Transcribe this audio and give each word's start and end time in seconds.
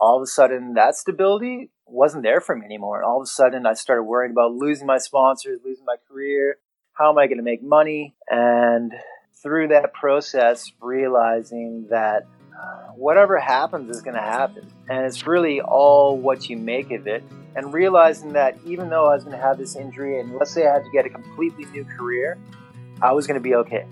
all 0.00 0.16
of 0.16 0.22
a 0.22 0.26
sudden 0.26 0.74
that 0.74 0.94
stability 0.94 1.70
wasn't 1.86 2.22
there 2.22 2.40
for 2.40 2.56
me 2.56 2.64
anymore. 2.64 2.96
And 2.96 3.04
All 3.04 3.20
of 3.20 3.24
a 3.24 3.26
sudden 3.26 3.66
I 3.66 3.74
started 3.74 4.04
worrying 4.04 4.32
about 4.32 4.52
losing 4.52 4.86
my 4.86 4.98
sponsors, 4.98 5.60
losing 5.64 5.84
my 5.84 5.96
career. 6.08 6.58
How 6.94 7.10
am 7.10 7.18
I 7.18 7.26
going 7.26 7.38
to 7.38 7.44
make 7.44 7.62
money? 7.62 8.14
And 8.28 8.92
through 9.42 9.68
that 9.68 9.92
process, 9.92 10.70
realizing 10.80 11.86
that 11.90 12.26
uh, 12.52 12.92
whatever 12.94 13.38
happens 13.38 13.94
is 13.94 14.02
going 14.02 14.16
to 14.16 14.22
happen. 14.22 14.70
And 14.88 15.06
it's 15.06 15.26
really 15.26 15.60
all 15.60 16.16
what 16.16 16.48
you 16.48 16.56
make 16.56 16.90
of 16.90 17.06
it. 17.06 17.22
And 17.56 17.72
realizing 17.72 18.34
that 18.34 18.58
even 18.64 18.90
though 18.90 19.06
I 19.06 19.14
was 19.14 19.24
going 19.24 19.36
to 19.36 19.42
have 19.42 19.58
this 19.58 19.76
injury, 19.76 20.20
and 20.20 20.36
let's 20.36 20.52
say 20.52 20.66
I 20.66 20.74
had 20.74 20.84
to 20.84 20.90
get 20.90 21.04
a 21.06 21.08
completely 21.08 21.64
new 21.66 21.84
career, 21.84 22.38
I 23.02 23.12
was 23.12 23.26
going 23.26 23.34
to 23.34 23.42
be 23.42 23.54
okay. 23.56 23.86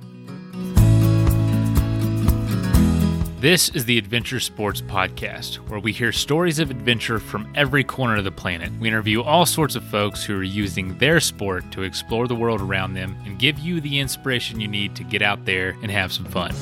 This 3.41 3.68
is 3.68 3.84
the 3.84 3.98
Adventure 3.98 4.41
Sports 4.41 4.80
Podcast, 4.80 5.59
where 5.68 5.79
we 5.79 5.93
hear 5.93 6.11
stories 6.11 6.59
of 6.59 6.73
adventure 6.73 7.20
from 7.20 7.48
every 7.55 7.84
corner 7.84 8.16
of 8.16 8.24
the 8.24 8.33
planet. 8.33 8.73
We 8.80 8.88
interview 8.88 9.23
all 9.23 9.47
sorts 9.47 9.77
of 9.77 9.84
folks 9.84 10.24
who 10.24 10.37
are 10.37 10.42
using 10.42 10.98
their 10.98 11.20
sport 11.20 11.70
to 11.70 11.83
explore 11.83 12.27
the 12.27 12.34
world 12.34 12.61
around 12.61 12.95
them 12.95 13.16
and 13.24 13.38
give 13.38 13.61
you 13.61 13.80
the 13.80 14.01
inspiration 14.01 14.59
you 14.59 14.66
need 14.66 14.97
to 14.97 15.05
get 15.05 15.23
out 15.23 15.45
there 15.45 15.77
and 15.83 15.91
have 15.92 16.12
some 16.12 16.24
fun. 16.24 16.52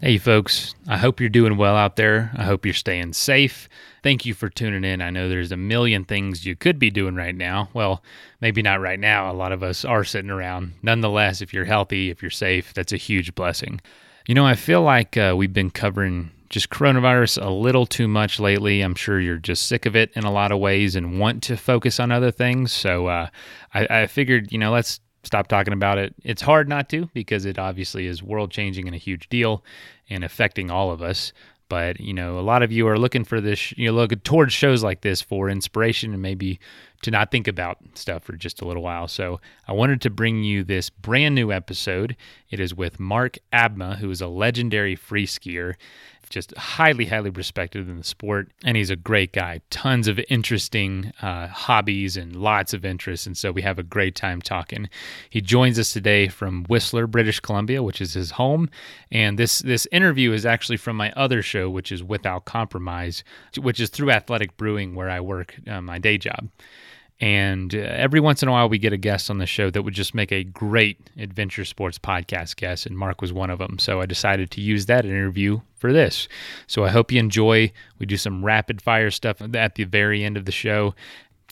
Hey, 0.00 0.18
folks. 0.18 0.76
I 0.86 0.96
hope 0.96 1.18
you're 1.18 1.28
doing 1.28 1.56
well 1.56 1.74
out 1.74 1.96
there. 1.96 2.30
I 2.36 2.44
hope 2.44 2.64
you're 2.64 2.72
staying 2.72 3.14
safe. 3.14 3.68
Thank 4.02 4.26
you 4.26 4.34
for 4.34 4.48
tuning 4.48 4.84
in. 4.84 5.00
I 5.00 5.10
know 5.10 5.28
there's 5.28 5.52
a 5.52 5.56
million 5.56 6.04
things 6.04 6.44
you 6.44 6.56
could 6.56 6.78
be 6.78 6.90
doing 6.90 7.14
right 7.14 7.34
now. 7.34 7.68
Well, 7.72 8.02
maybe 8.40 8.60
not 8.60 8.80
right 8.80 8.98
now. 8.98 9.30
A 9.30 9.32
lot 9.32 9.52
of 9.52 9.62
us 9.62 9.84
are 9.84 10.02
sitting 10.02 10.30
around. 10.30 10.72
Nonetheless, 10.82 11.40
if 11.40 11.54
you're 11.54 11.64
healthy, 11.64 12.10
if 12.10 12.20
you're 12.20 12.30
safe, 12.30 12.74
that's 12.74 12.92
a 12.92 12.96
huge 12.96 13.34
blessing. 13.34 13.80
You 14.26 14.34
know, 14.34 14.44
I 14.44 14.54
feel 14.54 14.82
like 14.82 15.16
uh, 15.16 15.34
we've 15.36 15.52
been 15.52 15.70
covering 15.70 16.30
just 16.48 16.68
coronavirus 16.68 17.44
a 17.44 17.50
little 17.50 17.86
too 17.86 18.06
much 18.08 18.38
lately. 18.38 18.82
I'm 18.82 18.94
sure 18.94 19.20
you're 19.20 19.38
just 19.38 19.66
sick 19.66 19.86
of 19.86 19.96
it 19.96 20.10
in 20.14 20.24
a 20.24 20.32
lot 20.32 20.52
of 20.52 20.58
ways 20.58 20.96
and 20.96 21.18
want 21.18 21.42
to 21.44 21.56
focus 21.56 21.98
on 21.98 22.12
other 22.12 22.30
things. 22.30 22.72
So 22.72 23.06
uh, 23.06 23.28
I, 23.72 23.86
I 24.02 24.06
figured, 24.06 24.52
you 24.52 24.58
know, 24.58 24.72
let's 24.72 25.00
stop 25.24 25.46
talking 25.46 25.72
about 25.72 25.98
it. 25.98 26.14
It's 26.24 26.42
hard 26.42 26.68
not 26.68 26.88
to 26.90 27.08
because 27.14 27.44
it 27.44 27.58
obviously 27.58 28.06
is 28.06 28.22
world 28.22 28.50
changing 28.50 28.86
and 28.86 28.94
a 28.94 28.98
huge 28.98 29.28
deal 29.28 29.64
and 30.10 30.24
affecting 30.24 30.70
all 30.70 30.90
of 30.90 31.02
us. 31.02 31.32
But 31.72 32.00
you 32.00 32.12
know, 32.12 32.38
a 32.38 32.44
lot 32.44 32.62
of 32.62 32.70
you 32.70 32.86
are 32.88 32.98
looking 32.98 33.24
for 33.24 33.40
this. 33.40 33.72
You 33.78 33.86
know, 33.86 33.94
look 33.94 34.22
towards 34.24 34.52
shows 34.52 34.82
like 34.82 35.00
this 35.00 35.22
for 35.22 35.48
inspiration 35.48 36.12
and 36.12 36.20
maybe 36.20 36.60
to 37.00 37.10
not 37.10 37.30
think 37.30 37.48
about 37.48 37.78
stuff 37.94 38.24
for 38.24 38.34
just 38.34 38.60
a 38.60 38.66
little 38.66 38.82
while. 38.82 39.08
So 39.08 39.40
I 39.66 39.72
wanted 39.72 40.02
to 40.02 40.10
bring 40.10 40.44
you 40.44 40.64
this 40.64 40.90
brand 40.90 41.34
new 41.34 41.50
episode. 41.50 42.14
It 42.50 42.60
is 42.60 42.74
with 42.74 43.00
Mark 43.00 43.38
Abma, 43.54 43.96
who 43.96 44.10
is 44.10 44.20
a 44.20 44.26
legendary 44.26 44.94
free 44.94 45.26
skier 45.26 45.76
just 46.32 46.56
highly, 46.56 47.04
highly 47.04 47.30
respected 47.30 47.88
in 47.88 47.98
the 47.98 48.04
sport. 48.04 48.50
And 48.64 48.76
he's 48.76 48.90
a 48.90 48.96
great 48.96 49.32
guy. 49.32 49.60
Tons 49.70 50.08
of 50.08 50.18
interesting 50.30 51.12
uh, 51.20 51.46
hobbies 51.48 52.16
and 52.16 52.34
lots 52.34 52.72
of 52.72 52.84
interests. 52.84 53.26
And 53.26 53.36
so 53.36 53.52
we 53.52 53.62
have 53.62 53.78
a 53.78 53.82
great 53.82 54.14
time 54.14 54.40
talking. 54.40 54.88
He 55.28 55.40
joins 55.40 55.78
us 55.78 55.92
today 55.92 56.28
from 56.28 56.64
Whistler, 56.64 57.06
British 57.06 57.38
Columbia, 57.40 57.82
which 57.82 58.00
is 58.00 58.14
his 58.14 58.32
home. 58.32 58.70
And 59.10 59.38
this 59.38 59.60
this 59.60 59.86
interview 59.92 60.32
is 60.32 60.46
actually 60.46 60.78
from 60.78 60.96
my 60.96 61.12
other 61.12 61.42
show, 61.42 61.68
which 61.68 61.92
is 61.92 62.02
Without 62.02 62.46
Compromise, 62.46 63.22
which 63.60 63.78
is 63.78 63.90
through 63.90 64.10
Athletic 64.10 64.56
Brewing, 64.56 64.94
where 64.94 65.10
I 65.10 65.20
work 65.20 65.54
uh, 65.68 65.82
my 65.82 65.98
day 65.98 66.18
job. 66.18 66.48
And 67.22 67.72
uh, 67.72 67.78
every 67.78 68.18
once 68.18 68.42
in 68.42 68.48
a 68.48 68.52
while, 68.52 68.68
we 68.68 68.78
get 68.78 68.92
a 68.92 68.96
guest 68.96 69.30
on 69.30 69.38
the 69.38 69.46
show 69.46 69.70
that 69.70 69.82
would 69.82 69.94
just 69.94 70.12
make 70.12 70.32
a 70.32 70.42
great 70.42 71.08
adventure 71.16 71.64
sports 71.64 71.96
podcast 71.96 72.56
guest. 72.56 72.84
And 72.84 72.98
Mark 72.98 73.22
was 73.22 73.32
one 73.32 73.48
of 73.48 73.60
them. 73.60 73.78
So 73.78 74.00
I 74.00 74.06
decided 74.06 74.50
to 74.50 74.60
use 74.60 74.86
that 74.86 75.04
interview 75.04 75.60
for 75.76 75.92
this. 75.92 76.26
So 76.66 76.84
I 76.84 76.88
hope 76.88 77.12
you 77.12 77.20
enjoy. 77.20 77.70
We 78.00 78.06
do 78.06 78.16
some 78.16 78.44
rapid 78.44 78.82
fire 78.82 79.12
stuff 79.12 79.40
at 79.40 79.76
the 79.76 79.84
very 79.84 80.24
end 80.24 80.36
of 80.36 80.46
the 80.46 80.52
show. 80.52 80.96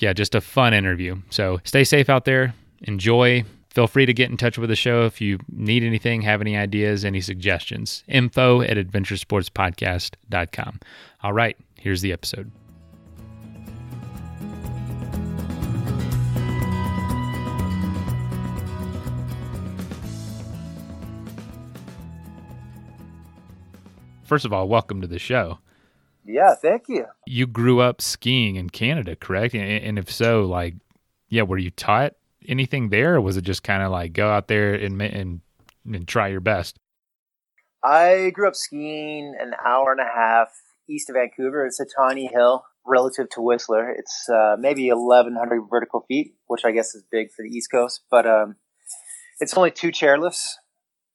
Yeah, 0.01 0.13
just 0.13 0.35
a 0.35 0.41
fun 0.41 0.75
interview. 0.75 1.23
So 1.31 1.61
stay 1.63 1.85
safe 1.85 2.11
out 2.11 2.25
there. 2.25 2.53
Enjoy. 2.83 3.45
Feel 3.69 3.87
free 3.87 4.07
to 4.07 4.13
get 4.13 4.29
in 4.29 4.37
touch 4.37 4.59
with 4.59 4.71
the 4.71 4.77
show 4.77 5.07
if 5.07 5.21
you 5.21 5.39
need 5.53 5.85
anything, 5.85 6.23
have 6.23 6.41
any 6.41 6.57
ideas, 6.57 7.05
any 7.05 7.21
suggestions. 7.21 8.03
Info 8.09 8.61
at 8.63 8.77
adventuresportspodcast.com. 8.77 10.81
All 11.23 11.33
right, 11.33 11.57
here's 11.79 12.01
the 12.01 12.13
episode. 12.13 12.51
First 24.31 24.45
of 24.45 24.53
all, 24.53 24.69
welcome 24.69 25.01
to 25.01 25.09
the 25.09 25.19
show. 25.19 25.59
Yeah, 26.25 26.55
thank 26.55 26.85
you. 26.87 27.07
You 27.27 27.49
grew 27.49 27.81
up 27.81 28.01
skiing 28.01 28.55
in 28.55 28.71
Canada, 28.71 29.17
correct? 29.17 29.57
And, 29.57 29.99
if 29.99 30.09
so, 30.09 30.43
like, 30.43 30.77
yeah, 31.29 31.43
were 31.43 31.59
you 31.59 31.73
taught 31.73 32.15
anything 32.47 32.91
there, 32.91 33.17
or 33.17 33.21
was 33.21 33.37
it 33.37 33.43
just 33.43 33.65
kind 33.65 33.83
of 33.83 33.91
like 33.91 34.13
go 34.13 34.31
out 34.31 34.47
there 34.47 34.73
and, 34.73 35.03
and 35.03 35.41
and 35.85 36.07
try 36.07 36.29
your 36.29 36.41
best? 36.41 36.79
I 37.83 38.31
grew 38.33 38.47
up 38.47 38.55
skiing 38.55 39.35
an 39.41 39.53
hour 39.67 39.91
and 39.91 40.01
a 40.01 40.05
half 40.05 40.49
east 40.89 41.11
of 41.11 41.17
Vancouver. 41.17 41.67
It's 41.67 41.81
a 41.81 41.87
tiny 41.99 42.29
hill 42.33 42.63
relative 42.87 43.31
to 43.31 43.41
Whistler. 43.41 43.91
It's 43.91 44.29
uh, 44.29 44.55
maybe 44.61 44.89
1,100 44.91 45.63
vertical 45.69 46.05
feet, 46.07 46.35
which 46.47 46.65
I 46.65 46.71
guess 46.71 46.95
is 46.95 47.03
big 47.11 47.33
for 47.35 47.43
the 47.43 47.49
East 47.49 47.69
Coast, 47.73 48.03
but 48.13 48.27
um, 48.27 48.55
it's 49.41 49.57
only 49.57 49.73
two 49.73 49.91
chairlifts. 49.91 50.45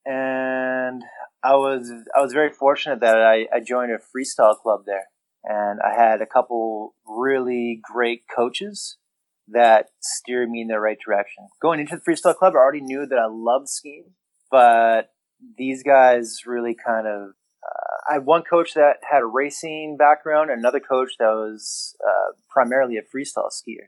And 0.05 1.01
I 1.45 1.55
was 1.55 1.91
I 2.15 2.21
was 2.21 2.33
very 2.33 2.51
fortunate 2.51 3.01
that 3.01 3.17
I, 3.17 3.47
I 3.53 3.59
joined 3.59 3.91
a 3.91 3.97
freestyle 3.97 4.57
club 4.57 4.81
there, 4.85 5.05
and 5.43 5.79
I 5.79 5.93
had 5.93 6.21
a 6.21 6.25
couple 6.25 6.95
really 7.07 7.79
great 7.83 8.23
coaches 8.35 8.97
that 9.49 9.89
steered 10.01 10.49
me 10.49 10.61
in 10.61 10.67
the 10.69 10.79
right 10.79 10.97
direction. 11.05 11.47
Going 11.61 11.79
into 11.79 11.97
the 11.97 12.01
freestyle 12.01 12.35
club, 12.35 12.53
I 12.55 12.57
already 12.57 12.81
knew 12.81 13.05
that 13.05 13.19
I 13.19 13.27
loved 13.29 13.69
skiing, 13.69 14.13
but 14.49 15.11
these 15.57 15.83
guys 15.83 16.39
really 16.47 16.75
kind 16.75 17.05
of. 17.05 17.29
Uh, 17.63 18.11
I 18.11 18.13
had 18.15 18.25
one 18.25 18.43
coach 18.43 18.73
that 18.75 18.97
had 19.09 19.21
a 19.21 19.25
racing 19.25 19.97
background, 19.97 20.51
another 20.51 20.79
coach 20.79 21.13
that 21.19 21.25
was 21.25 21.95
uh, 22.03 22.33
primarily 22.49 22.97
a 22.97 23.01
freestyle 23.01 23.51
skier, 23.51 23.87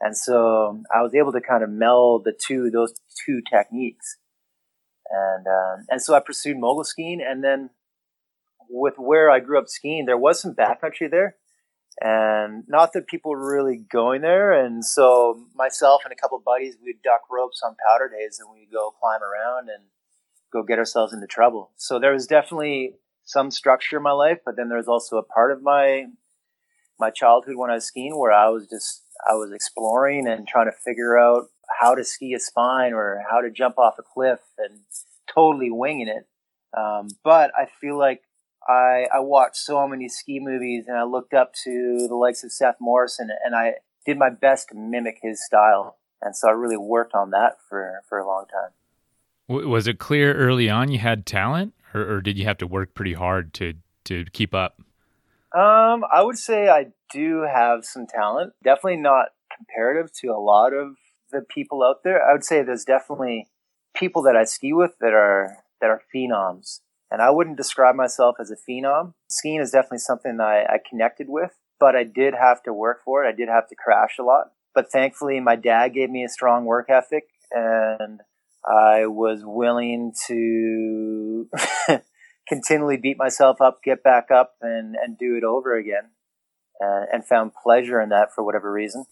and 0.00 0.16
so 0.16 0.80
I 0.94 1.02
was 1.02 1.14
able 1.14 1.32
to 1.32 1.40
kind 1.42 1.62
of 1.62 1.68
meld 1.68 2.24
the 2.24 2.32
two 2.32 2.70
those 2.70 2.94
two 3.26 3.42
techniques 3.50 4.16
and 5.10 5.46
um, 5.46 5.86
and 5.88 6.02
so 6.02 6.14
I 6.14 6.20
pursued 6.20 6.58
mogul 6.58 6.84
skiing, 6.84 7.20
and 7.26 7.42
then 7.42 7.70
with 8.68 8.94
where 8.98 9.30
I 9.30 9.40
grew 9.40 9.58
up 9.58 9.68
skiing, 9.68 10.06
there 10.06 10.18
was 10.18 10.40
some 10.40 10.54
backcountry 10.54 11.10
there, 11.10 11.36
and 12.00 12.64
not 12.68 12.92
that 12.92 13.06
people 13.06 13.30
were 13.30 13.54
really 13.54 13.76
going 13.90 14.22
there, 14.22 14.52
and 14.52 14.84
so 14.84 15.46
myself 15.54 16.02
and 16.04 16.12
a 16.12 16.16
couple 16.16 16.40
buddies 16.44 16.76
we'd 16.82 17.02
duck 17.02 17.22
ropes 17.30 17.60
on 17.64 17.76
powder 17.88 18.08
days, 18.08 18.38
and 18.38 18.48
we'd 18.52 18.72
go 18.72 18.90
climb 19.00 19.20
around 19.22 19.68
and 19.68 19.84
go 20.52 20.62
get 20.62 20.78
ourselves 20.78 21.12
into 21.12 21.26
trouble. 21.26 21.72
So 21.76 21.98
there 21.98 22.12
was 22.12 22.26
definitely 22.26 22.94
some 23.24 23.50
structure 23.50 23.98
in 23.98 24.02
my 24.02 24.12
life, 24.12 24.38
but 24.44 24.56
then 24.56 24.68
there 24.68 24.78
was 24.78 24.88
also 24.88 25.16
a 25.16 25.22
part 25.22 25.52
of 25.52 25.62
my 25.62 26.06
my 26.98 27.10
childhood 27.10 27.56
when 27.56 27.70
I 27.70 27.74
was 27.74 27.84
skiing 27.84 28.18
where 28.18 28.32
I 28.32 28.48
was 28.48 28.66
just 28.68 29.04
I 29.28 29.34
was 29.34 29.52
exploring 29.52 30.26
and 30.28 30.46
trying 30.48 30.66
to 30.66 30.76
figure 30.84 31.18
out 31.18 31.48
how 31.80 31.94
to 31.94 32.04
ski 32.04 32.34
a 32.34 32.40
spine 32.40 32.92
or 32.92 33.22
how 33.30 33.40
to 33.40 33.50
jump 33.50 33.78
off 33.78 33.94
a 33.98 34.02
cliff 34.02 34.40
and 34.58 34.80
totally 35.32 35.70
winging 35.70 36.08
it. 36.08 36.26
Um, 36.76 37.08
but 37.24 37.52
I 37.56 37.66
feel 37.80 37.98
like 37.98 38.22
I, 38.68 39.06
I 39.14 39.20
watched 39.20 39.56
so 39.56 39.86
many 39.86 40.08
ski 40.08 40.40
movies 40.40 40.84
and 40.88 40.96
I 40.96 41.04
looked 41.04 41.34
up 41.34 41.52
to 41.64 42.06
the 42.08 42.14
likes 42.14 42.44
of 42.44 42.52
Seth 42.52 42.76
Morrison 42.80 43.30
and 43.44 43.54
I 43.54 43.74
did 44.04 44.18
my 44.18 44.30
best 44.30 44.68
to 44.68 44.74
mimic 44.74 45.18
his 45.22 45.44
style. 45.44 45.96
And 46.20 46.36
so 46.36 46.48
I 46.48 46.52
really 46.52 46.76
worked 46.76 47.14
on 47.14 47.30
that 47.30 47.56
for, 47.68 48.02
for 48.08 48.18
a 48.18 48.26
long 48.26 48.44
time. 48.52 49.66
Was 49.66 49.86
it 49.86 49.98
clear 49.98 50.34
early 50.34 50.68
on 50.68 50.90
you 50.90 50.98
had 50.98 51.24
talent 51.24 51.72
or, 51.94 52.16
or 52.16 52.20
did 52.20 52.38
you 52.38 52.44
have 52.44 52.58
to 52.58 52.66
work 52.66 52.94
pretty 52.94 53.14
hard 53.14 53.54
to, 53.54 53.74
to 54.04 54.24
keep 54.32 54.54
up? 54.54 54.80
Um, 55.56 56.04
I 56.12 56.22
would 56.22 56.36
say 56.36 56.68
I 56.68 56.88
do 57.10 57.42
have 57.42 57.84
some 57.84 58.06
talent. 58.06 58.52
Definitely 58.62 59.00
not 59.00 59.28
comparative 59.56 60.12
to 60.20 60.28
a 60.28 60.40
lot 60.40 60.74
of 60.74 60.96
the 61.30 61.42
people 61.42 61.82
out 61.82 62.02
there. 62.04 62.22
I 62.22 62.32
would 62.32 62.44
say 62.44 62.62
there's 62.62 62.84
definitely 62.84 63.48
people 63.94 64.22
that 64.22 64.36
I 64.36 64.44
ski 64.44 64.72
with 64.72 64.92
that 65.00 65.12
are 65.12 65.58
that 65.80 65.90
are 65.90 66.02
phenoms. 66.14 66.80
And 67.10 67.22
I 67.22 67.30
wouldn't 67.30 67.56
describe 67.56 67.94
myself 67.94 68.36
as 68.38 68.50
a 68.50 68.70
phenom. 68.70 69.14
Skiing 69.30 69.60
is 69.60 69.70
definitely 69.70 69.98
something 69.98 70.40
I, 70.40 70.64
I 70.64 70.78
connected 70.88 71.28
with, 71.28 71.52
but 71.80 71.96
I 71.96 72.04
did 72.04 72.34
have 72.34 72.62
to 72.64 72.72
work 72.72 72.98
for 73.04 73.24
it. 73.24 73.28
I 73.28 73.32
did 73.34 73.48
have 73.48 73.68
to 73.68 73.74
crash 73.74 74.16
a 74.20 74.22
lot. 74.22 74.52
But 74.74 74.92
thankfully, 74.92 75.40
my 75.40 75.56
dad 75.56 75.94
gave 75.94 76.10
me 76.10 76.22
a 76.22 76.28
strong 76.28 76.66
work 76.66 76.90
ethic, 76.90 77.24
and 77.50 78.20
I 78.64 79.06
was 79.06 79.40
willing 79.42 80.12
to 80.26 81.48
continually 82.48 82.98
beat 82.98 83.16
myself 83.16 83.60
up, 83.62 83.82
get 83.82 84.02
back 84.02 84.30
up, 84.30 84.56
and, 84.60 84.94
and 84.94 85.16
do 85.16 85.36
it 85.36 85.44
over 85.44 85.76
again, 85.76 86.10
uh, 86.84 87.06
and 87.10 87.26
found 87.26 87.52
pleasure 87.62 88.00
in 88.00 88.10
that 88.10 88.34
for 88.34 88.44
whatever 88.44 88.70
reason. 88.70 89.06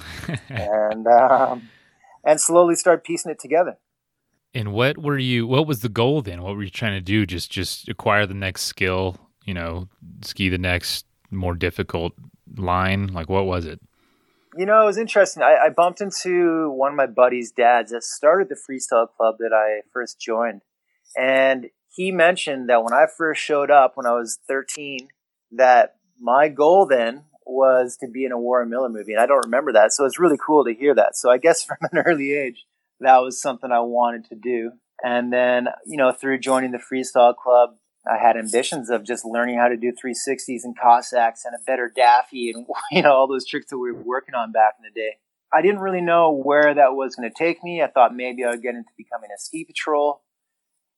and 0.48 1.06
um, 1.06 1.68
and 2.24 2.40
slowly 2.40 2.74
start 2.74 3.04
piecing 3.04 3.30
it 3.30 3.38
together. 3.38 3.78
And 4.54 4.72
what 4.72 4.98
were 4.98 5.18
you? 5.18 5.46
What 5.46 5.66
was 5.66 5.80
the 5.80 5.88
goal 5.88 6.22
then? 6.22 6.42
What 6.42 6.56
were 6.56 6.62
you 6.62 6.70
trying 6.70 6.94
to 6.94 7.00
do? 7.00 7.26
Just 7.26 7.50
just 7.50 7.88
acquire 7.88 8.26
the 8.26 8.34
next 8.34 8.62
skill, 8.62 9.16
you 9.44 9.54
know, 9.54 9.88
ski 10.22 10.48
the 10.48 10.58
next 10.58 11.06
more 11.30 11.54
difficult 11.54 12.12
line. 12.56 13.08
Like 13.08 13.28
what 13.28 13.46
was 13.46 13.64
it? 13.64 13.80
You 14.56 14.66
know, 14.66 14.82
it 14.82 14.86
was 14.86 14.98
interesting. 14.98 15.42
I, 15.42 15.56
I 15.66 15.68
bumped 15.70 16.02
into 16.02 16.70
one 16.70 16.92
of 16.92 16.96
my 16.96 17.06
buddy's 17.06 17.50
dads 17.50 17.90
that 17.92 18.04
started 18.04 18.50
the 18.50 18.54
freestyle 18.54 19.08
club 19.08 19.36
that 19.38 19.52
I 19.54 19.80
first 19.94 20.20
joined, 20.20 20.60
and 21.16 21.70
he 21.88 22.10
mentioned 22.12 22.68
that 22.68 22.82
when 22.82 22.92
I 22.92 23.06
first 23.06 23.40
showed 23.42 23.70
up 23.70 23.92
when 23.96 24.06
I 24.06 24.12
was 24.12 24.38
13, 24.48 25.08
that 25.52 25.96
my 26.20 26.48
goal 26.48 26.86
then 26.86 27.24
was 27.52 27.96
to 28.00 28.08
be 28.08 28.24
in 28.24 28.32
a 28.32 28.38
Warren 28.38 28.70
Miller 28.70 28.88
movie, 28.88 29.12
and 29.12 29.20
I 29.20 29.26
don't 29.26 29.44
remember 29.44 29.72
that. 29.72 29.92
So 29.92 30.04
it's 30.04 30.18
really 30.18 30.38
cool 30.44 30.64
to 30.64 30.74
hear 30.74 30.94
that. 30.94 31.16
So 31.16 31.30
I 31.30 31.38
guess 31.38 31.64
from 31.64 31.78
an 31.90 31.98
early 31.98 32.32
age, 32.32 32.64
that 33.00 33.18
was 33.18 33.40
something 33.40 33.70
I 33.70 33.80
wanted 33.80 34.24
to 34.26 34.34
do. 34.34 34.72
And 35.04 35.32
then, 35.32 35.68
you 35.84 35.96
know, 35.96 36.12
through 36.12 36.38
joining 36.38 36.70
the 36.70 36.78
freestyle 36.78 37.34
club, 37.34 37.70
I 38.06 38.18
had 38.18 38.36
ambitions 38.36 38.90
of 38.90 39.04
just 39.04 39.24
learning 39.24 39.58
how 39.58 39.68
to 39.68 39.76
do 39.76 39.92
360s 39.92 40.64
and 40.64 40.78
Cossacks 40.78 41.44
and 41.44 41.54
a 41.54 41.64
better 41.66 41.90
Daffy 41.94 42.50
and, 42.50 42.66
you 42.90 43.02
know, 43.02 43.12
all 43.12 43.28
those 43.28 43.46
tricks 43.46 43.66
that 43.70 43.78
we 43.78 43.92
were 43.92 44.02
working 44.02 44.34
on 44.34 44.52
back 44.52 44.74
in 44.78 44.84
the 44.84 45.00
day. 45.00 45.16
I 45.54 45.60
didn't 45.60 45.80
really 45.80 46.00
know 46.00 46.32
where 46.32 46.74
that 46.74 46.94
was 46.94 47.14
going 47.14 47.30
to 47.30 47.34
take 47.36 47.62
me. 47.62 47.82
I 47.82 47.88
thought 47.88 48.14
maybe 48.14 48.44
I 48.44 48.50
would 48.50 48.62
get 48.62 48.74
into 48.74 48.90
becoming 48.96 49.30
a 49.34 49.38
ski 49.38 49.64
patrol. 49.64 50.22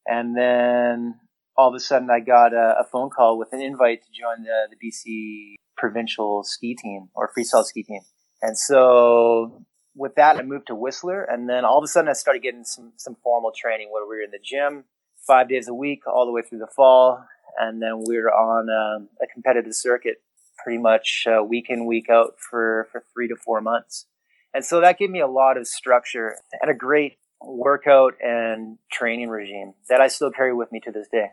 And 0.07 0.37
then 0.37 1.19
all 1.57 1.69
of 1.69 1.75
a 1.75 1.81
sudden 1.81 2.09
I 2.11 2.21
got 2.21 2.53
a, 2.53 2.81
a 2.81 2.85
phone 2.85 3.11
call 3.11 3.39
with 3.39 3.53
an 3.53 3.61
invite 3.61 4.03
to 4.03 4.09
join 4.13 4.45
the, 4.45 4.69
the 4.71 4.77
BC 4.77 5.55
provincial 5.77 6.43
ski 6.45 6.75
team 6.75 7.09
or 7.15 7.31
freestyle 7.37 7.65
ski 7.65 7.83
team. 7.83 8.01
And 8.43 8.59
so 8.59 9.65
with 9.95 10.17
that, 10.17 10.37
I 10.37 10.43
moved 10.43 10.67
to 10.69 10.75
Whistler, 10.75 11.23
and 11.23 11.49
then 11.49 11.65
all 11.65 11.79
of 11.79 11.85
a 11.85 11.87
sudden, 11.87 12.09
I 12.09 12.15
started 12.15 12.43
getting 12.43 12.65
some 12.65 12.93
some 12.97 13.17
formal 13.23 13.53
training 13.57 13.89
where 13.91 14.05
we 14.05 14.17
were 14.17 14.23
in 14.23 14.31
the 14.31 14.39
gym 14.43 14.85
five 15.27 15.49
days 15.49 15.69
a 15.69 15.75
week 15.75 16.07
all 16.07 16.27
the 16.27 16.33
way 16.33 16.43
through 16.43 16.59
the 16.59 16.69
fall, 16.75 17.25
and 17.59 17.81
then 17.81 18.03
we 18.07 18.17
were 18.19 18.33
on 18.33 18.69
um, 18.69 19.09
a 19.23 19.27
competitive 19.33 19.75
circuit 19.75 20.17
pretty 20.63 20.79
much 20.79 21.27
uh, 21.27 21.43
week 21.43 21.67
in 21.69 21.87
week 21.87 22.11
out 22.11 22.35
for 22.39 22.89
for 22.91 23.05
three 23.13 23.29
to 23.29 23.37
four 23.37 23.61
months, 23.61 24.07
and 24.53 24.65
so 24.65 24.81
that 24.81 24.99
gave 24.99 25.11
me 25.11 25.21
a 25.21 25.29
lot 25.29 25.57
of 25.57 25.67
structure 25.67 26.37
and 26.61 26.71
a 26.71 26.75
great 26.75 27.19
workout 27.41 28.15
and 28.21 28.79
training 28.91 29.29
regime 29.29 29.75
that 29.89 30.01
I 30.01 30.09
still 30.09 30.31
carry 30.31 30.55
with 30.55 30.73
me 30.73 30.81
to 30.81 30.91
this 30.91 31.09
day. 31.11 31.29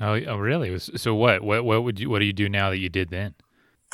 Oh, 0.00 0.18
oh 0.26 0.36
really? 0.38 0.76
So 0.78 1.14
what? 1.14 1.42
What 1.42 1.64
what 1.64 1.84
would 1.84 2.00
you 2.00 2.10
what 2.10 2.18
do 2.18 2.24
you 2.24 2.32
do 2.32 2.48
now 2.48 2.70
that 2.70 2.78
you 2.78 2.88
did 2.88 3.10
then? 3.10 3.34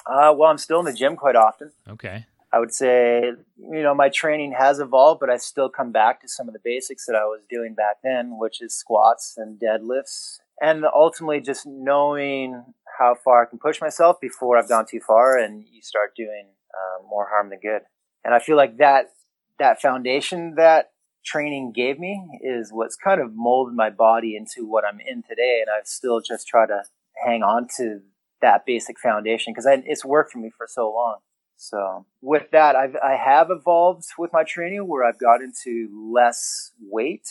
Uh, 0.06 0.32
well, 0.36 0.50
I'm 0.50 0.58
still 0.58 0.80
in 0.80 0.86
the 0.86 0.92
gym 0.92 1.16
quite 1.16 1.36
often. 1.36 1.72
Okay. 1.88 2.26
I 2.52 2.58
would 2.58 2.72
say, 2.72 3.32
you 3.58 3.82
know, 3.82 3.94
my 3.94 4.08
training 4.08 4.54
has 4.58 4.78
evolved, 4.78 5.20
but 5.20 5.28
I 5.28 5.36
still 5.36 5.68
come 5.68 5.92
back 5.92 6.22
to 6.22 6.28
some 6.28 6.48
of 6.48 6.54
the 6.54 6.60
basics 6.64 7.04
that 7.06 7.14
I 7.14 7.24
was 7.24 7.42
doing 7.50 7.74
back 7.74 7.96
then, 8.02 8.38
which 8.38 8.62
is 8.62 8.74
squats 8.74 9.34
and 9.36 9.60
deadlifts. 9.60 10.38
And 10.60 10.84
ultimately 10.84 11.40
just 11.40 11.66
knowing 11.66 12.64
how 12.98 13.14
far 13.22 13.42
I 13.42 13.46
can 13.46 13.58
push 13.58 13.80
myself 13.80 14.20
before 14.20 14.56
I've 14.56 14.68
gone 14.68 14.86
too 14.90 15.00
far 15.00 15.36
and 15.36 15.62
you 15.70 15.82
start 15.82 16.16
doing 16.16 16.46
uh, 16.72 17.06
more 17.08 17.28
harm 17.28 17.50
than 17.50 17.60
good. 17.60 17.82
And 18.24 18.34
I 18.34 18.38
feel 18.38 18.56
like 18.56 18.78
that, 18.78 19.10
that 19.58 19.80
foundation 19.80 20.54
that 20.56 20.90
training 21.24 21.72
gave 21.72 21.98
me 21.98 22.40
is 22.42 22.70
what's 22.72 22.96
kind 22.96 23.20
of 23.20 23.34
molded 23.34 23.76
my 23.76 23.90
body 23.90 24.36
into 24.36 24.66
what 24.66 24.84
I'm 24.84 25.00
in 25.00 25.22
today. 25.22 25.60
And 25.60 25.68
I've 25.70 25.86
still 25.86 26.20
just 26.20 26.48
try 26.48 26.66
to 26.66 26.82
hang 27.24 27.42
on 27.42 27.68
to 27.76 28.00
that 28.40 28.64
basic 28.67 28.99
foundation 28.99 29.52
because 29.52 29.67
it's 29.87 30.05
worked 30.05 30.32
for 30.32 30.38
me 30.38 30.50
for 30.56 30.67
so 30.69 30.90
long. 30.93 31.19
So 31.56 32.06
with 32.23 32.50
that, 32.52 32.76
I've, 32.76 32.96
I 32.96 33.17
have 33.17 33.50
evolved 33.50 34.05
with 34.17 34.32
my 34.32 34.44
training 34.44 34.87
where 34.87 35.05
I've 35.05 35.19
got 35.19 35.40
into 35.40 35.88
less 36.12 36.73
weight 36.81 37.26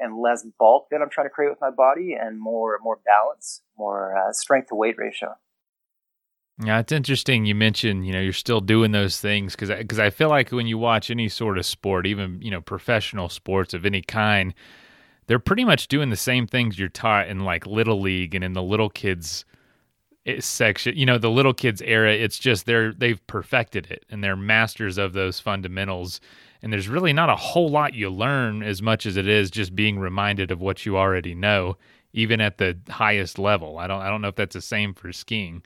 and 0.00 0.20
less 0.20 0.44
bulk 0.58 0.88
that 0.90 1.00
I'm 1.00 1.10
trying 1.10 1.26
to 1.26 1.30
create 1.30 1.50
with 1.50 1.60
my 1.60 1.70
body 1.70 2.16
and 2.20 2.40
more, 2.40 2.78
more 2.82 2.98
balance, 3.06 3.62
more 3.78 4.16
uh, 4.16 4.32
strength 4.32 4.68
to 4.68 4.74
weight 4.74 4.96
ratio. 4.98 5.36
Yeah, 6.62 6.80
it's 6.80 6.90
interesting. 6.90 7.46
You 7.46 7.54
mentioned, 7.54 8.04
you 8.04 8.12
know, 8.12 8.20
you're 8.20 8.32
still 8.32 8.60
doing 8.60 8.90
those 8.90 9.20
things 9.20 9.54
because 9.54 9.70
because 9.70 10.00
I, 10.00 10.06
I 10.06 10.10
feel 10.10 10.28
like 10.28 10.50
when 10.50 10.66
you 10.66 10.76
watch 10.76 11.08
any 11.08 11.28
sort 11.28 11.56
of 11.56 11.64
sport, 11.64 12.04
even 12.04 12.42
you 12.42 12.50
know, 12.50 12.60
professional 12.60 13.28
sports 13.28 13.74
of 13.74 13.86
any 13.86 14.02
kind, 14.02 14.54
they're 15.28 15.38
pretty 15.38 15.64
much 15.64 15.86
doing 15.86 16.10
the 16.10 16.16
same 16.16 16.48
things 16.48 16.76
you're 16.76 16.88
taught 16.88 17.28
in 17.28 17.44
like 17.44 17.64
little 17.64 18.00
league 18.00 18.34
and 18.34 18.42
in 18.42 18.54
the 18.54 18.62
little 18.62 18.90
kids 18.90 19.44
section 20.40 20.96
you 20.96 21.06
know 21.06 21.18
the 21.18 21.30
little 21.30 21.54
kids 21.54 21.82
era 21.82 22.12
it's 22.12 22.38
just 22.38 22.66
they're 22.66 22.92
they've 22.92 23.24
perfected 23.26 23.90
it 23.90 24.04
and 24.10 24.22
they're 24.22 24.36
masters 24.36 24.98
of 24.98 25.12
those 25.12 25.40
fundamentals. 25.40 26.20
And 26.60 26.72
there's 26.72 26.88
really 26.88 27.12
not 27.12 27.28
a 27.30 27.36
whole 27.36 27.68
lot 27.68 27.94
you 27.94 28.10
learn 28.10 28.64
as 28.64 28.82
much 28.82 29.06
as 29.06 29.16
it 29.16 29.28
is 29.28 29.48
just 29.48 29.76
being 29.76 29.96
reminded 29.98 30.50
of 30.50 30.60
what 30.60 30.84
you 30.84 30.98
already 30.98 31.34
know 31.34 31.76
even 32.12 32.40
at 32.40 32.58
the 32.58 32.76
highest 32.88 33.38
level. 33.38 33.78
I 33.78 33.86
don't 33.86 34.00
i 34.00 34.08
don't 34.08 34.20
know 34.20 34.28
if 34.28 34.34
that's 34.34 34.54
the 34.54 34.60
same 34.60 34.94
for 34.94 35.12
skiing 35.12 35.62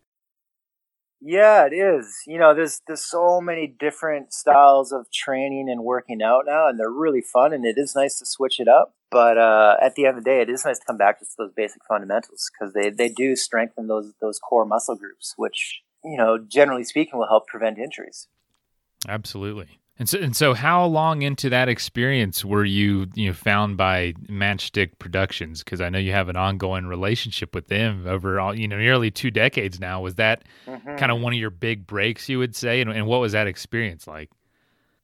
yeah, 1.24 1.66
it 1.66 1.72
is. 1.72 2.22
You 2.26 2.38
know, 2.38 2.54
there's 2.54 2.82
there's 2.86 3.04
so 3.04 3.40
many 3.40 3.66
different 3.66 4.32
styles 4.32 4.92
of 4.92 5.10
training 5.12 5.68
and 5.70 5.84
working 5.84 6.20
out 6.22 6.44
now, 6.46 6.68
and 6.68 6.78
they're 6.78 6.90
really 6.90 7.22
fun. 7.22 7.52
And 7.52 7.64
it 7.64 7.78
is 7.78 7.94
nice 7.94 8.18
to 8.18 8.26
switch 8.26 8.58
it 8.58 8.68
up. 8.68 8.94
But 9.10 9.38
uh, 9.38 9.76
at 9.80 9.94
the 9.94 10.06
end 10.06 10.18
of 10.18 10.24
the 10.24 10.30
day, 10.30 10.40
it 10.40 10.50
is 10.50 10.64
nice 10.64 10.78
to 10.78 10.84
come 10.86 10.96
back 10.96 11.18
to 11.20 11.26
those 11.38 11.52
basic 11.52 11.82
fundamentals 11.86 12.50
because 12.50 12.72
they, 12.72 12.88
they 12.88 13.08
do 13.08 13.36
strengthen 13.36 13.86
those 13.86 14.12
those 14.20 14.38
core 14.38 14.64
muscle 14.64 14.96
groups, 14.96 15.34
which 15.36 15.82
you 16.04 16.16
know, 16.16 16.38
generally 16.38 16.84
speaking, 16.84 17.18
will 17.18 17.28
help 17.28 17.46
prevent 17.46 17.78
injuries. 17.78 18.26
Absolutely. 19.08 19.78
And 19.98 20.08
so, 20.08 20.18
and 20.18 20.34
so, 20.34 20.54
how 20.54 20.84
long 20.86 21.20
into 21.22 21.50
that 21.50 21.68
experience 21.68 22.44
were 22.44 22.64
you, 22.64 23.08
you 23.14 23.28
know, 23.28 23.34
found 23.34 23.76
by 23.76 24.14
Matchstick 24.26 24.98
Productions? 24.98 25.62
Because 25.62 25.82
I 25.82 25.90
know 25.90 25.98
you 25.98 26.12
have 26.12 26.30
an 26.30 26.36
ongoing 26.36 26.86
relationship 26.86 27.54
with 27.54 27.68
them 27.68 28.06
over, 28.06 28.40
all, 28.40 28.54
you 28.54 28.66
know, 28.66 28.78
nearly 28.78 29.10
two 29.10 29.30
decades 29.30 29.78
now. 29.78 30.00
Was 30.00 30.14
that 30.14 30.44
mm-hmm. 30.66 30.96
kind 30.96 31.12
of 31.12 31.20
one 31.20 31.34
of 31.34 31.38
your 31.38 31.50
big 31.50 31.86
breaks, 31.86 32.28
you 32.28 32.38
would 32.38 32.56
say? 32.56 32.80
And, 32.80 32.90
and 32.90 33.06
what 33.06 33.20
was 33.20 33.32
that 33.32 33.46
experience 33.46 34.06
like? 34.06 34.30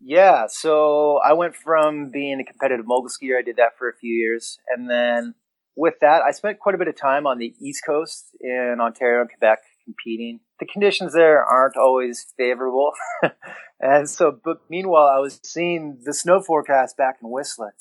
Yeah, 0.00 0.46
so 0.49 1.19
I 1.25 1.35
went 1.35 1.55
from 1.55 2.11
being 2.11 2.40
a 2.40 2.44
competitive 2.44 2.87
mogul 2.87 3.11
skier. 3.11 3.38
I 3.38 3.43
did 3.43 3.56
that 3.56 3.76
for 3.79 3.88
a 3.90 3.94
few 3.94 4.14
years, 4.14 4.58
and 4.69 4.88
then 4.88 5.35
with 5.76 5.94
that, 6.00 6.23
I 6.23 6.31
spent 6.31 6.61
quite 6.61 6.75
a 6.75 6.79
bit 6.79 6.88
of 6.88 6.96
time 6.96 7.26
on 7.26 7.38
the 7.38 7.55
East 7.61 7.82
Coast 7.87 8.37
in 8.40 8.79
Ontario 8.81 9.20
and 9.20 9.31
Quebec 9.31 9.58
competing. 9.85 10.40
The 10.60 10.66
conditions 10.66 11.12
there 11.12 11.44
aren't 11.44 11.76
always 11.76 12.26
favorable. 12.37 12.93
and 13.81 14.08
so, 14.08 14.38
but 14.44 14.58
meanwhile, 14.69 15.06
I 15.06 15.19
was 15.19 15.40
seeing 15.44 15.99
the 16.05 16.12
snow 16.12 16.40
forecast 16.40 16.96
back 16.96 17.19
in 17.22 17.30
Whistler 17.30 17.75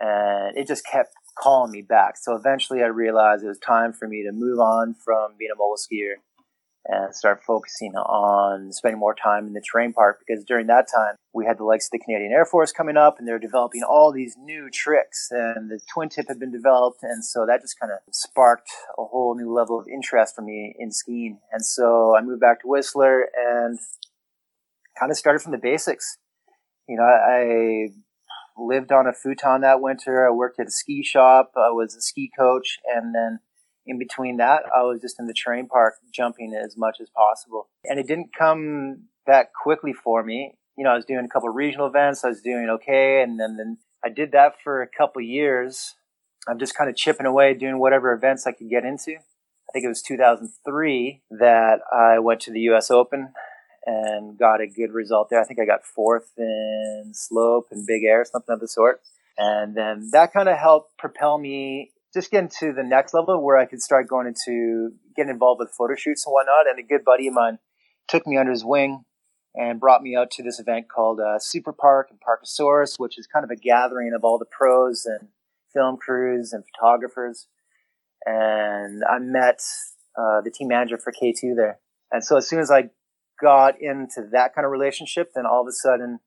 and 0.00 0.56
it 0.56 0.66
just 0.66 0.84
kept 0.86 1.12
calling 1.38 1.70
me 1.70 1.82
back. 1.82 2.16
So 2.16 2.34
eventually 2.34 2.82
I 2.82 2.86
realized 2.86 3.44
it 3.44 3.48
was 3.48 3.58
time 3.58 3.92
for 3.92 4.08
me 4.08 4.24
to 4.24 4.32
move 4.32 4.58
on 4.58 4.94
from 4.94 5.32
being 5.38 5.50
a 5.52 5.56
mogul 5.56 5.76
skier 5.76 6.14
and 6.88 7.14
start 7.14 7.42
focusing 7.46 7.94
on 7.94 8.72
spending 8.72 8.98
more 8.98 9.14
time 9.14 9.46
in 9.46 9.52
the 9.52 9.60
terrain 9.60 9.92
park 9.92 10.20
because 10.26 10.44
during 10.44 10.66
that 10.66 10.86
time 10.94 11.16
we 11.32 11.44
had 11.44 11.58
the 11.58 11.64
likes 11.64 11.86
of 11.86 11.90
the 11.92 11.98
Canadian 11.98 12.32
Air 12.32 12.44
Force 12.44 12.72
coming 12.72 12.96
up 12.96 13.16
and 13.18 13.26
they're 13.26 13.38
developing 13.38 13.82
all 13.82 14.12
these 14.12 14.36
new 14.38 14.68
tricks 14.72 15.28
and 15.30 15.70
the 15.70 15.80
twin 15.92 16.08
tip 16.08 16.26
had 16.28 16.38
been 16.38 16.52
developed 16.52 17.02
and 17.02 17.24
so 17.24 17.44
that 17.46 17.60
just 17.60 17.78
kind 17.80 17.92
of 17.92 17.98
sparked 18.12 18.70
a 18.98 19.04
whole 19.04 19.34
new 19.36 19.52
level 19.52 19.78
of 19.78 19.86
interest 19.92 20.34
for 20.36 20.42
me 20.42 20.74
in 20.78 20.92
skiing. 20.92 21.38
And 21.52 21.64
so 21.64 22.16
I 22.16 22.22
moved 22.22 22.40
back 22.40 22.60
to 22.62 22.68
Whistler 22.68 23.28
and 23.36 23.78
kind 24.98 25.10
of 25.10 25.18
started 25.18 25.40
from 25.40 25.52
the 25.52 25.58
basics. 25.58 26.18
You 26.88 26.96
know 26.96 27.04
I 27.04 27.88
lived 28.58 28.92
on 28.92 29.06
a 29.06 29.12
futon 29.12 29.60
that 29.62 29.80
winter. 29.80 30.26
I 30.26 30.30
worked 30.30 30.58
at 30.58 30.68
a 30.68 30.70
ski 30.70 31.02
shop. 31.02 31.52
I 31.56 31.70
was 31.70 31.94
a 31.94 32.00
ski 32.00 32.30
coach 32.38 32.78
and 32.86 33.14
then 33.14 33.40
in 33.86 33.98
between 33.98 34.36
that, 34.38 34.62
I 34.74 34.82
was 34.82 35.00
just 35.00 35.18
in 35.18 35.26
the 35.26 35.34
terrain 35.34 35.68
park 35.68 35.94
jumping 36.12 36.54
as 36.54 36.76
much 36.76 36.96
as 37.00 37.08
possible. 37.10 37.68
And 37.84 37.98
it 37.98 38.06
didn't 38.06 38.30
come 38.36 39.04
that 39.26 39.48
quickly 39.52 39.92
for 39.92 40.22
me. 40.22 40.54
You 40.76 40.84
know, 40.84 40.90
I 40.90 40.96
was 40.96 41.04
doing 41.04 41.24
a 41.24 41.28
couple 41.28 41.48
regional 41.48 41.86
events. 41.86 42.24
I 42.24 42.28
was 42.28 42.42
doing 42.42 42.68
okay. 42.70 43.22
And 43.22 43.38
then, 43.40 43.56
then 43.56 43.78
I 44.04 44.08
did 44.08 44.32
that 44.32 44.54
for 44.62 44.82
a 44.82 44.88
couple 44.88 45.22
years. 45.22 45.94
I'm 46.48 46.58
just 46.58 46.76
kind 46.76 46.90
of 46.90 46.96
chipping 46.96 47.26
away, 47.26 47.54
doing 47.54 47.78
whatever 47.78 48.12
events 48.12 48.46
I 48.46 48.52
could 48.52 48.68
get 48.68 48.84
into. 48.84 49.12
I 49.12 49.72
think 49.72 49.84
it 49.84 49.88
was 49.88 50.02
2003 50.02 51.22
that 51.30 51.80
I 51.92 52.18
went 52.18 52.40
to 52.42 52.52
the 52.52 52.60
U.S. 52.60 52.90
Open 52.90 53.32
and 53.84 54.38
got 54.38 54.60
a 54.60 54.66
good 54.66 54.92
result 54.92 55.28
there. 55.30 55.40
I 55.40 55.44
think 55.44 55.60
I 55.60 55.64
got 55.64 55.84
fourth 55.84 56.30
in 56.36 57.10
slope 57.12 57.68
and 57.70 57.86
big 57.86 58.04
air, 58.04 58.24
something 58.24 58.52
of 58.52 58.60
the 58.60 58.68
sort. 58.68 59.00
And 59.38 59.76
then 59.76 60.10
that 60.12 60.32
kind 60.32 60.48
of 60.48 60.56
helped 60.56 60.96
propel 60.98 61.38
me 61.38 61.92
just 62.16 62.30
getting 62.30 62.48
to 62.60 62.72
the 62.72 62.82
next 62.82 63.12
level 63.12 63.44
where 63.44 63.58
I 63.58 63.66
could 63.66 63.82
start 63.82 64.08
going 64.08 64.26
into 64.26 64.92
getting 65.14 65.30
involved 65.30 65.58
with 65.58 65.70
photo 65.70 65.94
shoots 65.94 66.24
and 66.26 66.32
whatnot. 66.32 66.66
And 66.66 66.78
a 66.78 66.82
good 66.82 67.04
buddy 67.04 67.28
of 67.28 67.34
mine 67.34 67.58
took 68.08 68.26
me 68.26 68.38
under 68.38 68.52
his 68.52 68.64
wing 68.64 69.04
and 69.54 69.78
brought 69.78 70.02
me 70.02 70.16
out 70.16 70.30
to 70.32 70.42
this 70.42 70.58
event 70.58 70.86
called 70.88 71.20
uh, 71.20 71.38
Super 71.38 71.74
Park 71.74 72.08
and 72.10 72.18
Parkosaurus, 72.18 72.98
which 72.98 73.18
is 73.18 73.26
kind 73.26 73.44
of 73.44 73.50
a 73.50 73.56
gathering 73.56 74.12
of 74.16 74.24
all 74.24 74.38
the 74.38 74.46
pros 74.46 75.04
and 75.04 75.28
film 75.74 75.98
crews 75.98 76.54
and 76.54 76.64
photographers. 76.74 77.48
And 78.24 79.02
I 79.04 79.18
met 79.18 79.60
uh, 80.18 80.40
the 80.40 80.50
team 80.50 80.68
manager 80.68 80.96
for 80.96 81.12
K2 81.12 81.54
there. 81.54 81.80
And 82.10 82.24
so 82.24 82.38
as 82.38 82.48
soon 82.48 82.60
as 82.60 82.70
I 82.70 82.90
got 83.42 83.74
into 83.78 84.26
that 84.32 84.54
kind 84.54 84.64
of 84.64 84.70
relationship, 84.70 85.32
then 85.34 85.44
all 85.44 85.60
of 85.60 85.68
a 85.68 85.72
sudden, 85.72 86.20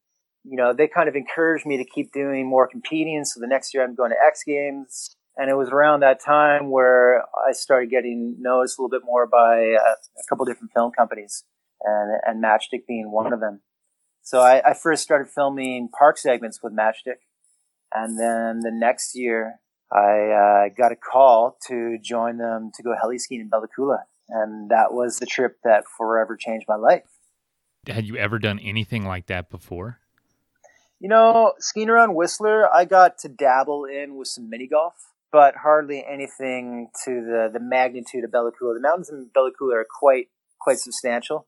you 0.43 0.55
know, 0.55 0.72
they 0.72 0.88
kind 0.88 1.10
of 1.10 1.15
encouraged 1.15 1.65
me 1.65 1.77
to 1.77 1.84
keep 1.84 2.12
doing 2.12 2.48
more 2.48 2.67
competing. 2.67 3.25
So 3.25 3.39
the 3.39 3.48
next 3.48 3.74
year 3.74 3.84
I'm 3.84 3.96
going 3.96 4.12
to 4.12 4.17
X 4.24 4.43
Games. 4.46 5.15
And 5.39 5.50
it 5.50 5.53
was 5.53 5.69
around 5.69 6.01
that 6.01 6.19
time 6.19 6.69
where 6.69 7.22
I 7.22 7.53
started 7.53 7.89
getting 7.89 8.36
noticed 8.41 8.77
a 8.77 8.81
little 8.81 8.89
bit 8.89 9.05
more 9.05 9.25
by 9.25 9.77
uh, 9.79 9.93
a 9.93 10.27
couple 10.27 10.43
different 10.43 10.74
film 10.74 10.91
companies 10.91 11.46
and, 11.81 12.19
and 12.27 12.43
Matchstick 12.43 12.86
being 12.86 13.10
one 13.10 13.31
of 13.31 13.39
them. 13.39 13.62
So 14.22 14.41
I, 14.41 14.62
I 14.72 14.74
first 14.74 15.01
started 15.01 15.29
filming 15.29 15.88
park 15.98 16.17
segments 16.17 16.60
with 16.62 16.74
Matchstick. 16.75 17.22
And 17.93 18.19
then 18.19 18.60
the 18.60 18.72
next 18.72 19.15
year 19.15 19.62
I 19.89 20.65
uh, 20.67 20.69
got 20.77 20.91
a 20.91 20.98
call 20.98 21.58
to 21.67 21.98
join 22.03 22.38
them 22.38 22.72
to 22.75 22.84
go 22.84 22.93
heli 23.00 23.17
skiing 23.17 23.39
in 23.39 23.48
Bella 23.48 23.67
Coola. 23.67 24.00
And 24.27 24.69
that 24.69 24.93
was 24.93 25.19
the 25.19 25.25
trip 25.25 25.60
that 25.63 25.86
forever 25.98 26.36
changed 26.36 26.65
my 26.67 26.75
life. 26.75 27.03
Had 27.88 28.05
you 28.05 28.17
ever 28.17 28.39
done 28.39 28.60
anything 28.60 29.05
like 29.05 29.27
that 29.27 29.50
before? 29.50 30.00
You 31.00 31.08
know, 31.08 31.53
skiing 31.60 31.89
around 31.89 32.13
Whistler, 32.13 32.69
I 32.69 32.84
got 32.84 33.17
to 33.19 33.29
dabble 33.29 33.86
in 33.86 34.15
with 34.15 34.27
some 34.27 34.50
mini 34.50 34.67
golf, 34.67 35.08
but 35.31 35.55
hardly 35.63 36.03
anything 36.09 36.89
to 37.05 37.12
the, 37.12 37.50
the 37.51 37.59
magnitude 37.59 38.24
of 38.24 38.31
Bella 38.31 38.51
Coola. 38.51 38.75
The 38.75 38.81
mountains 38.81 39.09
in 39.09 39.29
Bella 39.33 39.51
Coola 39.59 39.81
are 39.81 39.88
quite 40.00 40.27
quite 40.59 40.77
substantial. 40.77 41.48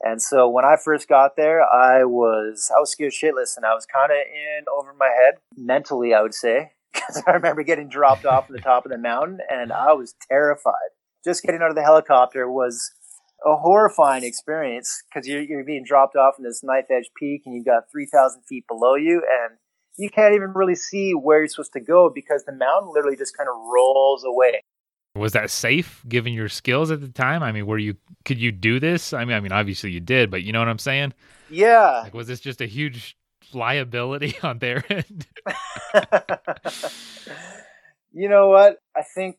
And 0.00 0.20
so 0.20 0.48
when 0.48 0.64
I 0.64 0.76
first 0.82 1.08
got 1.08 1.36
there, 1.36 1.62
I 1.62 2.04
was 2.04 2.70
I 2.74 2.78
was 2.78 2.92
scared 2.92 3.12
shitless, 3.12 3.56
and 3.56 3.64
I 3.64 3.74
was 3.74 3.86
kind 3.86 4.10
of 4.10 4.18
in 4.18 4.64
over 4.76 4.92
my 4.98 5.08
head 5.08 5.40
mentally, 5.56 6.12
I 6.12 6.22
would 6.22 6.34
say, 6.34 6.72
because 6.92 7.22
I 7.26 7.32
remember 7.32 7.62
getting 7.62 7.88
dropped 7.88 8.26
off 8.26 8.46
at 8.48 8.52
the 8.54 8.62
top 8.62 8.84
of 8.84 8.92
the 8.92 8.98
mountain, 8.98 9.38
and 9.48 9.72
I 9.72 9.92
was 9.92 10.14
terrified. 10.30 10.92
Just 11.24 11.42
getting 11.42 11.62
out 11.62 11.70
of 11.70 11.76
the 11.76 11.82
helicopter 11.82 12.50
was 12.50 12.90
a 13.44 13.56
horrifying 13.56 14.24
experience 14.24 15.02
because 15.08 15.26
you're, 15.26 15.42
you're 15.42 15.64
being 15.64 15.84
dropped 15.86 16.16
off 16.16 16.34
in 16.38 16.44
this 16.44 16.62
knife 16.62 16.86
edge 16.90 17.10
peak, 17.18 17.42
and 17.46 17.54
you've 17.54 17.64
got 17.66 17.84
three 17.90 18.06
thousand 18.06 18.42
feet 18.46 18.64
below 18.68 18.96
you, 18.96 19.22
and 19.24 19.56
you 19.96 20.10
can't 20.10 20.34
even 20.34 20.52
really 20.54 20.74
see 20.74 21.12
where 21.12 21.38
you're 21.38 21.48
supposed 21.48 21.72
to 21.72 21.80
go 21.80 22.10
because 22.14 22.44
the 22.44 22.52
mountain 22.52 22.92
literally 22.92 23.16
just 23.16 23.36
kind 23.36 23.48
of 23.48 23.56
rolls 23.56 24.24
away. 24.24 24.62
Was 25.14 25.32
that 25.32 25.50
safe 25.50 26.04
given 26.06 26.34
your 26.34 26.48
skills 26.48 26.90
at 26.90 27.00
the 27.00 27.08
time? 27.08 27.42
I 27.42 27.50
mean, 27.50 27.66
were 27.66 27.78
you 27.78 27.96
could 28.24 28.38
you 28.38 28.52
do 28.52 28.78
this? 28.78 29.14
I 29.14 29.24
mean, 29.24 29.34
I 29.34 29.40
mean, 29.40 29.52
obviously 29.52 29.90
you 29.90 30.00
did, 30.00 30.30
but 30.30 30.42
you 30.42 30.52
know 30.52 30.58
what 30.58 30.68
I'm 30.68 30.78
saying? 30.78 31.14
Yeah. 31.48 32.02
Like, 32.04 32.14
was 32.14 32.26
this 32.26 32.40
just 32.40 32.60
a 32.60 32.66
huge 32.66 33.16
liability 33.54 34.36
on 34.42 34.58
their 34.58 34.84
end? 34.92 35.26
you 38.12 38.28
know 38.28 38.48
what? 38.48 38.76
I 38.94 39.02
think 39.14 39.38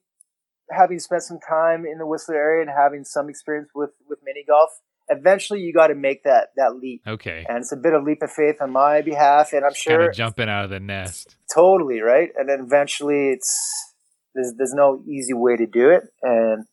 having 0.71 0.99
spent 0.99 1.23
some 1.23 1.39
time 1.39 1.85
in 1.85 1.99
the 1.99 2.05
Whistler 2.05 2.35
area 2.35 2.61
and 2.61 2.71
having 2.75 3.03
some 3.03 3.29
experience 3.29 3.69
with 3.75 3.91
with 4.09 4.19
mini 4.23 4.43
golf, 4.47 4.71
eventually 5.09 5.61
you 5.61 5.73
got 5.73 5.87
to 5.87 5.95
make 5.95 6.23
that 6.23 6.49
that 6.55 6.75
leap. 6.75 7.01
Okay. 7.07 7.45
And 7.47 7.59
it's 7.59 7.71
a 7.71 7.77
bit 7.77 7.93
of 7.93 8.03
leap 8.03 8.21
of 8.21 8.31
faith 8.31 8.57
on 8.61 8.71
my 8.71 9.01
behalf, 9.01 9.53
and 9.53 9.65
I'm 9.65 9.73
sure 9.73 9.97
kind 9.97 10.09
of 10.09 10.15
jumping 10.15 10.49
out 10.49 10.65
of 10.65 10.69
the 10.69 10.79
nest. 10.79 11.35
Totally 11.53 12.01
right, 12.01 12.29
and 12.37 12.49
then 12.49 12.59
eventually 12.61 13.29
it's 13.29 13.93
there's 14.35 14.53
there's 14.57 14.73
no 14.73 15.03
easy 15.07 15.33
way 15.33 15.55
to 15.55 15.65
do 15.65 15.89
it, 15.89 16.03
and 16.21 16.65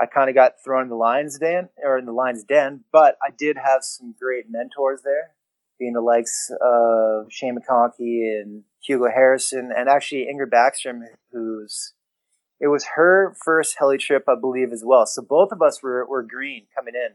I 0.00 0.06
kind 0.06 0.28
of 0.28 0.34
got 0.34 0.52
thrown 0.64 0.84
in 0.84 0.88
the 0.88 0.96
lion's 0.96 1.38
den 1.38 1.68
or 1.82 1.98
in 1.98 2.06
the 2.06 2.12
lion's 2.12 2.44
den, 2.44 2.84
but 2.92 3.16
I 3.22 3.30
did 3.36 3.56
have 3.56 3.82
some 3.82 4.14
great 4.20 4.44
mentors 4.48 5.02
there, 5.02 5.34
being 5.78 5.94
the 5.94 6.00
likes 6.00 6.50
of 6.60 7.26
Shane 7.30 7.56
McConkey 7.58 8.40
and 8.40 8.64
Hugo 8.82 9.06
Harrisson, 9.06 9.70
and 9.76 9.88
actually 9.88 10.26
Ingrid 10.26 10.50
Backstrom, 10.50 11.00
who's 11.32 11.94
it 12.60 12.68
was 12.68 12.86
her 12.96 13.36
first 13.44 13.76
heli 13.78 13.98
trip, 13.98 14.24
I 14.28 14.34
believe, 14.40 14.72
as 14.72 14.82
well. 14.84 15.06
So 15.06 15.22
both 15.22 15.52
of 15.52 15.60
us 15.60 15.82
were, 15.82 16.06
were 16.06 16.22
green 16.22 16.66
coming 16.74 16.94
in. 16.94 17.14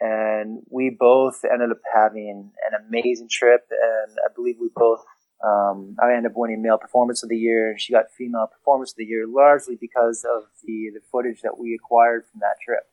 And 0.00 0.62
we 0.70 0.90
both 0.90 1.44
ended 1.44 1.70
up 1.70 1.80
having 1.92 2.52
an 2.64 2.86
amazing 2.86 3.28
trip. 3.30 3.68
And 3.70 4.16
I 4.24 4.32
believe 4.34 4.56
we 4.60 4.70
both 4.74 5.04
um, 5.44 5.96
I 6.02 6.14
ended 6.14 6.32
up 6.32 6.36
winning 6.36 6.62
male 6.62 6.78
performance 6.78 7.22
of 7.22 7.28
the 7.28 7.36
year, 7.36 7.70
and 7.70 7.80
she 7.80 7.92
got 7.92 8.10
female 8.10 8.48
performance 8.48 8.92
of 8.92 8.96
the 8.96 9.04
year, 9.04 9.24
largely 9.26 9.76
because 9.76 10.24
of 10.24 10.44
the 10.64 10.90
the 10.94 11.00
footage 11.12 11.42
that 11.42 11.58
we 11.58 11.74
acquired 11.74 12.24
from 12.30 12.40
that 12.40 12.56
trip. 12.64 12.88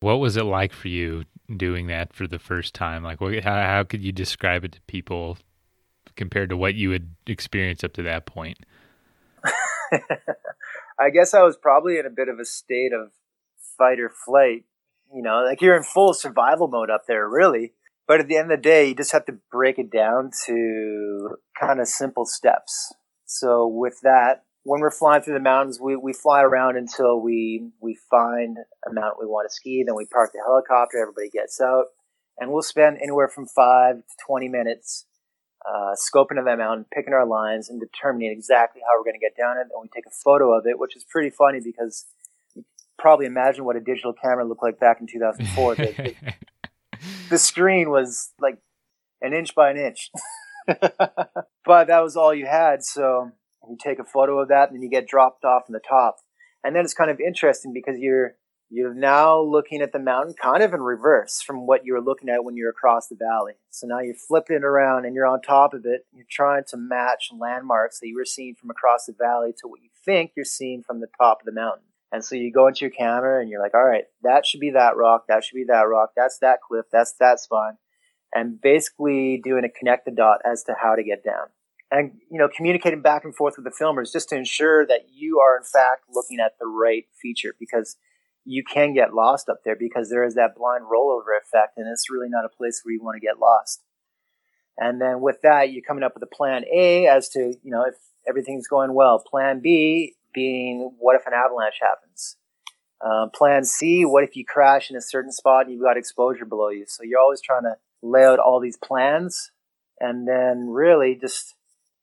What 0.00 0.16
was 0.16 0.36
it 0.36 0.44
like 0.44 0.72
for 0.72 0.88
you 0.88 1.24
doing 1.54 1.86
that 1.86 2.12
for 2.12 2.26
the 2.26 2.38
first 2.38 2.74
time? 2.74 3.02
Like, 3.02 3.20
what, 3.20 3.42
how 3.42 3.62
how 3.62 3.84
could 3.84 4.02
you 4.02 4.12
describe 4.12 4.64
it 4.64 4.72
to 4.72 4.80
people 4.82 5.38
compared 6.16 6.50
to 6.50 6.56
what 6.56 6.74
you 6.74 6.90
had 6.90 7.14
experienced 7.26 7.82
up 7.82 7.94
to 7.94 8.02
that 8.02 8.26
point? 8.26 8.58
I 11.00 11.08
guess 11.08 11.32
I 11.32 11.42
was 11.42 11.56
probably 11.56 11.98
in 11.98 12.04
a 12.04 12.10
bit 12.10 12.28
of 12.28 12.38
a 12.38 12.44
state 12.44 12.92
of 12.92 13.12
fight 13.78 13.98
or 13.98 14.10
flight. 14.10 14.64
You 15.14 15.22
know, 15.22 15.44
like 15.44 15.60
you're 15.60 15.76
in 15.76 15.82
full 15.82 16.14
survival 16.14 16.68
mode 16.68 16.90
up 16.90 17.02
there, 17.08 17.28
really. 17.28 17.72
But 18.06 18.20
at 18.20 18.28
the 18.28 18.36
end 18.36 18.50
of 18.50 18.58
the 18.58 18.62
day, 18.62 18.88
you 18.88 18.94
just 18.94 19.12
have 19.12 19.26
to 19.26 19.38
break 19.52 19.78
it 19.78 19.90
down 19.90 20.30
to 20.46 21.36
kind 21.60 21.80
of 21.80 21.86
simple 21.86 22.24
steps. 22.24 22.92
So 23.24 23.66
with 23.68 24.00
that, 24.02 24.42
when 24.64 24.80
we're 24.80 24.90
flying 24.90 25.22
through 25.22 25.34
the 25.34 25.40
mountains, 25.40 25.78
we, 25.80 25.96
we 25.96 26.12
fly 26.12 26.42
around 26.42 26.76
until 26.76 27.20
we, 27.20 27.70
we 27.80 27.96
find 28.10 28.56
a 28.88 28.92
mountain 28.92 29.18
we 29.20 29.26
want 29.26 29.48
to 29.48 29.54
ski. 29.54 29.84
Then 29.86 29.94
we 29.96 30.06
park 30.06 30.32
the 30.32 30.42
helicopter, 30.44 30.98
everybody 30.98 31.30
gets 31.30 31.60
out, 31.60 31.86
and 32.38 32.50
we'll 32.50 32.62
spend 32.62 32.98
anywhere 33.00 33.28
from 33.28 33.46
five 33.46 33.96
to 33.96 34.14
20 34.26 34.48
minutes 34.48 35.06
uh, 35.68 35.94
scoping 35.94 36.38
of 36.38 36.46
that 36.46 36.58
mountain, 36.58 36.86
picking 36.92 37.12
our 37.12 37.26
lines, 37.26 37.68
and 37.68 37.80
determining 37.80 38.32
exactly 38.32 38.82
how 38.86 38.98
we're 38.98 39.04
going 39.04 39.18
to 39.18 39.20
get 39.20 39.36
down 39.36 39.56
it. 39.56 39.68
And 39.72 39.82
we 39.82 39.88
take 39.94 40.06
a 40.06 40.10
photo 40.24 40.52
of 40.52 40.66
it, 40.66 40.78
which 40.78 40.96
is 40.96 41.04
pretty 41.04 41.30
funny 41.30 41.60
because 41.62 42.06
probably 43.00 43.26
imagine 43.26 43.64
what 43.64 43.76
a 43.76 43.80
digital 43.80 44.12
camera 44.12 44.46
looked 44.46 44.62
like 44.62 44.78
back 44.78 45.00
in 45.00 45.06
2004. 45.06 45.76
the 47.30 47.38
screen 47.38 47.90
was 47.90 48.32
like 48.38 48.58
an 49.22 49.32
inch 49.32 49.54
by 49.54 49.70
an 49.70 49.78
inch. 49.78 50.10
but 50.66 51.86
that 51.88 52.00
was 52.02 52.16
all 52.16 52.34
you 52.34 52.46
had. 52.46 52.84
So 52.84 53.32
you 53.68 53.76
take 53.82 53.98
a 53.98 54.04
photo 54.04 54.38
of 54.38 54.48
that 54.48 54.68
and 54.68 54.76
then 54.76 54.82
you 54.82 54.90
get 54.90 55.08
dropped 55.08 55.44
off 55.44 55.64
in 55.68 55.72
the 55.72 55.80
top. 55.80 56.16
And 56.62 56.76
then 56.76 56.84
it's 56.84 56.94
kind 56.94 57.10
of 57.10 57.18
interesting 57.20 57.72
because 57.72 57.96
you're 57.98 58.34
you're 58.72 58.94
now 58.94 59.40
looking 59.40 59.82
at 59.82 59.92
the 59.92 59.98
mountain 59.98 60.32
kind 60.40 60.62
of 60.62 60.72
in 60.72 60.80
reverse 60.80 61.42
from 61.42 61.66
what 61.66 61.84
you 61.84 61.92
were 61.92 62.00
looking 62.00 62.28
at 62.28 62.44
when 62.44 62.56
you're 62.56 62.70
across 62.70 63.08
the 63.08 63.16
valley. 63.16 63.54
So 63.70 63.88
now 63.88 63.98
you're 63.98 64.14
flipping 64.14 64.56
it 64.56 64.64
around 64.64 65.06
and 65.06 65.14
you're 65.14 65.26
on 65.26 65.42
top 65.42 65.74
of 65.74 65.84
it. 65.86 66.06
You're 66.12 66.24
trying 66.30 66.62
to 66.68 66.76
match 66.76 67.30
landmarks 67.36 67.98
that 67.98 68.06
you 68.06 68.14
were 68.14 68.24
seeing 68.24 68.54
from 68.54 68.70
across 68.70 69.06
the 69.06 69.12
valley 69.12 69.52
to 69.60 69.66
what 69.66 69.80
you 69.82 69.88
think 70.04 70.32
you're 70.36 70.44
seeing 70.44 70.84
from 70.84 71.00
the 71.00 71.08
top 71.18 71.40
of 71.40 71.46
the 71.46 71.52
mountain. 71.52 71.82
And 72.12 72.24
so 72.24 72.34
you 72.34 72.52
go 72.52 72.66
into 72.66 72.80
your 72.80 72.90
camera 72.90 73.40
and 73.40 73.48
you're 73.48 73.62
like, 73.62 73.74
all 73.74 73.84
right, 73.84 74.04
that 74.22 74.44
should 74.44 74.60
be 74.60 74.70
that 74.70 74.96
rock, 74.96 75.24
that 75.28 75.44
should 75.44 75.54
be 75.54 75.66
that 75.68 75.82
rock, 75.82 76.10
that's 76.16 76.38
that 76.40 76.58
cliff, 76.66 76.86
that's 76.92 77.14
that 77.20 77.38
spine. 77.38 77.74
And 78.34 78.60
basically 78.60 79.40
doing 79.42 79.64
a 79.64 79.68
connect 79.68 80.06
the 80.06 80.10
dot 80.10 80.38
as 80.44 80.64
to 80.64 80.74
how 80.80 80.96
to 80.96 81.04
get 81.04 81.24
down. 81.24 81.46
And, 81.92 82.12
you 82.30 82.38
know, 82.38 82.48
communicating 82.48 83.02
back 83.02 83.24
and 83.24 83.34
forth 83.34 83.54
with 83.56 83.64
the 83.64 83.84
filmers 83.84 84.12
just 84.12 84.28
to 84.28 84.36
ensure 84.36 84.86
that 84.86 85.06
you 85.12 85.40
are 85.40 85.56
in 85.56 85.64
fact 85.64 86.04
looking 86.12 86.38
at 86.38 86.52
the 86.60 86.66
right 86.66 87.04
feature 87.20 87.54
because 87.58 87.96
you 88.44 88.62
can 88.64 88.94
get 88.94 89.14
lost 89.14 89.48
up 89.48 89.58
there 89.64 89.76
because 89.76 90.08
there 90.08 90.24
is 90.24 90.34
that 90.34 90.54
blind 90.56 90.84
rollover 90.84 91.36
effect 91.40 91.76
and 91.76 91.86
it's 91.90 92.10
really 92.10 92.28
not 92.28 92.44
a 92.44 92.48
place 92.48 92.80
where 92.82 92.92
you 92.94 93.02
want 93.02 93.16
to 93.16 93.20
get 93.20 93.38
lost. 93.38 93.82
And 94.78 95.00
then 95.00 95.20
with 95.20 95.36
that, 95.42 95.72
you're 95.72 95.82
coming 95.86 96.04
up 96.04 96.14
with 96.14 96.22
a 96.22 96.34
plan 96.34 96.64
A 96.72 97.06
as 97.06 97.28
to, 97.30 97.54
you 97.62 97.70
know, 97.70 97.82
if 97.82 97.94
everything's 98.26 98.66
going 98.66 98.94
well. 98.94 99.22
Plan 99.24 99.60
B 99.60 100.14
being 100.32 100.92
what 100.98 101.16
if 101.16 101.26
an 101.26 101.32
avalanche 101.32 101.78
happens? 101.80 102.36
Um, 103.04 103.30
plan 103.30 103.64
C, 103.64 104.04
what 104.04 104.24
if 104.24 104.36
you 104.36 104.44
crash 104.44 104.90
in 104.90 104.96
a 104.96 105.00
certain 105.00 105.32
spot 105.32 105.64
and 105.64 105.72
you've 105.72 105.82
got 105.82 105.96
exposure 105.96 106.44
below 106.44 106.68
you? 106.68 106.84
So 106.86 107.02
you're 107.02 107.20
always 107.20 107.40
trying 107.40 107.62
to 107.62 107.76
lay 108.02 108.24
out 108.24 108.38
all 108.38 108.60
these 108.60 108.76
plans 108.76 109.50
and 109.98 110.28
then 110.28 110.68
really 110.68 111.18
just 111.18 111.54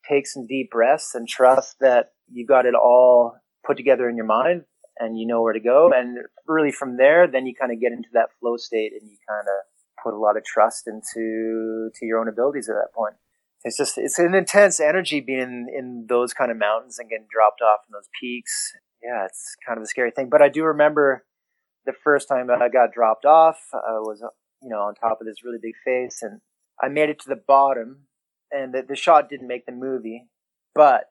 take 0.08 0.28
some 0.28 0.48
deep 0.48 0.72
breaths 0.72 1.14
and 1.14 1.28
trust 1.28 1.78
that 1.82 2.14
you've 2.32 2.48
got 2.48 2.66
it 2.66 2.76
all 2.76 3.36
put 3.66 3.78
together 3.78 4.10
in 4.10 4.16
your 4.16 4.26
mind 4.26 4.64
and 5.00 5.20
you 5.20 5.28
know 5.28 5.42
where 5.42 5.54
to 5.54 5.60
go. 5.60 5.92
And 5.94 6.18
really 6.48 6.72
from 6.72 6.98
there, 6.98 7.28
then 7.28 7.46
you 7.46 7.54
kind 7.54 7.72
of 7.72 7.80
get 7.80 7.92
into 7.92 8.10
that 8.14 8.30
flow 8.40 8.58
state 8.58 8.94
and 9.00 9.10
you 9.10 9.18
kind 9.28 9.48
of 9.48 10.04
put 10.04 10.16
a 10.16 10.18
lot 10.18 10.38
of 10.38 10.44
trust 10.44 10.88
into 10.88 11.90
to 11.94 12.06
your 12.06 12.20
own 12.20 12.28
abilities 12.28 12.70
at 12.70 12.76
that 12.76 12.94
point 12.94 13.16
it's 13.68 13.78
just 13.78 13.98
it's 13.98 14.18
an 14.20 14.34
intense 14.34 14.80
energy 14.80 15.20
being 15.20 15.68
in 15.76 16.06
those 16.08 16.34
kind 16.34 16.52
of 16.52 16.58
mountains 16.58 16.98
and 17.00 17.10
getting 17.10 17.28
dropped 17.32 17.62
off 17.62 17.82
in 17.88 17.94
those 17.94 18.10
peaks. 18.20 18.74
Yeah, 19.04 19.26
it's 19.26 19.56
kind 19.66 19.78
of 19.78 19.84
a 19.84 19.88
scary 19.88 20.12
thing. 20.12 20.30
But 20.30 20.42
I 20.42 20.50
do 20.50 20.64
remember 20.64 21.26
the 21.86 21.94
first 22.04 22.28
time 22.28 22.50
I 22.50 22.70
got 22.70 22.94
dropped 22.94 23.26
off. 23.26 23.58
I 23.74 24.00
was 24.00 24.24
you 24.62 24.70
know 24.70 24.80
on 24.80 24.96
top 24.96 25.20
of 25.22 25.28
this 25.28 25.44
really 25.44 25.60
big 25.62 25.76
face, 25.86 26.20
and 26.22 26.42
I 26.82 26.88
made 26.88 27.10
it 27.10 27.20
to 27.22 27.30
the 27.30 27.42
bottom. 27.48 28.08
And 28.50 28.74
the, 28.74 28.82
the 28.88 28.96
shot 28.96 29.30
didn't 29.30 29.50
make 29.50 29.66
the 29.66 29.74
movie, 29.74 30.28
but 30.74 31.10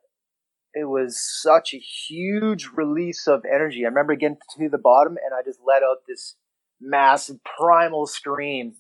it 0.73 0.89
was 0.89 1.21
such 1.21 1.75
a 1.75 1.79
huge 1.79 2.71
release 2.75 3.27
of 3.27 3.43
energy. 3.45 3.85
I 3.85 3.89
remember 3.89 4.15
getting 4.15 4.39
to 4.59 4.69
the 4.71 4.79
bottom, 4.79 5.19
and 5.23 5.35
I 5.35 5.43
just 5.45 5.61
let 5.67 5.83
out 5.83 5.99
this 6.09 6.37
massive 6.81 7.37
primal 7.59 8.07
scream 8.07 8.77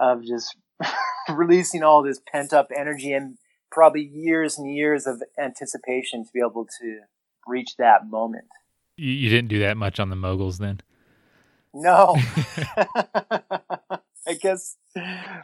of 0.00 0.22
just 0.24 0.56
releasing 1.28 1.82
all 1.82 2.02
this 2.02 2.20
pent 2.32 2.52
up 2.52 2.68
energy 2.76 3.12
and 3.12 3.38
probably 3.70 4.02
years 4.02 4.58
and 4.58 4.72
years 4.72 5.06
of 5.06 5.22
anticipation 5.38 6.24
to 6.24 6.30
be 6.32 6.40
able 6.40 6.66
to 6.80 7.00
reach 7.46 7.76
that 7.78 8.08
moment. 8.08 8.44
You, 8.96 9.10
you 9.10 9.30
didn't 9.30 9.48
do 9.48 9.60
that 9.60 9.76
much 9.76 9.98
on 9.98 10.10
the 10.10 10.16
moguls 10.16 10.58
then? 10.58 10.80
No. 11.74 12.16
I 14.26 14.34
guess 14.34 14.76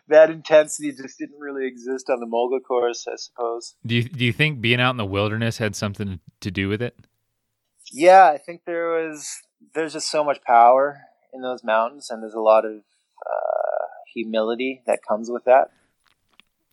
that 0.08 0.30
intensity 0.30 0.92
just 0.92 1.18
didn't 1.18 1.38
really 1.38 1.66
exist 1.66 2.08
on 2.10 2.20
the 2.20 2.26
mogul 2.26 2.60
course, 2.60 3.06
I 3.10 3.16
suppose. 3.16 3.74
Do 3.84 3.96
you 3.96 4.04
do 4.04 4.24
you 4.24 4.32
think 4.32 4.60
being 4.60 4.80
out 4.80 4.92
in 4.92 4.96
the 4.98 5.06
wilderness 5.06 5.58
had 5.58 5.74
something 5.74 6.20
to 6.40 6.50
do 6.50 6.68
with 6.68 6.80
it? 6.80 6.96
Yeah, 7.92 8.26
I 8.26 8.38
think 8.38 8.62
there 8.66 8.90
was. 8.90 9.28
There's 9.74 9.94
just 9.94 10.10
so 10.10 10.22
much 10.22 10.42
power 10.46 11.00
in 11.32 11.42
those 11.42 11.64
mountains, 11.64 12.08
and 12.10 12.22
there's 12.22 12.34
a 12.34 12.40
lot 12.40 12.64
of 12.64 12.72
uh, 12.74 13.47
humility 14.22 14.82
that 14.86 15.00
comes 15.06 15.30
with 15.30 15.44
that. 15.44 15.70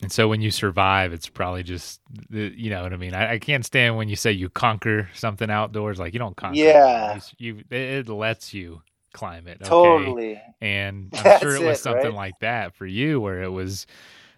And 0.01 0.11
so 0.11 0.27
when 0.27 0.41
you 0.41 0.51
survive, 0.51 1.13
it's 1.13 1.29
probably 1.29 1.63
just 1.63 2.01
you 2.29 2.69
know 2.69 2.83
what 2.83 2.93
I 2.93 2.97
mean. 2.97 3.13
I, 3.13 3.33
I, 3.33 3.39
can't 3.39 3.65
stand 3.65 3.95
when 3.95 4.09
you 4.09 4.17
say 4.17 4.31
you 4.31 4.49
conquer 4.49 5.09
something 5.13 5.49
outdoors. 5.49 5.99
Like 5.99 6.13
you 6.13 6.19
don't 6.19 6.35
conquer. 6.35 6.57
Yeah, 6.57 7.19
you, 7.37 7.55
you 7.55 7.63
it 7.71 8.09
lets 8.09 8.53
you 8.53 8.81
climb 9.13 9.47
it. 9.47 9.57
Okay? 9.61 9.69
Totally. 9.69 10.41
And 10.61 11.09
I'm 11.17 11.23
That's 11.23 11.41
sure 11.41 11.55
it 11.55 11.63
was 11.65 11.79
it, 11.79 11.81
something 11.81 12.07
right? 12.07 12.13
like 12.13 12.39
that 12.41 12.75
for 12.75 12.85
you, 12.85 13.21
where 13.21 13.41
it 13.41 13.49
was, 13.49 13.87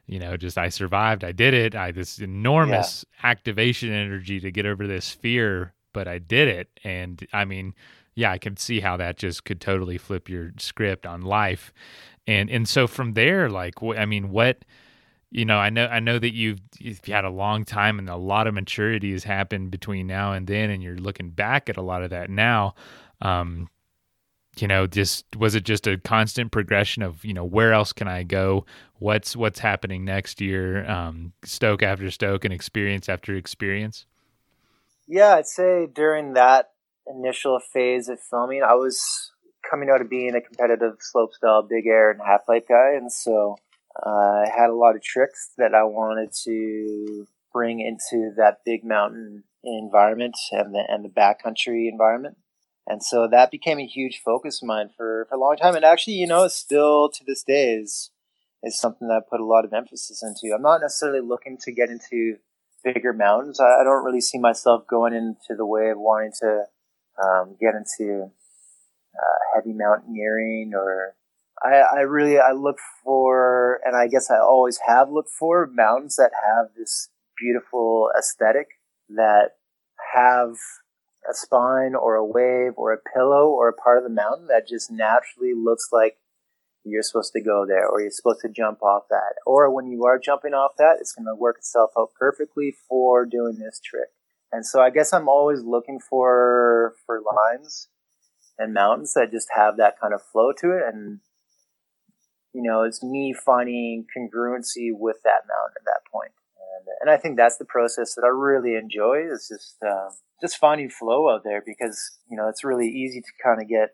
you 0.06 0.20
know, 0.20 0.38
just 0.38 0.58
I 0.58 0.70
survived, 0.70 1.24
I 1.24 1.32
did 1.32 1.54
it, 1.54 1.76
I 1.76 1.92
this 1.92 2.20
enormous 2.20 3.04
yeah. 3.22 3.30
activation 3.32 3.92
energy 3.92 4.40
to 4.40 4.52
get 4.52 4.66
over 4.66 4.88
this 4.88 5.10
fear, 5.10 5.74
but 5.92 6.08
I 6.08 6.20
did 6.20 6.48
it, 6.48 6.70
and 6.84 7.26
I 7.34 7.46
mean, 7.46 7.74
yeah, 8.16 8.32
I 8.32 8.38
can 8.38 8.58
see 8.58 8.80
how 8.80 8.98
that 8.98 9.18
just 9.18 9.44
could 9.44 9.60
totally 9.60 9.98
flip 9.98 10.30
your 10.30 10.52
script 10.58 11.06
on 11.06 11.22
life, 11.22 11.74
and 12.28 12.50
and 12.50 12.68
so 12.68 12.86
from 12.86 13.14
there, 13.14 13.50
like, 13.50 13.76
I 13.82 14.06
mean, 14.06 14.30
what 14.30 14.66
you 15.32 15.46
know, 15.46 15.58
I 15.58 15.70
know 15.70 15.88
I 15.88 16.00
know 16.00 16.20
that 16.20 16.34
you've 16.34 16.60
you've 16.78 17.04
had 17.06 17.26
a 17.26 17.30
long 17.30 17.66
time 17.66 18.00
and 18.00 18.10
a 18.10 18.16
lot 18.16 18.48
of 18.48 18.54
maturity 18.54 19.12
has 19.14 19.24
happened 19.24 19.72
between 19.72 20.08
now 20.08 20.34
and 20.34 20.46
then, 20.46 20.70
and 20.70 20.84
you're 20.84 20.98
looking 20.98 21.30
back 21.30 21.70
at 21.70 21.78
a 21.78 21.82
lot 21.82 22.04
of 22.04 22.12
that 22.12 22.30
now. 22.30 22.76
Um, 23.22 23.70
you 24.62 24.68
know 24.68 24.88
just 24.88 25.26
was 25.36 25.56
it 25.56 25.64
just 25.64 25.88
a 25.88 25.98
constant 25.98 26.52
progression 26.52 27.04
of 27.04 27.24
you 27.24 27.34
know 27.34 27.46
where 27.46 27.74
else 27.74 27.94
can 27.94 28.08
i 28.08 28.24
go? 28.24 28.66
What's 29.00 29.36
what's 29.36 29.60
happening 29.60 30.04
next 30.06 30.42
year? 30.42 30.90
Um, 30.90 31.34
stoke 31.44 31.84
after 31.84 32.10
stoke 32.10 32.46
and 32.46 32.54
experience 32.54 33.10
after 33.10 33.36
experience? 33.36 34.06
Yeah 35.08 35.36
i'd 35.36 35.48
say 35.48 35.88
during 35.94 36.34
that 36.34 36.72
initial 37.06 37.60
phase 37.60 38.10
of 38.10 38.20
filming 38.20 38.64
i 38.64 38.74
was 38.74 39.32
coming 39.70 39.90
out 39.90 40.02
of 40.02 40.10
being 40.10 40.36
a 40.36 40.42
competitive 40.42 40.94
slopestyle 41.00 41.68
big 41.68 41.88
air 41.88 42.12
and 42.12 42.22
half 42.26 42.46
pipe 42.46 42.68
guy 42.68 42.94
and 42.96 43.12
so 43.12 43.56
uh, 44.06 44.44
i 44.46 44.50
had 44.56 44.70
a 44.70 44.76
lot 44.76 44.96
of 44.96 45.02
tricks 45.02 45.52
that 45.58 45.74
i 45.74 45.84
wanted 45.84 46.32
to 46.32 47.26
bring 47.54 47.80
into 47.80 48.32
that 48.38 48.60
big 48.66 48.84
mountain 48.84 49.44
environment 49.64 50.36
and 50.52 50.74
the 50.74 50.84
and 50.88 51.04
the 51.04 51.10
backcountry 51.10 51.90
environment 51.90 52.38
and 52.88 53.04
so 53.04 53.28
that 53.28 53.52
became 53.52 53.80
a 53.80 53.86
huge 53.86 54.22
focus 54.24 54.62
of 54.62 54.68
mine 54.68 54.90
for, 54.96 55.28
for 55.30 55.36
a 55.36 55.40
long 55.40 55.58
time. 55.58 55.76
And 55.76 55.84
actually, 55.84 56.14
you 56.14 56.26
know, 56.26 56.48
still 56.48 57.10
to 57.10 57.24
this 57.26 57.44
day 57.44 57.74
is, 57.74 58.12
is 58.64 58.80
something 58.80 59.10
that 59.10 59.16
I 59.16 59.30
put 59.30 59.42
a 59.42 59.46
lot 59.46 59.66
of 59.66 59.74
emphasis 59.74 60.24
into. 60.24 60.56
I'm 60.56 60.62
not 60.62 60.82
necessarily 60.82 61.20
looking 61.20 61.58
to 61.64 61.72
get 61.74 61.90
into 61.90 62.38
bigger 62.86 63.12
mountains. 63.12 63.60
I, 63.60 63.82
I 63.82 63.84
don't 63.84 64.06
really 64.06 64.22
see 64.22 64.40
myself 64.40 64.88
going 64.88 65.14
into 65.14 65.56
the 65.58 65.66
way 65.66 65.90
of 65.90 66.00
wanting 66.00 66.32
to 66.40 66.64
um, 67.22 67.58
get 67.60 67.76
into 67.76 68.32
heavy 69.58 69.74
mountaineering 69.74 70.72
or 70.76 71.16
I, 71.64 71.82
I 71.98 72.00
really 72.02 72.38
I 72.38 72.52
look 72.52 72.78
for 73.04 73.80
and 73.84 73.96
I 73.96 74.08
guess 74.08 74.30
I 74.30 74.38
always 74.38 74.80
have 74.88 75.10
looked 75.10 75.32
for 75.32 75.68
mountains 75.74 76.16
that 76.18 76.32
have 76.46 76.68
this 76.78 77.10
beautiful 77.38 78.12
aesthetic 78.18 78.68
that 79.10 79.52
have 80.14 80.56
a 81.30 81.34
spine 81.34 81.96
or 81.96 82.16
a 82.16 82.26
wave 82.26 82.74
or 82.78 82.94
a 82.94 83.10
pillow 83.16 83.50
or 83.50 83.70
a 83.70 83.74
part 83.74 83.98
of 83.98 84.04
the 84.04 84.14
mountain 84.14 84.48
that 84.48 84.68
just 84.68 84.92
naturally 84.92 85.54
looks 85.56 85.90
like 85.92 86.18
you're 86.84 87.04
supposed 87.04 87.34
to 87.34 87.42
go 87.42 87.66
there 87.68 87.88
or 87.88 88.00
you're 88.00 88.12
supposed 88.12 88.42
to 88.42 88.50
jump 88.50 88.82
off 88.82 89.04
that. 89.10 89.34
Or 89.46 89.74
when 89.74 89.88
you 89.88 90.06
are 90.06 90.20
jumping 90.20 90.54
off 90.54 90.72
that, 90.78 90.98
it's 91.00 91.14
going 91.14 91.26
to 91.26 91.36
work 91.36 91.58
itself 91.58 91.92
out 91.98 92.12
perfectly 92.18 92.74
for 92.88 93.26
doing 93.26 93.58
this 93.58 93.82
trick. 93.84 94.10
And 94.52 94.66
so 94.66 94.80
I 94.82 94.90
guess 94.90 95.12
I'm 95.12 95.28
always 95.28 95.62
looking 95.62 96.00
for 96.00 96.94
for 97.06 97.20
lines 97.22 97.90
and 98.58 98.74
mountains 98.74 99.14
that 99.14 99.32
just 99.32 99.48
have 99.56 99.78
that 99.78 100.00
kind 100.00 100.14
of 100.14 100.22
flow 100.22 100.52
to 100.60 100.72
it 100.72 100.84
and 100.94 101.20
you 102.58 102.64
know, 102.64 102.82
it's 102.82 103.04
me 103.04 103.36
finding 103.46 104.08
congruency 104.18 104.90
with 104.92 105.18
that 105.24 105.46
mountain 105.48 105.76
at 105.80 105.86
that 105.86 106.02
point. 106.12 106.32
And, 106.80 106.88
and 107.02 107.10
I 107.12 107.18
think 107.22 107.38
that's 107.38 107.58
the 107.58 107.66
process 107.66 108.16
that 108.16 108.24
I 108.24 108.30
really 108.30 108.76
enjoy 108.76 109.28
is 109.32 109.48
just 109.48 109.78
um, 109.84 110.10
just 110.42 110.58
finding 110.58 110.90
flow 110.90 111.30
out 111.30 111.42
there 111.44 111.62
because 111.64 112.18
you 112.30 112.36
know 112.36 112.48
it's 112.48 112.64
really 112.64 112.88
easy 112.88 113.22
to 113.22 113.28
kind 113.44 113.62
of 113.62 113.70
get 113.70 113.90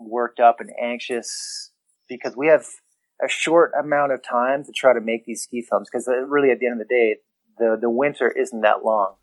worked 0.00 0.40
up 0.40 0.56
and 0.58 0.70
anxious 0.82 1.70
because 2.08 2.36
we 2.36 2.48
have 2.48 2.66
a 3.24 3.28
short 3.28 3.72
amount 3.78 4.12
of 4.12 4.20
time 4.22 4.64
to 4.64 4.72
try 4.72 4.92
to 4.92 5.00
make 5.00 5.24
these 5.24 5.42
ski 5.42 5.62
films 5.62 5.88
because 5.90 6.08
uh, 6.08 6.18
really 6.26 6.50
at 6.50 6.58
the 6.58 6.66
end 6.66 6.80
of 6.80 6.86
the 6.86 6.92
day 6.94 7.16
the 7.58 7.78
the 7.80 7.90
winter 7.90 8.30
isn't 8.30 8.62
that 8.62 8.84
long 8.84 9.14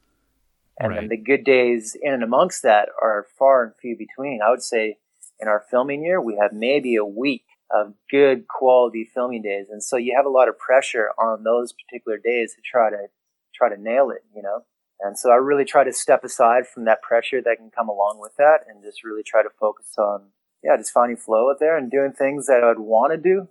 and 0.79 0.89
right. 0.89 1.01
then 1.01 1.09
the 1.09 1.17
good 1.17 1.43
days 1.43 1.95
in 2.01 2.13
and 2.13 2.23
amongst 2.23 2.63
that 2.63 2.89
are 3.01 3.25
far 3.37 3.63
and 3.63 3.73
few 3.81 3.97
between 3.97 4.41
i 4.45 4.49
would 4.49 4.63
say 4.63 4.97
in 5.39 5.47
our 5.47 5.63
filming 5.69 6.03
year 6.03 6.21
we 6.21 6.37
have 6.41 6.53
maybe 6.53 6.95
a 6.95 7.05
week 7.05 7.45
of 7.71 7.93
good 8.11 8.47
quality 8.47 9.09
filming 9.13 9.41
days 9.41 9.67
and 9.69 9.83
so 9.83 9.97
you 9.97 10.13
have 10.15 10.25
a 10.25 10.29
lot 10.29 10.47
of 10.47 10.57
pressure 10.57 11.09
on 11.17 11.43
those 11.43 11.73
particular 11.73 12.17
days 12.17 12.53
to 12.53 12.61
try 12.63 12.89
to 12.89 13.07
try 13.53 13.69
to 13.69 13.81
nail 13.81 14.09
it 14.11 14.23
you 14.35 14.41
know 14.41 14.63
and 14.99 15.17
so 15.17 15.29
I 15.31 15.35
really 15.35 15.65
try 15.65 15.83
to 15.83 15.93
step 15.93 16.23
aside 16.23 16.67
from 16.67 16.85
that 16.85 17.01
pressure 17.01 17.41
that 17.41 17.57
can 17.57 17.69
come 17.69 17.89
along 17.89 18.19
with 18.19 18.35
that 18.37 18.59
and 18.67 18.83
just 18.83 19.03
really 19.03 19.23
try 19.23 19.43
to 19.43 19.49
focus 19.59 19.93
on, 19.97 20.27
yeah, 20.63 20.77
just 20.77 20.91
finding 20.91 21.17
flow 21.17 21.49
out 21.51 21.59
there 21.59 21.77
and 21.77 21.91
doing 21.91 22.13
things 22.13 22.47
that 22.47 22.63
I'd 22.63 22.79
want 22.79 23.11
to 23.11 23.17
do 23.17 23.49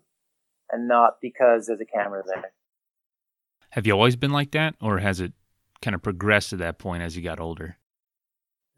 and 0.71 0.89
not 0.89 1.21
because 1.21 1.67
there's 1.67 1.81
a 1.81 1.85
camera 1.85 2.23
there. 2.27 2.53
Have 3.71 3.87
you 3.87 3.93
always 3.93 4.17
been 4.17 4.33
like 4.33 4.53
that 4.53 4.75
or 4.81 4.99
has 4.99 5.21
it 5.21 5.33
kind 5.85 5.95
of 5.95 6.03
progressed 6.03 6.51
to 6.51 6.57
that 6.57 6.79
point 6.79 7.03
as 7.03 7.17
you 7.17 7.23
got 7.23 7.41
older? 7.41 7.77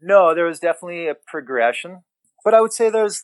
No, 0.01 0.35
there 0.35 0.45
was 0.45 0.59
definitely 0.59 1.07
a 1.07 1.15
progression, 1.15 2.03
but 2.43 2.53
I 2.53 2.61
would 2.61 2.73
say 2.73 2.89
there's, 2.89 3.23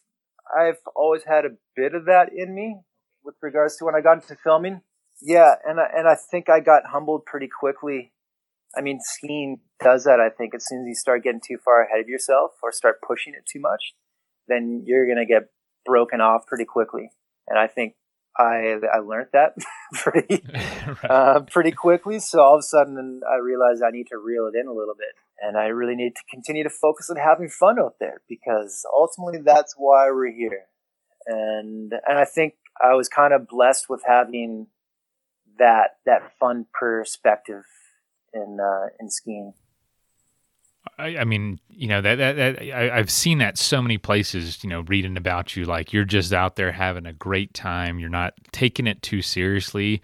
I've 0.58 0.80
always 0.96 1.24
had 1.26 1.46
a 1.46 1.58
bit 1.76 1.94
of 1.94 2.06
that 2.06 2.30
in 2.36 2.56
me 2.56 2.78
with 3.24 3.36
regards 3.42 3.78
to 3.78 3.86
when 3.86 3.96
I 3.96 4.02
got 4.02 4.22
into 4.22 4.36
filming. 4.44 4.82
Yeah, 5.22 5.56
and 5.66 5.80
I, 5.80 5.88
and 5.96 6.08
I 6.08 6.16
think 6.16 6.50
I 6.50 6.60
got 6.60 6.88
humbled 6.88 7.26
pretty 7.26 7.48
quickly 7.48 8.14
I 8.76 8.82
mean, 8.82 9.00
skiing 9.02 9.60
does 9.82 10.04
that. 10.06 10.20
I 10.20 10.30
think 10.30 10.56
as 10.56 10.68
soon 10.68 10.82
as 10.82 10.88
you 10.88 10.96
start 10.96 11.24
getting 11.24 11.42
too 11.46 11.58
far 11.64 11.84
ahead 11.84 12.00
of 12.00 12.08
yourself 12.08 12.52
or 12.62 12.72
start 12.72 13.02
pushing 13.06 13.34
it 13.34 13.46
too 13.46 13.60
much, 13.60 13.94
then 14.48 14.84
you're 14.86 15.06
to 15.06 15.26
get 15.26 15.50
broken 15.86 16.22
off 16.22 16.48
pretty 16.48 16.66
quickly. 16.66 17.12
And 17.48 17.60
I 17.60 17.68
think 17.68 17.96
I 18.38 18.76
I 18.92 19.00
learned 19.00 19.28
that 19.34 19.56
pretty 19.94 20.44
right. 20.54 21.12
uh, 21.12 21.40
pretty 21.42 21.72
quickly. 21.72 22.20
So 22.20 22.42
all 22.42 22.56
of 22.56 22.60
a 22.60 22.64
sudden, 22.64 23.22
I 23.30 23.38
realized 23.38 23.84
I 23.84 23.92
need 23.92 24.08
to 24.08 24.18
reel 24.18 24.50
it 24.54 24.58
in 24.60 24.68
a 24.68 24.74
little 24.74 24.96
bit, 24.98 25.16
and 25.42 25.58
I 25.58 25.68
really 25.68 25.96
need 25.96 26.16
to 26.16 26.22
continue 26.32 26.64
to 26.64 26.70
focus 26.70 27.10
on 27.10 27.18
having 27.18 27.50
fun 27.50 27.80
out 27.80 27.96
there 28.00 28.22
because 28.28 28.86
ultimately 28.94 29.42
that's 29.44 29.76
why 29.78 30.10
we're 30.12 30.34
here. 30.34 30.66
And 31.28 31.94
and 32.08 32.18
I 32.18 32.26
think 32.26 32.56
I 32.82 32.96
was 32.96 33.08
kind 33.08 33.34
of 33.34 33.48
blessed 33.48 33.86
with 33.90 34.02
having 34.08 34.68
that 35.60 35.98
that 36.06 36.32
fun 36.40 36.66
perspective 36.74 37.64
in 38.34 38.58
uh, 38.60 38.88
in 39.00 39.10
skiing. 39.10 39.54
I, 40.98 41.18
I, 41.18 41.24
mean, 41.24 41.60
you 41.70 41.88
know 41.88 42.02
that, 42.02 42.16
that, 42.16 42.36
that 42.36 42.62
I, 42.62 42.98
have 42.98 43.10
seen 43.10 43.40
that 43.40 43.58
so 43.58 43.82
many 43.82 43.98
places. 43.98 44.64
You 44.64 44.70
know, 44.70 44.82
reading 44.82 45.18
about 45.18 45.56
you, 45.56 45.66
like 45.66 45.94
you're 45.94 46.06
just 46.06 46.34
out 46.34 46.56
there 46.56 46.72
having 46.72 47.06
a 47.06 47.14
great 47.14 47.54
time. 47.54 48.00
You're 48.00 48.10
not 48.10 48.34
taking 48.52 48.88
it 48.88 49.02
too 49.02 49.22
seriously. 49.22 50.02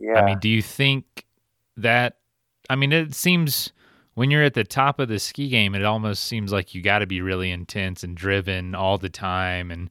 Yeah. 0.00 0.14
I 0.14 0.24
mean, 0.24 0.38
do 0.38 0.48
you 0.48 0.62
think 0.62 1.26
that? 1.76 2.18
I 2.68 2.76
mean, 2.76 2.92
it 2.92 3.14
seems 3.14 3.72
when 4.14 4.30
you're 4.30 4.42
at 4.42 4.54
the 4.54 4.64
top 4.64 4.98
of 4.98 5.08
the 5.08 5.18
ski 5.18 5.48
game, 5.48 5.74
it 5.74 5.84
almost 5.84 6.24
seems 6.24 6.52
like 6.52 6.74
you 6.74 6.82
got 6.82 7.00
to 7.00 7.06
be 7.06 7.20
really 7.20 7.50
intense 7.50 8.02
and 8.02 8.16
driven 8.16 8.74
all 8.74 8.98
the 8.98 9.08
time, 9.08 9.70
and 9.70 9.90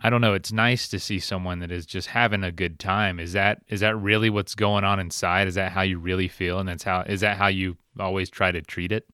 I 0.00 0.10
don't 0.10 0.20
know. 0.20 0.34
It's 0.34 0.52
nice 0.52 0.88
to 0.88 0.98
see 0.98 1.18
someone 1.18 1.58
that 1.60 1.72
is 1.72 1.86
just 1.86 2.08
having 2.08 2.44
a 2.44 2.52
good 2.52 2.78
time. 2.78 3.18
Is 3.20 3.32
that 3.32 3.62
is 3.68 3.80
that 3.80 3.96
really 3.96 4.30
what's 4.30 4.54
going 4.54 4.84
on 4.84 4.98
inside? 5.00 5.48
Is 5.48 5.54
that 5.54 5.72
how 5.72 5.82
you 5.82 5.98
really 5.98 6.28
feel, 6.28 6.58
and 6.58 6.68
that's 6.68 6.84
how 6.84 7.02
is 7.02 7.20
that 7.20 7.36
how 7.36 7.48
you 7.48 7.76
always 7.98 8.30
try 8.30 8.50
to 8.50 8.62
treat 8.62 8.92
it? 8.92 9.06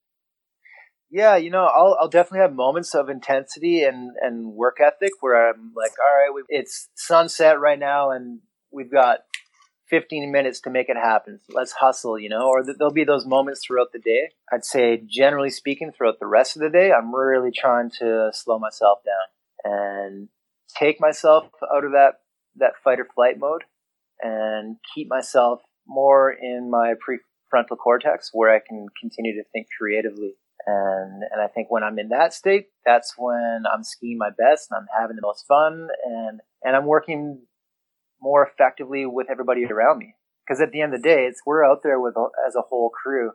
Yeah, 1.14 1.36
you 1.36 1.48
know, 1.48 1.64
I'll 1.64 1.96
I'll 2.00 2.08
definitely 2.08 2.40
have 2.40 2.56
moments 2.56 2.92
of 2.92 3.08
intensity 3.08 3.84
and 3.84 4.10
and 4.20 4.46
work 4.46 4.78
ethic 4.80 5.12
where 5.20 5.48
I'm 5.48 5.70
like, 5.76 5.92
all 6.04 6.12
right, 6.12 6.44
it's 6.48 6.88
sunset 6.96 7.60
right 7.60 7.78
now, 7.78 8.10
and 8.10 8.40
we've 8.72 8.90
got 8.90 9.20
15 9.90 10.32
minutes 10.32 10.60
to 10.62 10.70
make 10.70 10.88
it 10.88 10.96
happen. 10.96 11.38
So 11.46 11.56
let's 11.56 11.70
hustle, 11.70 12.18
you 12.18 12.28
know. 12.28 12.48
Or 12.48 12.64
th- 12.64 12.78
there'll 12.78 12.92
be 12.92 13.04
those 13.04 13.26
moments 13.26 13.64
throughout 13.64 13.92
the 13.92 14.00
day. 14.00 14.30
I'd 14.52 14.64
say, 14.64 15.00
generally 15.06 15.50
speaking, 15.50 15.92
throughout 15.92 16.18
the 16.18 16.26
rest 16.26 16.56
of 16.56 16.62
the 16.62 16.68
day, 16.68 16.90
I'm 16.90 17.14
really 17.14 17.52
trying 17.56 17.92
to 18.00 18.30
slow 18.32 18.58
myself 18.58 18.98
down 19.06 19.72
and 19.72 20.28
take 20.76 21.00
myself 21.00 21.44
out 21.72 21.84
of 21.84 21.92
that 21.92 22.14
that 22.56 22.72
fight 22.82 22.98
or 22.98 23.06
flight 23.14 23.38
mode 23.38 23.62
and 24.20 24.78
keep 24.92 25.08
myself 25.08 25.60
more 25.86 26.32
in 26.32 26.72
my 26.72 26.94
prefrontal 26.94 27.78
cortex 27.78 28.30
where 28.32 28.52
I 28.52 28.58
can 28.58 28.86
continue 29.00 29.34
to 29.34 29.44
think 29.52 29.68
creatively 29.78 30.34
And 30.66 31.22
and 31.30 31.40
I 31.42 31.48
think 31.48 31.70
when 31.70 31.82
I'm 31.82 31.98
in 31.98 32.08
that 32.08 32.32
state, 32.32 32.68
that's 32.84 33.14
when 33.16 33.64
I'm 33.72 33.84
skiing 33.84 34.18
my 34.18 34.30
best 34.30 34.68
and 34.70 34.78
I'm 34.78 34.88
having 34.98 35.16
the 35.16 35.22
most 35.22 35.46
fun 35.46 35.88
and 36.04 36.40
and 36.62 36.76
I'm 36.76 36.86
working 36.86 37.42
more 38.20 38.46
effectively 38.46 39.04
with 39.06 39.28
everybody 39.30 39.64
around 39.64 39.98
me. 39.98 40.14
Because 40.46 40.60
at 40.60 40.72
the 40.72 40.80
end 40.80 40.94
of 40.94 41.02
the 41.02 41.08
day, 41.08 41.24
it's 41.24 41.42
we're 41.46 41.64
out 41.64 41.82
there 41.82 42.00
with 42.00 42.14
as 42.46 42.54
a 42.54 42.62
whole 42.62 42.90
crew, 42.90 43.32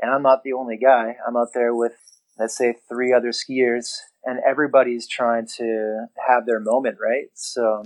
and 0.00 0.10
I'm 0.10 0.22
not 0.22 0.42
the 0.42 0.52
only 0.52 0.76
guy. 0.76 1.16
I'm 1.26 1.36
out 1.36 1.48
there 1.54 1.74
with 1.74 1.92
let's 2.38 2.56
say 2.56 2.76
three 2.88 3.12
other 3.12 3.30
skiers, 3.30 3.90
and 4.24 4.40
everybody's 4.48 5.06
trying 5.08 5.46
to 5.58 6.06
have 6.28 6.46
their 6.46 6.60
moment, 6.60 6.98
right? 7.00 7.26
So 7.34 7.84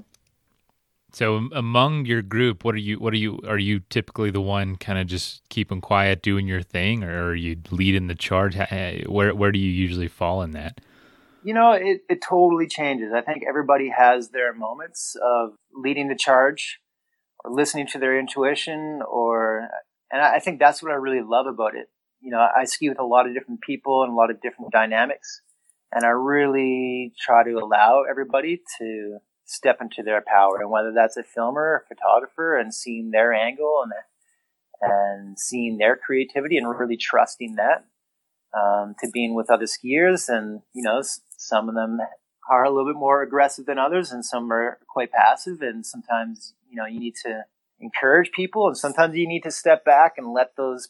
so 1.12 1.48
among 1.52 2.06
your 2.06 2.22
group, 2.22 2.64
what 2.64 2.74
are 2.74 2.78
you? 2.78 2.98
What 2.98 3.12
are 3.12 3.18
you? 3.18 3.38
Are 3.46 3.58
you 3.58 3.80
typically 3.90 4.30
the 4.30 4.40
one 4.40 4.76
kind 4.76 4.98
of 4.98 5.06
just 5.06 5.46
keeping 5.50 5.82
quiet, 5.82 6.22
doing 6.22 6.46
your 6.46 6.62
thing, 6.62 7.04
or 7.04 7.28
are 7.28 7.34
you 7.34 7.58
leading 7.70 8.06
the 8.06 8.14
charge? 8.14 8.56
Where 9.06 9.34
where 9.34 9.52
do 9.52 9.58
you 9.58 9.70
usually 9.70 10.08
fall 10.08 10.42
in 10.42 10.52
that? 10.52 10.80
You 11.44 11.52
know, 11.52 11.72
it, 11.72 12.00
it 12.08 12.20
totally 12.26 12.66
changes. 12.66 13.12
I 13.14 13.20
think 13.20 13.42
everybody 13.46 13.90
has 13.90 14.30
their 14.30 14.54
moments 14.54 15.16
of 15.22 15.50
leading 15.74 16.08
the 16.08 16.16
charge, 16.16 16.78
or 17.44 17.52
listening 17.52 17.88
to 17.88 17.98
their 17.98 18.18
intuition, 18.18 19.02
or 19.06 19.68
and 20.10 20.22
I 20.22 20.38
think 20.38 20.60
that's 20.60 20.82
what 20.82 20.92
I 20.92 20.96
really 20.96 21.22
love 21.22 21.46
about 21.46 21.74
it. 21.74 21.88
You 22.20 22.30
know, 22.30 22.38
I 22.38 22.64
ski 22.64 22.88
with 22.88 23.00
a 23.00 23.04
lot 23.04 23.26
of 23.26 23.34
different 23.34 23.60
people 23.60 24.02
and 24.02 24.12
a 24.12 24.16
lot 24.16 24.30
of 24.30 24.40
different 24.40 24.72
dynamics, 24.72 25.42
and 25.92 26.06
I 26.06 26.10
really 26.10 27.12
try 27.20 27.44
to 27.44 27.58
allow 27.58 28.04
everybody 28.08 28.62
to 28.78 29.18
step 29.52 29.78
into 29.80 30.02
their 30.02 30.22
power, 30.26 30.58
and 30.60 30.70
whether 30.70 30.92
that's 30.92 31.16
a 31.16 31.22
filmer 31.22 31.60
or 31.60 31.84
photographer, 31.88 32.56
and 32.56 32.74
seeing 32.74 33.10
their 33.10 33.32
angle 33.32 33.82
and 33.82 33.92
and 34.80 35.38
seeing 35.38 35.78
their 35.78 35.96
creativity 35.96 36.58
and 36.58 36.68
really 36.78 36.96
trusting 36.96 37.54
that 37.54 37.84
um, 38.58 38.94
to 38.98 39.08
being 39.12 39.34
with 39.34 39.50
other 39.50 39.66
skiers, 39.66 40.28
and 40.28 40.62
you 40.74 40.82
know, 40.82 41.00
some 41.36 41.68
of 41.68 41.74
them 41.74 41.98
are 42.50 42.64
a 42.64 42.70
little 42.70 42.92
bit 42.92 42.98
more 42.98 43.22
aggressive 43.22 43.66
than 43.66 43.78
others, 43.78 44.10
and 44.10 44.24
some 44.24 44.52
are 44.52 44.78
quite 44.88 45.12
passive, 45.12 45.60
and 45.62 45.86
sometimes 45.86 46.54
you 46.68 46.76
know 46.76 46.86
you 46.86 47.00
need 47.00 47.14
to 47.24 47.44
encourage 47.80 48.32
people, 48.32 48.66
and 48.66 48.76
sometimes 48.76 49.16
you 49.16 49.28
need 49.28 49.42
to 49.42 49.50
step 49.50 49.84
back 49.84 50.14
and 50.16 50.32
let 50.32 50.56
those 50.56 50.88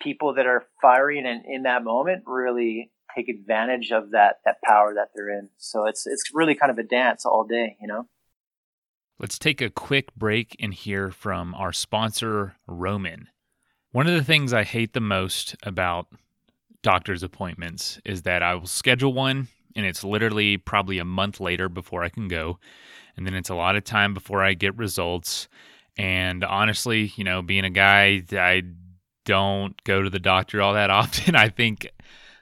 people 0.00 0.34
that 0.34 0.46
are 0.46 0.66
firing 0.82 1.26
and 1.26 1.44
in 1.46 1.62
that 1.62 1.82
moment 1.82 2.22
really 2.26 2.90
take 3.16 3.28
advantage 3.28 3.90
of 3.90 4.10
that 4.10 4.40
that 4.44 4.62
power 4.62 4.94
that 4.94 5.10
they're 5.14 5.30
in. 5.30 5.48
So 5.56 5.86
it's 5.86 6.06
it's 6.06 6.30
really 6.34 6.54
kind 6.54 6.70
of 6.70 6.78
a 6.78 6.82
dance 6.82 7.24
all 7.24 7.44
day, 7.44 7.76
you 7.80 7.86
know. 7.86 8.08
Let's 9.18 9.38
take 9.38 9.62
a 9.62 9.70
quick 9.70 10.14
break 10.14 10.56
and 10.60 10.74
hear 10.74 11.10
from 11.10 11.54
our 11.54 11.72
sponsor 11.72 12.56
Roman. 12.66 13.28
One 13.92 14.06
of 14.06 14.12
the 14.12 14.24
things 14.24 14.52
I 14.52 14.62
hate 14.62 14.92
the 14.92 15.00
most 15.00 15.56
about 15.62 16.08
doctor's 16.82 17.22
appointments 17.22 17.98
is 18.04 18.22
that 18.22 18.42
I 18.42 18.54
will 18.54 18.66
schedule 18.66 19.14
one 19.14 19.48
and 19.74 19.86
it's 19.86 20.04
literally 20.04 20.56
probably 20.56 20.98
a 20.98 21.04
month 21.04 21.40
later 21.40 21.68
before 21.68 22.02
I 22.02 22.08
can 22.08 22.28
go. 22.28 22.58
And 23.16 23.26
then 23.26 23.34
it's 23.34 23.50
a 23.50 23.54
lot 23.54 23.76
of 23.76 23.84
time 23.84 24.14
before 24.14 24.42
I 24.42 24.54
get 24.54 24.76
results. 24.76 25.48
And 25.96 26.44
honestly, 26.44 27.12
you 27.16 27.24
know, 27.24 27.40
being 27.40 27.64
a 27.64 27.70
guy, 27.70 28.22
I 28.32 28.62
don't 29.24 29.82
go 29.84 30.02
to 30.02 30.10
the 30.10 30.18
doctor 30.18 30.60
all 30.60 30.74
that 30.74 30.90
often. 31.02 31.34
I 31.34 31.48
think 31.48 31.90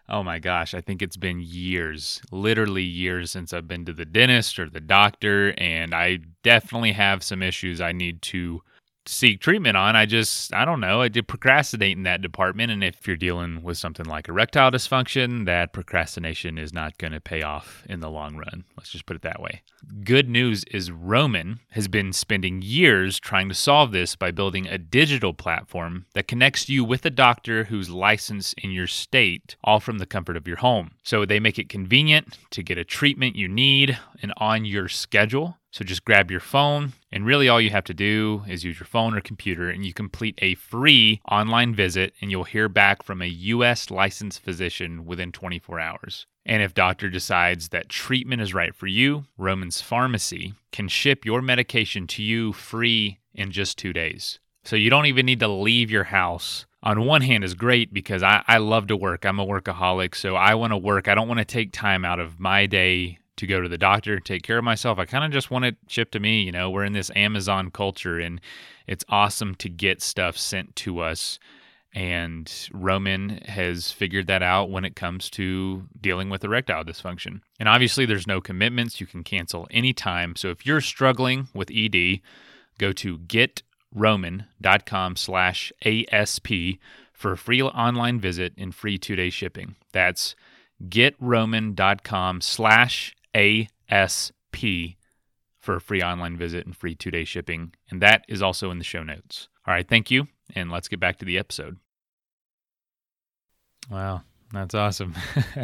oh 0.09 0.23
my 0.23 0.39
gosh, 0.39 0.75
I 0.75 0.81
think 0.81 1.03
it's 1.03 1.17
been 1.17 1.41
years, 1.41 2.21
literally 2.31 2.83
years 2.83 3.31
since 3.31 3.53
I've 3.53 3.69
been 3.69 3.85
to 3.87 3.93
the 3.93 4.05
dentist 4.05 4.59
or 4.59 4.69
the 4.69 4.81
doctor, 4.81 5.55
and 5.59 5.95
I 5.95 6.19
definitely 6.43 6.93
have 6.93 7.23
some 7.23 7.43
issues 7.43 7.81
I 7.81 7.93
need 7.93 8.23
to 8.23 8.63
seek 9.07 9.41
treatment 9.41 9.77
on. 9.77 9.97
I 9.97 10.07
just, 10.07 10.55
I 10.55 10.65
don't 10.65 10.81
know, 10.81 11.01
I 11.01 11.09
did 11.09 11.29
procrastinate 11.29 11.97
in 11.97 12.05
that 12.05 12.23
department. 12.23 12.73
And 12.73 12.83
if 12.83 13.07
you're 13.07 13.17
dealing 13.17 13.63
with 13.63 13.79
something 13.79 14.07
like 14.07 14.29
erectile 14.29 14.71
dysfunction, 14.71 15.47
that 15.47 15.73
procrastination 15.73 16.59
is 16.59 16.73
not 16.73 16.99
going 16.99 17.13
to 17.13 17.21
pay 17.21 17.43
off 17.43 17.85
in 17.89 18.01
the 18.01 18.11
long 18.11 18.37
run. 18.37 18.65
Let's 18.77 18.91
just 18.91 19.07
put 19.07 19.17
it 19.17 19.23
that 19.23 19.41
way. 19.41 19.63
Good 20.03 20.29
news 20.29 20.65
is 20.71 20.91
Roman 20.91 21.61
has 21.71 21.89
been 21.89 22.13
spending 22.13 22.63
years 22.63 23.21
trying 23.21 23.49
to 23.49 23.55
solve 23.55 23.93
this 23.93 24.17
by 24.17 24.31
building 24.31 24.67
a 24.67 24.79
digital 24.79 25.35
platform 25.35 26.07
that 26.15 26.29
connects 26.29 26.69
you 26.69 26.85
with 26.85 27.05
a 27.05 27.11
doctor 27.11 27.65
who's 27.65 27.91
licensed 27.91 28.55
in 28.59 28.71
your 28.71 28.87
state, 28.87 29.57
all 29.63 29.81
from 29.81 29.99
the 29.99 30.07
comfort 30.07 30.37
of 30.37 30.49
your 30.49 30.57
home. 30.57 30.93
So 31.03 31.25
they 31.25 31.41
make 31.41 31.59
it 31.59 31.69
convenient 31.69 32.39
to 32.51 32.63
get 32.63 32.79
a 32.79 32.85
treatment 32.85 33.37
you 33.37 33.49
need 33.49 33.99
and 34.23 34.33
on 34.39 34.65
your 34.65 34.89
schedule. 34.89 35.59
So 35.75 35.85
just 35.85 36.05
grab 36.05 36.31
your 36.31 36.39
phone, 36.39 36.93
and 37.11 37.27
really 37.27 37.49
all 37.49 37.61
you 37.61 37.71
have 37.71 37.83
to 37.87 37.95
do 37.95 38.45
is 38.47 38.63
use 38.63 38.79
your 38.79 38.87
phone 38.87 39.13
or 39.13 39.21
computer, 39.21 39.69
and 39.69 39.85
you 39.85 39.93
complete 39.93 40.39
a 40.41 40.55
free 40.55 41.21
online 41.29 41.75
visit, 41.75 42.15
and 42.21 42.31
you'll 42.31 42.45
hear 42.45 42.69
back 42.69 43.03
from 43.03 43.21
a 43.21 43.27
U.S. 43.27 43.91
licensed 43.91 44.41
physician 44.41 45.05
within 45.05 45.33
24 45.33 45.81
hours. 45.81 46.29
And 46.47 46.63
if 46.63 46.75
doctor 46.75 47.11
decides 47.11 47.71
that 47.71 47.89
treatment 47.89 48.41
is 48.41 48.55
right 48.55 48.73
for 48.73 48.87
you, 48.87 49.25
Roman's 49.37 49.81
Pharmacy 49.81 50.55
can 50.71 50.87
ship 50.87 51.25
your 51.25 51.43
medication 51.43 52.07
to 52.07 52.23
you 52.23 52.53
free 52.53 53.19
in 53.35 53.51
just 53.51 53.77
two 53.77 53.93
days. 53.93 54.39
So 54.63 54.77
you 54.77 54.91
don't 54.91 55.07
even 55.07 55.27
need 55.27 55.41
to 55.41 55.49
leave 55.49 55.91
your 55.91 56.05
house. 56.05 56.67
On 56.85 57.05
one 57.05 57.23
hand 57.23 57.43
is 57.43 57.55
great 57.55 57.93
because 57.93 58.23
I, 58.23 58.45
I 58.47 58.59
love 58.59 58.87
to 58.87 58.97
work. 58.97 59.27
I'm 59.27 59.41
a 59.41 59.45
workaholic, 59.45 60.15
so 60.15 60.37
I 60.37 60.55
want 60.55 60.73
to 60.73 60.77
work. 60.77 61.09
I 61.09 61.17
don't 61.17 61.27
want 61.27 61.39
to 61.39 61.45
take 61.45 61.73
time 61.73 62.05
out 62.05 62.21
of 62.21 62.39
my 62.39 62.67
day 62.67 63.19
to 63.37 63.47
go 63.47 63.61
to 63.61 63.69
the 63.69 63.79
doctor, 63.79 64.21
take 64.21 64.43
care 64.43 64.59
of 64.59 64.65
myself. 64.65 64.99
I 64.99 65.05
kind 65.05 65.25
of 65.25 65.31
just 65.31 65.51
want 65.51 65.65
it 65.65 65.77
shipped 65.89 66.13
to 66.13 66.21
me. 66.21 66.43
You 66.43 66.53
know, 66.53 66.71
we're 66.71 66.85
in 66.85 66.93
this 66.93 67.11
Amazon 67.17 67.71
culture 67.71 68.19
and 68.19 68.41
it's 68.87 69.05
awesome 69.09 69.55
to 69.57 69.69
get 69.69 70.03
stuff 70.03 70.37
sent 70.37 70.77
to 70.77 71.01
us. 71.01 71.39
And 71.97 72.53
Roman 72.73 73.39
has 73.47 73.93
figured 73.93 74.27
that 74.27 74.43
out 74.43 74.69
when 74.71 74.85
it 74.85 74.97
comes 74.97 75.31
to 75.31 75.85
dealing 76.01 76.29
with 76.29 76.43
erectile 76.43 76.83
dysfunction. 76.83 77.41
And 77.61 77.69
obviously, 77.69 78.05
there's 78.05 78.27
no 78.27 78.41
commitments. 78.41 79.01
You 79.01 79.07
can 79.07 79.23
cancel 79.23 79.69
anytime. 79.71 80.35
So 80.35 80.49
if 80.49 80.67
you're 80.67 80.81
struggling 80.81 81.47
with 81.55 81.71
ED, 81.73 82.21
go 82.79 82.93
to 82.93 83.19
getroman.com 83.19 85.17
slash 85.17 85.73
ASP 85.85 86.49
for 87.13 87.33
a 87.33 87.39
free 87.39 87.63
online 87.63 88.19
visit 88.19 88.55
and 88.59 88.75
free 88.75 88.99
two 88.99 89.15
day 89.15 89.31
shipping. 89.31 89.77
That's 89.93 90.35
getroman.com 90.83 92.41
slash 92.41 93.15
ASP 93.35 94.95
for 95.59 95.77
a 95.77 95.81
free 95.81 96.03
online 96.03 96.37
visit 96.37 96.67
and 96.67 96.77
free 96.77 96.95
two 96.95 97.11
day 97.11 97.25
shipping. 97.25 97.75
And 97.91 98.01
that 98.03 98.25
is 98.29 98.43
also 98.43 98.71
in 98.71 98.79
the 98.79 98.85
show 98.85 99.03
notes. 99.03 99.49
All 99.67 99.75
right, 99.75 99.89
thank 99.89 100.11
you. 100.11 100.29
And 100.55 100.71
let's 100.71 100.89
get 100.89 101.01
back 101.01 101.19
to 101.19 101.25
the 101.25 101.39
episode. 101.39 101.79
Wow, 103.91 104.23
that's 104.53 104.75
awesome. 104.75 105.15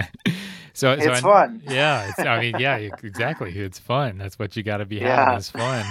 so 0.72 0.92
it's 0.92 1.04
so 1.04 1.14
fun. 1.16 1.62
Yeah, 1.66 2.08
it's, 2.08 2.18
I 2.18 2.40
mean, 2.40 2.56
yeah, 2.58 2.76
exactly. 3.02 3.56
It's 3.56 3.78
fun. 3.78 4.18
That's 4.18 4.38
what 4.38 4.56
you 4.56 4.62
got 4.62 4.78
to 4.78 4.86
be 4.86 5.00
having. 5.00 5.36
It's 5.36 5.50
fun. 5.50 5.84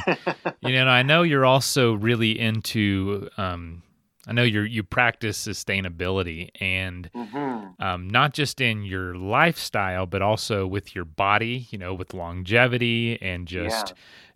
you 0.62 0.74
know, 0.74 0.88
I 0.88 1.04
know 1.04 1.24
you're 1.24 1.46
also 1.46 1.94
really 1.94 2.40
into 2.40 3.30
um, 3.38 3.84
I 4.28 4.34
know 4.34 4.44
you 4.44 4.62
you 4.62 4.84
practice 4.84 5.38
sustainability 5.48 6.50
and 6.60 7.10
mm-hmm. 7.14 7.82
um, 7.82 8.10
not 8.10 8.34
just 8.34 8.60
in 8.60 8.84
your 8.84 9.16
lifestyle, 9.16 10.06
but 10.06 10.22
also 10.22 10.68
with 10.68 10.94
your 10.94 11.06
body. 11.06 11.68
You 11.72 11.78
know, 11.78 11.94
with 11.94 12.14
longevity 12.14 13.22
and 13.22 13.48
just 13.48 13.90
yeah. 13.90 13.94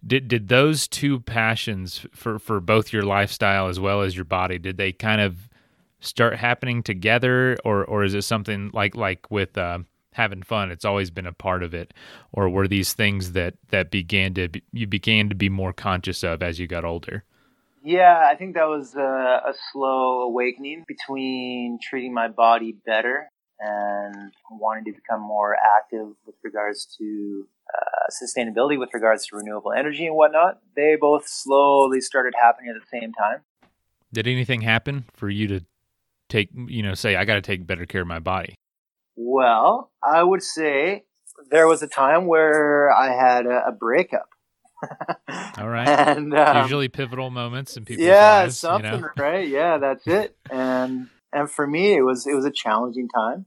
did 0.07 0.27
did 0.27 0.47
those 0.47 0.87
two 0.87 1.19
passions 1.19 2.05
for 2.13 2.39
for 2.39 2.59
both 2.59 2.93
your 2.93 3.03
lifestyle 3.03 3.67
as 3.67 3.79
well 3.79 4.01
as 4.01 4.15
your 4.15 4.25
body 4.25 4.57
did 4.57 4.77
they 4.77 4.91
kind 4.91 5.21
of 5.21 5.49
start 6.03 6.35
happening 6.35 6.83
together, 6.83 7.57
or 7.63 7.85
or 7.85 8.03
is 8.03 8.13
it 8.13 8.23
something 8.23 8.69
like 8.73 8.95
like 8.95 9.29
with 9.31 9.57
uh, 9.57 9.79
having 10.13 10.43
fun? 10.43 10.71
It's 10.71 10.85
always 10.85 11.09
been 11.09 11.25
a 11.25 11.33
part 11.33 11.63
of 11.63 11.73
it, 11.73 11.93
or 12.31 12.49
were 12.49 12.67
these 12.67 12.93
things 12.93 13.31
that 13.31 13.55
that 13.69 13.91
began 13.91 14.33
to 14.35 14.49
be, 14.49 14.63
you 14.71 14.87
began 14.87 15.29
to 15.29 15.35
be 15.35 15.49
more 15.49 15.73
conscious 15.73 16.23
of 16.23 16.43
as 16.43 16.59
you 16.59 16.67
got 16.67 16.85
older? 16.85 17.23
Yeah, 17.85 18.29
I 18.31 18.35
think 18.35 18.55
that 18.55 18.67
was 18.69 18.95
a, 18.95 19.01
a 19.01 19.53
slow 19.71 20.21
awakening 20.21 20.85
between 20.87 21.79
treating 21.83 22.13
my 22.13 22.29
body 22.29 22.73
better 22.85 23.29
and 23.59 24.31
wanting 24.49 24.85
to 24.85 24.93
become 24.93 25.21
more 25.21 25.55
active 25.55 26.07
with 26.25 26.35
regards 26.43 26.85
to 26.97 27.45
uh, 27.69 28.09
sustainability, 28.09 28.79
with 28.79 28.93
regards 28.93 29.27
to 29.27 29.35
renewable 29.35 29.73
energy 29.73 30.05
and 30.05 30.15
whatnot. 30.15 30.59
They 30.77 30.95
both 30.99 31.27
slowly 31.27 31.99
started 31.99 32.33
happening 32.41 32.73
at 32.73 32.81
the 32.81 32.99
same 32.99 33.11
time. 33.11 33.41
Did 34.13 34.27
anything 34.27 34.61
happen 34.61 35.03
for 35.13 35.29
you 35.29 35.47
to 35.49 35.65
take, 36.29 36.51
you 36.53 36.83
know, 36.83 36.93
say, 36.93 37.17
I 37.17 37.25
got 37.25 37.35
to 37.35 37.41
take 37.41 37.67
better 37.67 37.85
care 37.85 38.01
of 38.01 38.07
my 38.07 38.19
body? 38.19 38.55
Well, 39.17 39.91
I 40.01 40.23
would 40.23 40.41
say 40.41 41.03
there 41.51 41.67
was 41.67 41.83
a 41.83 41.87
time 41.87 42.27
where 42.27 42.91
I 42.91 43.13
had 43.13 43.45
a, 43.45 43.67
a 43.67 43.71
breakup 43.73 44.29
All 45.57 45.69
right. 45.69 45.87
and 45.87 46.33
um, 46.33 46.63
usually 46.63 46.89
pivotal 46.89 47.29
moments 47.29 47.77
in 47.77 47.85
people's 47.85 48.07
yeah, 48.07 48.41
lives. 48.41 48.57
something, 48.57 48.93
you 48.93 49.01
know? 49.01 49.09
right? 49.17 49.47
Yeah, 49.47 49.77
that's 49.77 50.07
it. 50.07 50.35
And 50.49 51.09
and 51.31 51.49
for 51.49 51.67
me, 51.67 51.95
it 51.95 52.01
was 52.01 52.27
it 52.27 52.33
was 52.33 52.45
a 52.45 52.51
challenging 52.51 53.07
time, 53.09 53.45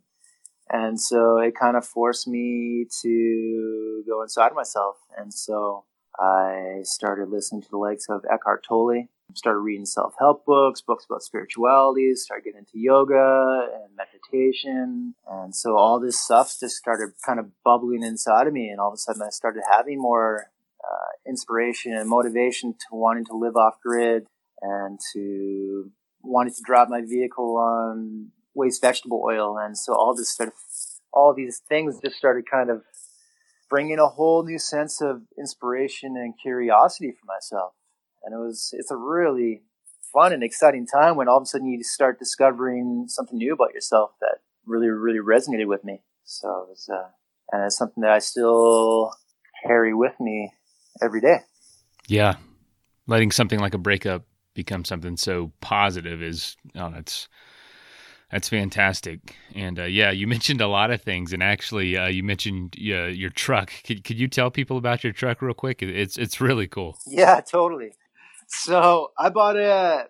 and 0.71 1.01
so 1.01 1.39
it 1.39 1.55
kind 1.59 1.77
of 1.77 1.87
forced 1.87 2.27
me 2.27 2.87
to 3.03 4.03
go 4.09 4.23
inside 4.23 4.53
myself. 4.55 4.97
And 5.17 5.33
so 5.33 5.85
I 6.19 6.81
started 6.83 7.29
listening 7.29 7.63
to 7.63 7.69
the 7.71 7.77
likes 7.77 8.07
of 8.09 8.25
Eckhart 8.31 8.65
Tolle, 8.67 9.09
started 9.35 9.61
reading 9.61 9.87
self-help 9.87 10.45
books, 10.47 10.81
books 10.81 11.05
about 11.09 11.23
spirituality, 11.23 12.15
started 12.15 12.45
getting 12.45 12.61
into 12.61 12.79
yoga 12.79 13.69
and 13.75 13.95
meditation. 13.97 15.15
And 15.29 15.55
so 15.55 15.77
all 15.77 16.01
this 16.01 16.21
stuff 16.21 16.55
just 16.59 16.77
started 16.77 17.11
kind 17.25 17.39
of 17.39 17.51
bubbling 17.65 18.03
inside 18.03 18.47
of 18.47 18.53
me. 18.53 18.69
And 18.69 18.81
all 18.81 18.89
of 18.89 18.95
a 18.95 18.99
sudden 18.99 19.23
I 19.23 19.31
started 19.31 19.63
having 19.71 20.01
more 20.01 20.51
uh, 20.91 21.29
inspiration 21.29 21.93
and 21.93 22.09
motivation 22.09 22.73
to 22.73 22.87
wanting 22.93 23.25
to 23.27 23.37
live 23.37 23.57
off 23.57 23.75
grid 23.83 24.27
and 24.63 24.99
to 25.13 25.91
wanting 26.23 26.55
to 26.55 26.63
drive 26.65 26.89
my 26.89 27.03
vehicle 27.03 27.57
on 27.57 28.31
waste 28.55 28.81
vegetable 28.81 29.23
oil. 29.25 29.59
And 29.59 29.77
so 29.77 29.95
all 29.95 30.15
this 30.15 30.35
sort 30.35 30.49
of, 30.49 30.55
all 31.13 31.35
these 31.35 31.63
things 31.69 31.99
just 32.03 32.17
started 32.17 32.45
kind 32.51 32.71
of 32.71 32.83
bringing 33.69 33.99
a 33.99 34.07
whole 34.07 34.45
new 34.45 34.59
sense 34.59 35.01
of 35.01 35.23
inspiration 35.39 36.17
and 36.17 36.35
curiosity 36.41 37.13
for 37.13 37.27
myself 37.27 37.73
and 38.27 38.35
it 38.35 38.39
was 38.39 38.75
it's 38.77 38.91
a 38.91 38.97
really 38.97 39.63
fun 40.13 40.33
and 40.33 40.43
exciting 40.43 40.87
time 40.87 41.17
when 41.17 41.29
all 41.29 41.39
of 41.39 41.45
a 41.45 41.47
sudden 41.47 41.69
you 41.69 41.83
start 41.83 42.19
discovering 42.19 43.07
something 43.09 43.39
new 43.39 43.55
about 43.55 43.73
yourself 43.73 44.11
that 44.21 44.39
really 44.67 44.89
really 44.89 45.21
resonated 45.21 45.67
with 45.67 45.85
me. 45.85 46.03
So 46.25 46.49
it 46.49 46.69
was, 46.69 46.91
uh, 46.93 47.09
and 47.53 47.65
it's 47.65 47.79
something 47.79 48.03
that 48.03 48.11
I 48.11 48.19
still 48.19 49.13
carry 49.65 49.95
with 49.95 50.19
me 50.19 50.53
every 51.03 51.21
day. 51.21 51.39
Yeah, 52.09 52.37
letting 53.07 53.31
something 53.31 53.59
like 53.59 53.75
a 53.75 53.79
breakup 53.79 54.23
become 54.55 54.85
something 54.85 55.17
so 55.17 55.53
positive 55.61 56.23
is 56.23 56.57
oh 56.75 56.91
that's 56.91 57.29
that's 58.31 58.49
fantastic. 58.49 59.37
And 59.55 59.79
uh, 59.79 59.85
yeah, 59.85 60.11
you 60.11 60.27
mentioned 60.37 60.61
a 60.61 60.69
lot 60.69 60.91
of 60.91 61.03
things, 61.03 61.33
and 61.33 61.43
actually, 61.43 61.97
uh, 61.97 62.09
you 62.09 62.23
mentioned 62.23 62.77
uh, 62.79 63.07
your 63.07 63.31
truck. 63.31 63.73
Could, 63.85 64.05
could 64.05 64.19
you 64.19 64.29
tell 64.29 64.51
people 64.51 64.77
about 64.77 65.05
your 65.05 65.13
truck 65.13 65.43
real 65.43 65.55
quick? 65.55 65.83
It's 65.83 66.17
it's 66.17 66.41
really 66.41 66.67
cool. 66.67 66.99
Yeah, 67.07 67.41
totally 67.41 67.93
so 68.47 69.13
I 69.19 69.29
bought 69.31 69.57
a 69.57 70.07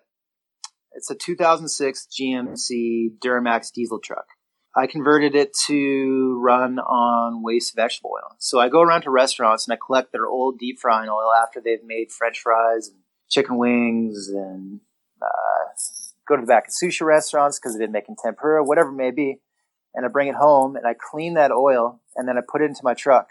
it's 0.93 1.11
a 1.11 1.15
2006 1.15 2.07
GMC 2.11 3.19
Duramax 3.19 3.71
diesel 3.71 3.99
truck. 3.99 4.25
I 4.77 4.85
converted 4.85 5.33
it 5.33 5.55
to 5.65 6.39
run 6.39 6.77
on 6.77 7.41
waste 7.41 7.75
vegetable 7.75 8.11
oil. 8.13 8.35
So 8.37 8.59
I 8.59 8.69
go 8.69 8.81
around 8.81 9.01
to 9.01 9.09
restaurants 9.09 9.67
and 9.67 9.73
I 9.73 9.77
collect 9.83 10.11
their 10.11 10.27
old 10.27 10.59
deep 10.59 10.77
frying 10.77 11.09
oil 11.09 11.31
after 11.33 11.59
they've 11.59 11.83
made 11.83 12.11
French 12.11 12.39
fries 12.39 12.89
and 12.89 12.99
chicken 13.27 13.57
wings 13.57 14.29
and 14.29 14.79
uh, 15.19 15.73
go 16.27 16.35
to 16.35 16.41
the 16.41 16.47
back 16.47 16.67
of 16.67 16.73
sushi 16.73 17.01
restaurants 17.01 17.57
because 17.57 17.73
they've 17.73 17.87
been 17.87 17.91
making 17.91 18.17
tempura, 18.23 18.63
whatever 18.63 18.89
it 18.89 18.97
may 18.97 19.09
be. 19.09 19.39
And 19.95 20.05
I 20.05 20.09
bring 20.09 20.27
it 20.27 20.35
home 20.35 20.75
and 20.75 20.85
I 20.85 20.93
clean 20.93 21.33
that 21.33 21.51
oil 21.51 21.99
and 22.15 22.27
then 22.27 22.37
I 22.37 22.41
put 22.47 22.61
it 22.61 22.65
into 22.65 22.81
my 22.83 22.93
truck. 22.93 23.29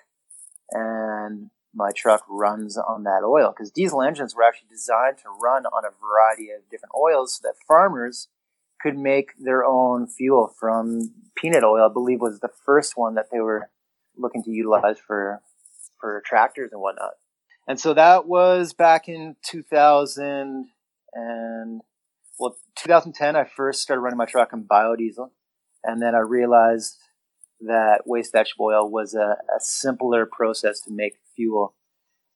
And 0.73 1.51
my 1.73 1.93
truck 1.95 2.25
runs 2.29 2.77
on 2.77 3.05
that 3.05 3.23
oil 3.25 3.55
because 3.57 3.71
diesel 3.71 4.03
engines 4.03 4.35
were 4.35 4.43
actually 4.43 4.69
designed 4.69 5.19
to 5.19 5.29
run 5.41 5.65
on 5.67 5.85
a 5.85 5.95
variety 6.05 6.51
of 6.51 6.69
different 6.69 6.95
oils 6.99 7.37
so 7.37 7.47
that 7.47 7.55
farmers 7.69 8.27
could 8.81 8.97
make 8.97 9.31
their 9.39 9.65
own 9.65 10.07
fuel 10.07 10.53
from 10.59 11.13
peanut 11.37 11.65
oil. 11.65 11.89
I 11.89 11.93
believe 11.93 12.21
was 12.21 12.41
the 12.41 12.51
first 12.65 12.97
one 12.97 13.15
that 13.15 13.27
they 13.33 13.41
were 13.41 13.71
looking 14.17 14.43
to 14.45 14.51
utilize 14.51 14.99
for 14.99 15.41
for 16.01 16.23
tractors 16.27 16.71
and 16.73 16.81
whatnot. 16.81 17.13
And 17.69 17.81
so 17.81 17.95
that 17.95 18.27
was 18.27 18.73
back 18.73 19.09
in 19.09 19.37
2000 19.45 20.69
and 21.15 21.81
well 22.39 22.57
2010 22.83 23.37
I 23.37 23.45
first 23.45 23.83
started 23.83 24.03
running 24.03 24.19
my 24.19 24.27
truck 24.27 24.53
on 24.53 24.65
biodiesel 24.65 25.31
and 25.83 26.03
then 26.03 26.15
I 26.15 26.19
realized 26.19 26.97
that 27.61 28.03
waste 28.05 28.33
vegetable 28.33 28.67
oil 28.67 28.91
was 28.91 29.15
a, 29.15 29.37
a 29.55 29.61
simpler 29.61 30.27
process 30.27 30.81
to 30.83 30.93
make 30.93 31.15
fuel. 31.35 31.75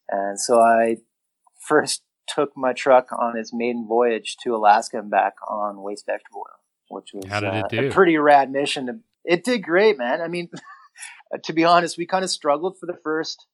And 0.09 0.40
so 0.40 0.61
I 0.61 0.96
first 1.68 2.03
took 2.34 2.56
my 2.56 2.72
truck 2.72 3.08
on 3.16 3.36
its 3.36 3.52
maiden 3.52 3.86
voyage 3.86 4.36
to 4.44 4.54
Alaska 4.54 4.98
and 4.98 5.10
back 5.10 5.34
on 5.48 5.82
waste 5.82 6.06
vegetable 6.06 6.40
oil, 6.40 6.96
which 6.96 7.10
was 7.14 7.26
How 7.26 7.40
did 7.40 7.54
it 7.54 7.64
uh, 7.64 7.68
do? 7.68 7.88
a 7.88 7.90
pretty 7.90 8.16
rad 8.16 8.50
mission. 8.50 9.02
It 9.24 9.44
did 9.44 9.62
great, 9.62 9.98
man. 9.98 10.20
I 10.20 10.28
mean, 10.28 10.48
to 11.44 11.52
be 11.52 11.64
honest, 11.64 11.98
we 11.98 12.06
kind 12.06 12.24
of 12.24 12.30
struggled 12.30 12.78
for 12.78 12.86
the 12.86 12.98
first 13.02 13.46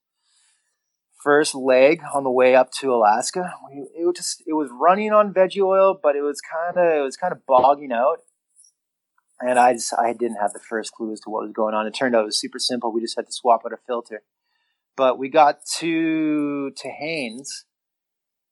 first 1.22 1.56
leg 1.56 2.00
on 2.14 2.22
the 2.22 2.30
way 2.30 2.54
up 2.54 2.70
to 2.70 2.94
Alaska. 2.94 3.52
We, 3.68 3.88
it 4.00 4.06
was 4.06 4.16
just 4.16 4.42
it 4.46 4.52
was 4.52 4.70
running 4.72 5.12
on 5.12 5.34
veggie 5.34 5.64
oil, 5.64 5.98
but 6.00 6.14
it 6.14 6.22
was 6.22 6.40
kind 6.40 6.76
of 6.76 6.98
it 6.98 7.02
was 7.02 7.16
kind 7.16 7.32
of 7.32 7.44
bogging 7.46 7.92
out. 7.92 8.18
And 9.40 9.58
I 9.58 9.74
just 9.74 9.92
I 9.98 10.12
didn't 10.12 10.36
have 10.40 10.52
the 10.52 10.60
first 10.60 10.92
clue 10.92 11.12
as 11.12 11.20
to 11.20 11.30
what 11.30 11.42
was 11.42 11.52
going 11.52 11.74
on. 11.74 11.86
It 11.86 11.92
turned 11.92 12.14
out 12.14 12.22
it 12.22 12.26
was 12.26 12.40
super 12.40 12.58
simple. 12.58 12.92
We 12.92 13.00
just 13.00 13.16
had 13.16 13.26
to 13.26 13.32
swap 13.32 13.62
out 13.66 13.72
a 13.72 13.76
filter. 13.86 14.22
But 14.96 15.18
we 15.18 15.28
got 15.28 15.58
to 15.78 16.70
to 16.70 16.88
Haines, 16.88 17.66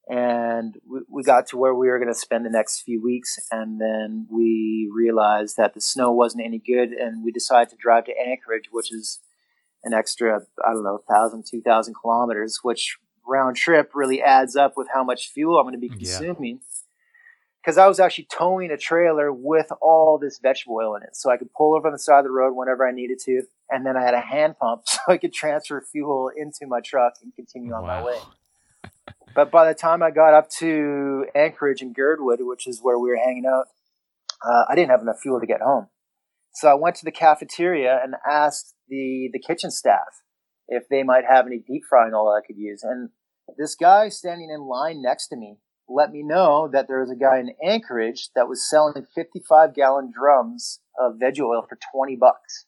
and 0.08 0.76
we, 0.88 1.00
we 1.08 1.22
got 1.22 1.46
to 1.48 1.56
where 1.56 1.74
we 1.74 1.88
were 1.88 1.98
going 1.98 2.12
to 2.12 2.18
spend 2.18 2.44
the 2.44 2.50
next 2.50 2.82
few 2.82 3.02
weeks, 3.02 3.38
and 3.50 3.80
then 3.80 4.26
we 4.30 4.90
realized 4.92 5.56
that 5.56 5.74
the 5.74 5.80
snow 5.80 6.12
wasn't 6.12 6.44
any 6.44 6.58
good, 6.58 6.90
and 6.90 7.24
we 7.24 7.32
decided 7.32 7.70
to 7.70 7.76
drive 7.76 8.04
to 8.06 8.12
Anchorage, 8.18 8.68
which 8.70 8.92
is 8.92 9.20
an 9.82 9.92
extra 9.92 10.40
I 10.64 10.72
don't 10.72 10.84
know 10.84 11.00
thousand, 11.08 11.44
two 11.50 11.60
thousand 11.60 11.94
kilometers, 12.00 12.60
which 12.62 12.98
round 13.26 13.56
trip 13.56 13.92
really 13.94 14.22
adds 14.22 14.56
up 14.56 14.74
with 14.76 14.88
how 14.92 15.02
much 15.02 15.28
fuel 15.28 15.58
I'm 15.58 15.64
going 15.64 15.74
to 15.74 15.78
be 15.78 15.88
consuming. 15.88 16.56
Yeah 16.56 16.74
because 17.64 17.78
I 17.78 17.86
was 17.86 17.98
actually 17.98 18.28
towing 18.30 18.70
a 18.70 18.76
trailer 18.76 19.32
with 19.32 19.68
all 19.80 20.18
this 20.18 20.38
vegetable 20.38 20.76
oil 20.76 20.96
in 20.96 21.02
it. 21.02 21.16
So 21.16 21.30
I 21.30 21.38
could 21.38 21.50
pull 21.52 21.74
over 21.74 21.86
on 21.86 21.94
the 21.94 21.98
side 21.98 22.18
of 22.18 22.24
the 22.24 22.30
road 22.30 22.52
whenever 22.54 22.86
I 22.86 22.92
needed 22.92 23.18
to. 23.20 23.42
And 23.70 23.86
then 23.86 23.96
I 23.96 24.02
had 24.02 24.12
a 24.12 24.20
hand 24.20 24.58
pump 24.58 24.82
so 24.86 24.98
I 25.08 25.16
could 25.16 25.32
transfer 25.32 25.80
fuel 25.80 26.30
into 26.36 26.66
my 26.66 26.80
truck 26.80 27.14
and 27.22 27.34
continue 27.34 27.72
on 27.72 27.82
wow. 27.84 28.00
my 28.00 28.04
way. 28.04 28.18
But 29.34 29.50
by 29.50 29.66
the 29.66 29.74
time 29.74 30.02
I 30.02 30.10
got 30.10 30.34
up 30.34 30.48
to 30.60 31.26
Anchorage 31.34 31.82
and 31.82 31.94
Girdwood, 31.94 32.38
which 32.40 32.66
is 32.66 32.80
where 32.82 32.98
we 32.98 33.08
were 33.08 33.16
hanging 33.16 33.46
out, 33.46 33.66
uh, 34.44 34.64
I 34.68 34.74
didn't 34.74 34.90
have 34.90 35.02
enough 35.02 35.20
fuel 35.22 35.40
to 35.40 35.46
get 35.46 35.60
home. 35.60 35.88
So 36.54 36.68
I 36.68 36.74
went 36.74 36.96
to 36.96 37.04
the 37.04 37.10
cafeteria 37.10 37.98
and 38.02 38.14
asked 38.30 38.74
the, 38.88 39.28
the 39.32 39.40
kitchen 39.40 39.70
staff 39.70 40.22
if 40.68 40.84
they 40.88 41.02
might 41.02 41.24
have 41.28 41.46
any 41.46 41.58
deep 41.58 41.82
frying 41.88 42.14
oil 42.14 42.32
I 42.32 42.46
could 42.46 42.56
use. 42.56 42.82
And 42.82 43.10
this 43.58 43.74
guy 43.74 44.08
standing 44.08 44.50
in 44.54 44.68
line 44.68 45.02
next 45.02 45.28
to 45.28 45.36
me 45.36 45.58
let 45.88 46.10
me 46.10 46.22
know 46.22 46.68
that 46.72 46.88
there 46.88 47.00
was 47.00 47.10
a 47.10 47.16
guy 47.16 47.38
in 47.38 47.50
Anchorage 47.62 48.30
that 48.34 48.48
was 48.48 48.68
selling 48.68 49.06
55 49.14 49.74
gallon 49.74 50.12
drums 50.14 50.80
of 50.98 51.18
veg 51.18 51.40
oil 51.40 51.64
for 51.68 51.78
20 51.94 52.16
bucks, 52.16 52.66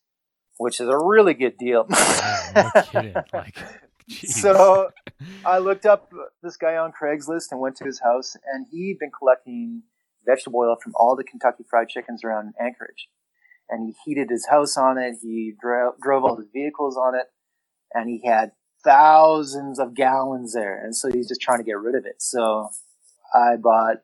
which 0.58 0.80
is 0.80 0.88
a 0.88 0.98
really 0.98 1.34
good 1.34 1.56
deal. 1.58 1.86
wow, 1.88 2.50
no 2.54 2.82
kidding. 2.82 3.14
Like, 3.32 3.56
so 4.08 4.90
I 5.44 5.58
looked 5.58 5.86
up 5.86 6.10
this 6.42 6.56
guy 6.56 6.76
on 6.76 6.92
Craigslist 6.92 7.50
and 7.50 7.60
went 7.60 7.76
to 7.76 7.84
his 7.84 8.00
house, 8.00 8.36
and 8.52 8.66
he'd 8.70 8.98
been 8.98 9.10
collecting 9.16 9.82
vegetable 10.26 10.60
oil 10.60 10.76
from 10.82 10.92
all 10.96 11.16
the 11.16 11.24
Kentucky 11.24 11.64
Fried 11.68 11.88
Chickens 11.88 12.24
around 12.24 12.54
Anchorage. 12.60 13.08
And 13.68 13.86
he 13.86 13.94
heated 14.04 14.30
his 14.30 14.46
house 14.48 14.76
on 14.76 14.98
it. 14.98 15.16
He 15.20 15.52
dro- 15.60 15.94
drove 16.00 16.24
all 16.24 16.36
his 16.36 16.48
vehicles 16.52 16.96
on 16.96 17.14
it, 17.14 17.26
and 17.92 18.08
he 18.08 18.26
had 18.26 18.52
thousands 18.84 19.78
of 19.80 19.94
gallons 19.94 20.54
there. 20.54 20.80
And 20.82 20.94
so 20.94 21.10
he's 21.10 21.28
just 21.28 21.40
trying 21.40 21.58
to 21.58 21.64
get 21.64 21.78
rid 21.78 21.96
of 21.96 22.06
it. 22.06 22.22
So 22.22 22.70
I 23.34 23.56
bought 23.56 24.02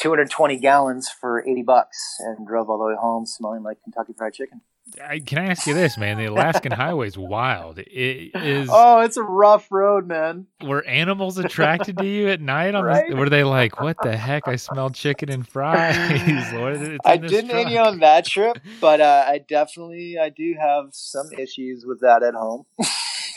220 0.00 0.58
gallons 0.58 1.08
for 1.08 1.44
80 1.46 1.62
bucks 1.62 1.98
and 2.20 2.46
drove 2.46 2.70
all 2.70 2.78
the 2.78 2.84
way 2.84 2.94
home 2.98 3.26
smelling 3.26 3.64
like 3.64 3.82
Kentucky 3.82 4.14
Fried 4.16 4.34
Chicken. 4.34 4.60
I, 5.02 5.18
can 5.18 5.38
I 5.38 5.46
ask 5.46 5.66
you 5.66 5.74
this, 5.74 5.98
man? 5.98 6.16
The 6.18 6.26
Alaskan 6.26 6.72
highway 6.72 7.08
is 7.08 7.18
wild. 7.18 7.78
It 7.78 8.34
is. 8.34 8.68
Oh, 8.72 9.00
it's 9.00 9.16
a 9.16 9.22
rough 9.22 9.70
road, 9.70 10.06
man. 10.06 10.46
Were 10.62 10.84
animals 10.84 11.38
attracted 11.38 11.98
to 11.98 12.06
you 12.06 12.28
at 12.28 12.40
night? 12.40 12.74
On 12.74 12.84
right? 12.84 13.14
were 13.14 13.28
they 13.28 13.44
like, 13.44 13.80
"What 13.80 13.96
the 14.02 14.16
heck? 14.16 14.48
I 14.48 14.56
smelled 14.56 14.94
chicken 14.94 15.30
and 15.30 15.46
fries." 15.46 16.52
Lord, 16.52 16.98
I 17.04 17.16
didn't 17.16 17.50
any 17.50 17.76
on 17.76 18.00
that 18.00 18.26
trip, 18.26 18.58
but 18.80 19.00
uh, 19.00 19.24
I 19.26 19.38
definitely 19.38 20.18
I 20.18 20.30
do 20.30 20.54
have 20.58 20.88
some 20.92 21.30
issues 21.38 21.84
with 21.86 22.00
that 22.00 22.22
at 22.22 22.34
home. 22.34 22.64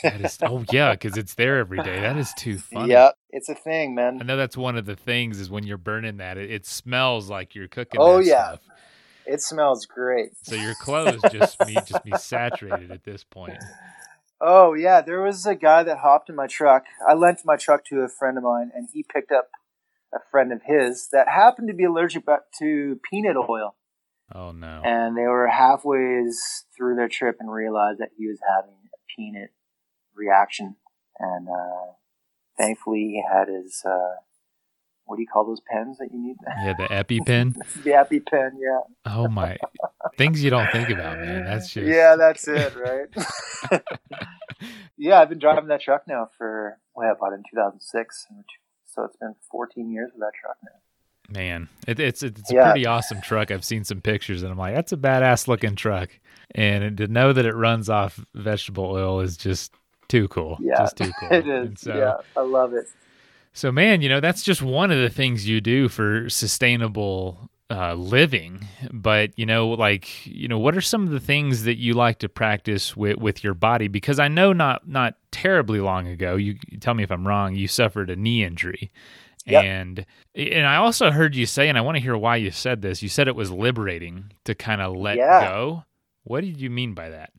that 0.02 0.20
is, 0.20 0.38
oh 0.42 0.64
yeah, 0.72 0.92
because 0.92 1.16
it's 1.16 1.34
there 1.34 1.58
every 1.58 1.82
day. 1.82 2.00
That 2.00 2.16
is 2.16 2.32
too 2.34 2.58
funny. 2.58 2.90
Yep, 2.90 3.16
it's 3.30 3.48
a 3.48 3.54
thing, 3.54 3.94
man. 3.94 4.18
I 4.20 4.24
know 4.24 4.36
that's 4.36 4.56
one 4.56 4.76
of 4.76 4.86
the 4.86 4.96
things 4.96 5.38
is 5.38 5.50
when 5.50 5.64
you're 5.64 5.78
burning 5.78 6.16
that, 6.16 6.38
it, 6.38 6.50
it 6.50 6.66
smells 6.66 7.28
like 7.28 7.54
you're 7.54 7.68
cooking. 7.68 8.00
Oh 8.00 8.18
yeah, 8.18 8.54
stuff. 8.54 8.60
It 9.26 9.40
smells 9.40 9.86
great. 9.86 10.32
So 10.42 10.54
your 10.54 10.74
clothes 10.74 11.22
just 11.30 11.58
be 11.64 11.74
just 11.74 12.04
be 12.04 12.16
saturated 12.16 12.90
at 12.90 13.04
this 13.04 13.24
point. 13.24 13.58
Oh 14.40 14.74
yeah, 14.74 15.00
there 15.00 15.22
was 15.22 15.46
a 15.46 15.54
guy 15.54 15.82
that 15.84 15.98
hopped 15.98 16.28
in 16.28 16.36
my 16.36 16.46
truck. 16.46 16.84
I 17.08 17.14
lent 17.14 17.40
my 17.44 17.56
truck 17.56 17.84
to 17.86 18.00
a 18.00 18.08
friend 18.08 18.36
of 18.36 18.44
mine, 18.44 18.70
and 18.74 18.88
he 18.92 19.04
picked 19.04 19.30
up 19.30 19.48
a 20.14 20.18
friend 20.30 20.52
of 20.52 20.62
his 20.64 21.08
that 21.12 21.28
happened 21.28 21.68
to 21.68 21.74
be 21.74 21.84
allergic 21.84 22.24
to 22.58 23.00
peanut 23.08 23.36
oil. 23.36 23.76
Oh 24.34 24.52
no! 24.52 24.82
And 24.84 25.16
they 25.16 25.26
were 25.26 25.48
halfway 25.48 26.24
through 26.76 26.96
their 26.96 27.08
trip 27.08 27.36
and 27.40 27.52
realized 27.52 28.00
that 28.00 28.10
he 28.16 28.26
was 28.26 28.38
having 28.56 28.74
a 28.92 28.98
peanut 29.14 29.50
reaction. 30.14 30.76
And 31.18 31.48
uh, 31.48 31.92
thankfully, 32.58 32.98
he 32.98 33.22
had 33.30 33.48
his 33.48 33.82
uh, 33.84 34.16
what 35.12 35.16
do 35.16 35.22
you 35.24 35.28
call 35.28 35.44
those 35.44 35.60
pens 35.70 35.98
that 35.98 36.08
you 36.10 36.18
need? 36.18 36.36
Yeah, 36.64 36.72
the 36.72 36.84
EpiPen. 36.84 37.54
the 37.84 37.90
EpiPen, 37.90 38.52
yeah. 38.58 38.80
Oh 39.04 39.28
my, 39.28 39.58
things 40.16 40.42
you 40.42 40.48
don't 40.48 40.72
think 40.72 40.88
about, 40.88 41.18
man. 41.18 41.44
That's 41.44 41.68
just 41.68 41.86
yeah, 41.86 42.16
that's 42.16 42.48
it, 42.48 42.72
right? 42.74 43.82
yeah, 44.96 45.20
I've 45.20 45.28
been 45.28 45.38
driving 45.38 45.68
that 45.68 45.82
truck 45.82 46.08
now 46.08 46.30
for 46.38 46.78
well, 46.94 47.10
I 47.10 47.12
bought 47.12 47.34
it 47.34 47.36
in 47.36 47.42
2006, 47.50 48.26
So 48.86 49.04
it's 49.04 49.16
been 49.16 49.34
14 49.50 49.92
years 49.92 50.12
with 50.14 50.20
that 50.20 50.32
truck 50.40 50.56
now. 50.64 51.38
Man, 51.38 51.68
it, 51.86 52.00
it's 52.00 52.22
it's 52.22 52.50
a 52.50 52.54
yeah. 52.54 52.64
pretty 52.70 52.86
awesome 52.86 53.20
truck. 53.20 53.50
I've 53.50 53.66
seen 53.66 53.84
some 53.84 54.00
pictures, 54.00 54.42
and 54.42 54.50
I'm 54.50 54.56
like, 54.58 54.74
that's 54.74 54.92
a 54.92 54.96
badass 54.96 55.46
looking 55.46 55.76
truck. 55.76 56.08
And 56.54 56.96
to 56.96 57.06
know 57.06 57.34
that 57.34 57.44
it 57.44 57.54
runs 57.54 57.90
off 57.90 58.18
vegetable 58.34 58.86
oil 58.86 59.20
is 59.20 59.36
just 59.36 59.74
too 60.08 60.26
cool. 60.28 60.56
Yeah, 60.58 60.78
just 60.78 60.96
too 60.96 61.12
cool. 61.20 61.28
it 61.30 61.46
is. 61.46 61.80
So, 61.80 61.94
yeah, 61.94 62.14
I 62.34 62.44
love 62.44 62.72
it. 62.72 62.86
So, 63.52 63.70
man, 63.70 64.00
you 64.00 64.08
know 64.08 64.20
that's 64.20 64.42
just 64.42 64.62
one 64.62 64.90
of 64.90 64.98
the 64.98 65.10
things 65.10 65.46
you 65.46 65.60
do 65.60 65.88
for 65.88 66.28
sustainable 66.30 67.50
uh, 67.72 67.94
living. 67.94 68.66
But 68.92 69.38
you 69.38 69.46
know, 69.46 69.68
like 69.68 70.26
you 70.26 70.48
know, 70.48 70.58
what 70.58 70.76
are 70.76 70.80
some 70.80 71.04
of 71.04 71.10
the 71.10 71.20
things 71.20 71.64
that 71.64 71.78
you 71.78 71.94
like 71.94 72.18
to 72.20 72.28
practice 72.28 72.96
with 72.96 73.16
with 73.16 73.42
your 73.42 73.54
body? 73.54 73.88
Because 73.88 74.18
I 74.18 74.28
know 74.28 74.52
not 74.52 74.86
not 74.86 75.14
terribly 75.30 75.80
long 75.80 76.06
ago, 76.06 76.36
you, 76.36 76.56
tell 76.80 76.94
me 76.94 77.02
if 77.02 77.10
I'm 77.10 77.26
wrong, 77.26 77.54
you 77.54 77.68
suffered 77.68 78.10
a 78.10 78.16
knee 78.16 78.44
injury. 78.44 78.92
Yep. 79.46 79.64
And 79.64 80.06
and 80.34 80.66
I 80.66 80.76
also 80.76 81.10
heard 81.10 81.34
you 81.34 81.46
say, 81.46 81.68
and 81.68 81.78
I 81.78 81.80
want 81.80 81.96
to 81.96 82.02
hear 82.02 82.16
why 82.16 82.36
you 82.36 82.50
said 82.50 82.82
this. 82.82 83.02
You 83.02 83.08
said 83.08 83.26
it 83.26 83.36
was 83.36 83.50
liberating 83.50 84.32
to 84.44 84.54
kind 84.54 84.80
of 84.80 84.94
let 84.94 85.16
yeah. 85.16 85.48
go. 85.48 85.84
What 86.24 86.42
did 86.42 86.60
you 86.60 86.70
mean 86.70 86.94
by 86.94 87.08
that? 87.08 87.32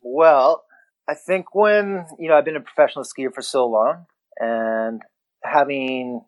Well, 0.00 0.64
I 1.08 1.14
think 1.14 1.54
when 1.54 2.06
you 2.18 2.28
know 2.28 2.36
I've 2.36 2.44
been 2.44 2.56
a 2.56 2.60
professional 2.60 3.04
skier 3.04 3.34
for 3.34 3.42
so 3.42 3.66
long, 3.66 4.06
and 4.38 5.02
having 5.42 6.24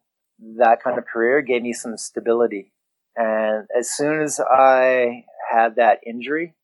that 0.58 0.82
kind 0.82 0.98
of 0.98 1.06
career 1.06 1.42
gave 1.42 1.62
me 1.62 1.72
some 1.72 1.96
stability. 1.96 2.72
And 3.16 3.66
as 3.76 3.90
soon 3.90 4.20
as 4.20 4.40
I 4.40 5.24
had 5.50 5.76
that 5.76 6.00
injury, 6.06 6.54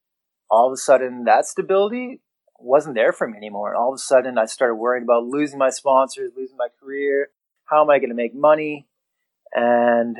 all 0.50 0.66
of 0.68 0.72
a 0.74 0.76
sudden 0.76 1.24
that 1.24 1.46
stability 1.46 2.20
wasn't 2.58 2.94
there 2.94 3.12
for 3.12 3.26
me 3.26 3.36
anymore. 3.36 3.70
And 3.70 3.78
all 3.78 3.92
of 3.92 3.96
a 3.96 3.98
sudden 3.98 4.38
I 4.38 4.44
started 4.44 4.74
worrying 4.74 5.04
about 5.04 5.24
losing 5.24 5.58
my 5.58 5.70
sponsors, 5.70 6.32
losing 6.36 6.56
my 6.56 6.68
career, 6.80 7.30
how 7.64 7.82
am 7.82 7.90
I 7.90 7.98
going 7.98 8.10
to 8.10 8.14
make 8.14 8.34
money? 8.34 8.86
And 9.54 10.18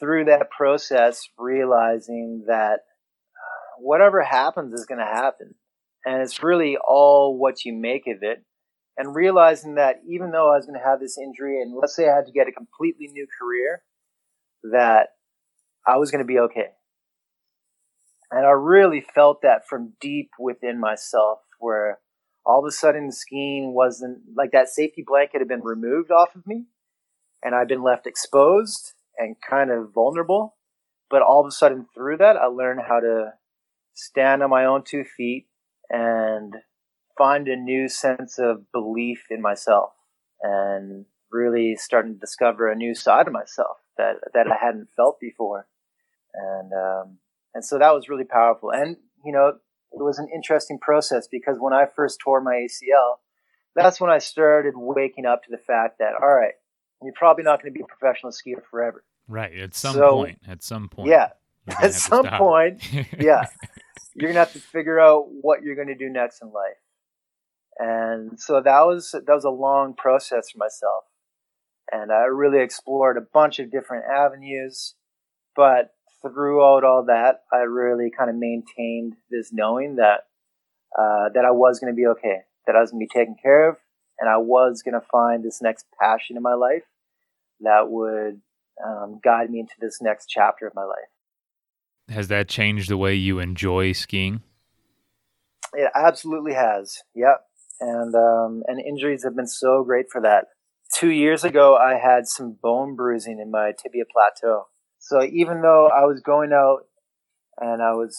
through 0.00 0.26
that 0.26 0.50
process, 0.50 1.28
realizing 1.38 2.44
that 2.46 2.80
uh, 2.80 3.76
whatever 3.78 4.22
happens 4.22 4.72
is 4.72 4.86
going 4.86 4.98
to 5.00 5.04
happen. 5.04 5.54
And 6.04 6.22
it's 6.22 6.42
really 6.42 6.76
all 6.76 7.36
what 7.36 7.64
you 7.64 7.74
make 7.74 8.06
of 8.06 8.22
it. 8.22 8.44
And 8.98 9.14
realizing 9.14 9.76
that 9.76 10.00
even 10.06 10.32
though 10.32 10.52
I 10.52 10.56
was 10.56 10.66
going 10.66 10.78
to 10.78 10.84
have 10.84 11.00
this 11.00 11.16
injury, 11.16 11.62
and 11.62 11.74
let's 11.80 11.94
say 11.94 12.08
I 12.08 12.16
had 12.16 12.26
to 12.26 12.32
get 12.32 12.48
a 12.48 12.52
completely 12.52 13.06
new 13.06 13.26
career, 13.40 13.82
that 14.72 15.10
I 15.86 15.96
was 15.96 16.10
going 16.10 16.18
to 16.18 16.26
be 16.26 16.38
okay. 16.40 16.70
And 18.30 18.44
I 18.44 18.50
really 18.50 19.00
felt 19.00 19.40
that 19.42 19.66
from 19.66 19.94
deep 20.00 20.30
within 20.38 20.80
myself, 20.80 21.38
where 21.60 22.00
all 22.44 22.58
of 22.58 22.68
a 22.68 22.72
sudden 22.72 23.12
skiing 23.12 23.72
wasn't 23.72 24.18
like 24.36 24.50
that 24.50 24.68
safety 24.68 25.04
blanket 25.06 25.40
had 25.40 25.48
been 25.48 25.62
removed 25.62 26.10
off 26.10 26.34
of 26.34 26.46
me 26.46 26.66
and 27.42 27.54
I've 27.54 27.68
been 27.68 27.82
left 27.82 28.06
exposed 28.06 28.94
and 29.16 29.36
kind 29.48 29.70
of 29.70 29.92
vulnerable. 29.92 30.56
But 31.10 31.22
all 31.22 31.40
of 31.40 31.46
a 31.46 31.52
sudden, 31.52 31.86
through 31.94 32.18
that, 32.18 32.36
I 32.36 32.46
learned 32.46 32.80
how 32.86 33.00
to 33.00 33.32
stand 33.94 34.42
on 34.42 34.50
my 34.50 34.64
own 34.64 34.82
two 34.84 35.04
feet 35.04 35.46
and 35.88 36.54
find 37.18 37.48
a 37.48 37.56
new 37.56 37.88
sense 37.88 38.38
of 38.38 38.70
belief 38.72 39.24
in 39.30 39.42
myself 39.42 39.90
and 40.40 41.04
really 41.30 41.76
starting 41.76 42.14
to 42.14 42.18
discover 42.18 42.70
a 42.70 42.76
new 42.76 42.94
side 42.94 43.26
of 43.26 43.32
myself 43.32 43.76
that, 43.98 44.14
that 44.32 44.46
I 44.46 44.64
hadn't 44.64 44.88
felt 44.96 45.18
before. 45.20 45.66
And, 46.32 46.72
um, 46.72 47.18
and 47.54 47.64
so 47.64 47.78
that 47.78 47.92
was 47.92 48.08
really 48.08 48.24
powerful. 48.24 48.70
And, 48.70 48.96
you 49.24 49.32
know, 49.32 49.48
it 49.92 50.02
was 50.02 50.18
an 50.18 50.28
interesting 50.34 50.78
process 50.78 51.28
because 51.30 51.56
when 51.58 51.72
I 51.72 51.86
first 51.94 52.20
tore 52.22 52.40
my 52.40 52.66
ACL, 52.66 53.16
that's 53.74 54.00
when 54.00 54.10
I 54.10 54.18
started 54.18 54.74
waking 54.76 55.26
up 55.26 55.42
to 55.44 55.50
the 55.50 55.58
fact 55.58 55.98
that, 55.98 56.12
all 56.20 56.34
right, 56.34 56.54
you're 57.02 57.12
probably 57.14 57.44
not 57.44 57.62
going 57.62 57.72
to 57.72 57.76
be 57.76 57.82
a 57.82 57.86
professional 57.86 58.32
skier 58.32 58.62
forever. 58.70 59.04
Right. 59.28 59.56
At 59.56 59.74
some 59.74 59.94
so, 59.94 60.10
point. 60.10 60.38
At 60.46 60.62
some 60.62 60.88
point. 60.88 61.10
Yeah. 61.10 61.28
At 61.82 61.94
some 61.94 62.26
point. 62.26 62.82
yeah. 63.18 63.44
You're 64.14 64.30
gonna 64.30 64.40
have 64.40 64.52
to 64.54 64.58
figure 64.58 64.98
out 64.98 65.26
what 65.28 65.62
you're 65.62 65.76
gonna 65.76 65.96
do 65.96 66.08
next 66.08 66.42
in 66.42 66.50
life. 66.50 66.76
And 67.78 68.40
so 68.40 68.60
that 68.60 68.80
was 68.86 69.12
that 69.12 69.24
was 69.28 69.44
a 69.44 69.50
long 69.50 69.94
process 69.94 70.50
for 70.50 70.58
myself. 70.58 71.04
And 71.90 72.12
I 72.12 72.24
really 72.24 72.60
explored 72.62 73.16
a 73.16 73.26
bunch 73.32 73.58
of 73.58 73.70
different 73.70 74.04
avenues. 74.04 74.94
But 75.54 75.92
throughout 76.22 76.84
all 76.84 77.04
that, 77.06 77.42
I 77.52 77.58
really 77.58 78.10
kind 78.16 78.30
of 78.30 78.36
maintained 78.36 79.14
this 79.30 79.52
knowing 79.52 79.96
that 79.96 80.26
uh, 80.98 81.28
that 81.34 81.44
I 81.46 81.50
was 81.50 81.78
going 81.78 81.92
to 81.92 81.96
be 81.96 82.06
okay, 82.06 82.42
that 82.66 82.76
I 82.76 82.80
was 82.80 82.90
going 82.90 83.06
to 83.06 83.12
be 83.12 83.18
taken 83.18 83.36
care 83.40 83.68
of, 83.68 83.76
and 84.18 84.28
I 84.28 84.38
was 84.38 84.82
going 84.82 84.94
to 84.94 85.06
find 85.12 85.44
this 85.44 85.62
next 85.62 85.86
passion 86.00 86.36
in 86.36 86.42
my 86.42 86.54
life 86.54 86.84
that 87.60 87.88
would 87.88 88.40
um, 88.84 89.20
guide 89.22 89.50
me 89.50 89.60
into 89.60 89.74
this 89.80 90.00
next 90.00 90.26
chapter 90.26 90.66
of 90.66 90.74
my 90.74 90.84
life. 90.84 91.08
Has 92.08 92.28
that 92.28 92.48
changed 92.48 92.88
the 92.88 92.96
way 92.96 93.14
you 93.14 93.38
enjoy 93.38 93.92
skiing? 93.92 94.42
It 95.74 95.90
absolutely 95.94 96.54
has. 96.54 97.02
Yep. 97.14 97.44
And 97.80 98.14
um, 98.14 98.62
and 98.66 98.80
injuries 98.80 99.24
have 99.24 99.36
been 99.36 99.46
so 99.46 99.84
great 99.84 100.06
for 100.10 100.20
that. 100.22 100.46
Two 100.94 101.10
years 101.10 101.44
ago, 101.44 101.76
I 101.76 101.98
had 101.98 102.26
some 102.26 102.56
bone 102.60 102.96
bruising 102.96 103.38
in 103.40 103.50
my 103.50 103.72
tibia 103.72 104.04
plateau. 104.10 104.68
So 104.98 105.22
even 105.22 105.62
though 105.62 105.88
I 105.88 106.04
was 106.04 106.20
going 106.20 106.52
out 106.52 106.86
and 107.58 107.82
I 107.82 107.92
was 107.92 108.16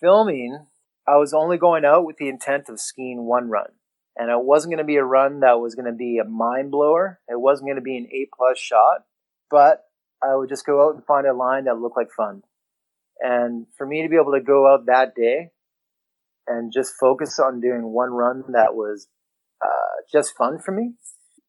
filming, 0.00 0.66
I 1.06 1.16
was 1.16 1.32
only 1.32 1.56
going 1.56 1.84
out 1.84 2.04
with 2.04 2.16
the 2.16 2.28
intent 2.28 2.68
of 2.68 2.80
skiing 2.80 3.26
one 3.26 3.48
run 3.48 3.68
and 4.16 4.30
it 4.30 4.42
wasn't 4.42 4.72
going 4.72 4.78
to 4.78 4.84
be 4.84 4.96
a 4.96 5.04
run 5.04 5.40
that 5.40 5.60
was 5.60 5.74
going 5.74 5.86
to 5.86 5.92
be 5.92 6.18
a 6.18 6.28
mind 6.28 6.70
blower. 6.70 7.20
It 7.28 7.38
wasn't 7.38 7.68
going 7.68 7.76
to 7.76 7.82
be 7.82 7.98
an 7.98 8.08
A 8.10 8.28
plus 8.36 8.58
shot, 8.58 9.04
but 9.50 9.84
I 10.22 10.34
would 10.34 10.48
just 10.48 10.64
go 10.64 10.86
out 10.86 10.94
and 10.94 11.04
find 11.04 11.26
a 11.26 11.34
line 11.34 11.64
that 11.64 11.78
looked 11.78 11.96
like 11.96 12.10
fun. 12.16 12.42
And 13.20 13.66
for 13.76 13.86
me 13.86 14.02
to 14.02 14.08
be 14.08 14.16
able 14.16 14.32
to 14.32 14.40
go 14.40 14.72
out 14.72 14.86
that 14.86 15.14
day 15.14 15.50
and 16.46 16.72
just 16.72 16.94
focus 16.98 17.38
on 17.38 17.60
doing 17.60 17.82
one 17.82 18.10
run 18.10 18.44
that 18.52 18.74
was 18.74 19.08
uh, 19.62 20.02
just 20.12 20.36
fun 20.36 20.58
for 20.58 20.72
me, 20.72 20.94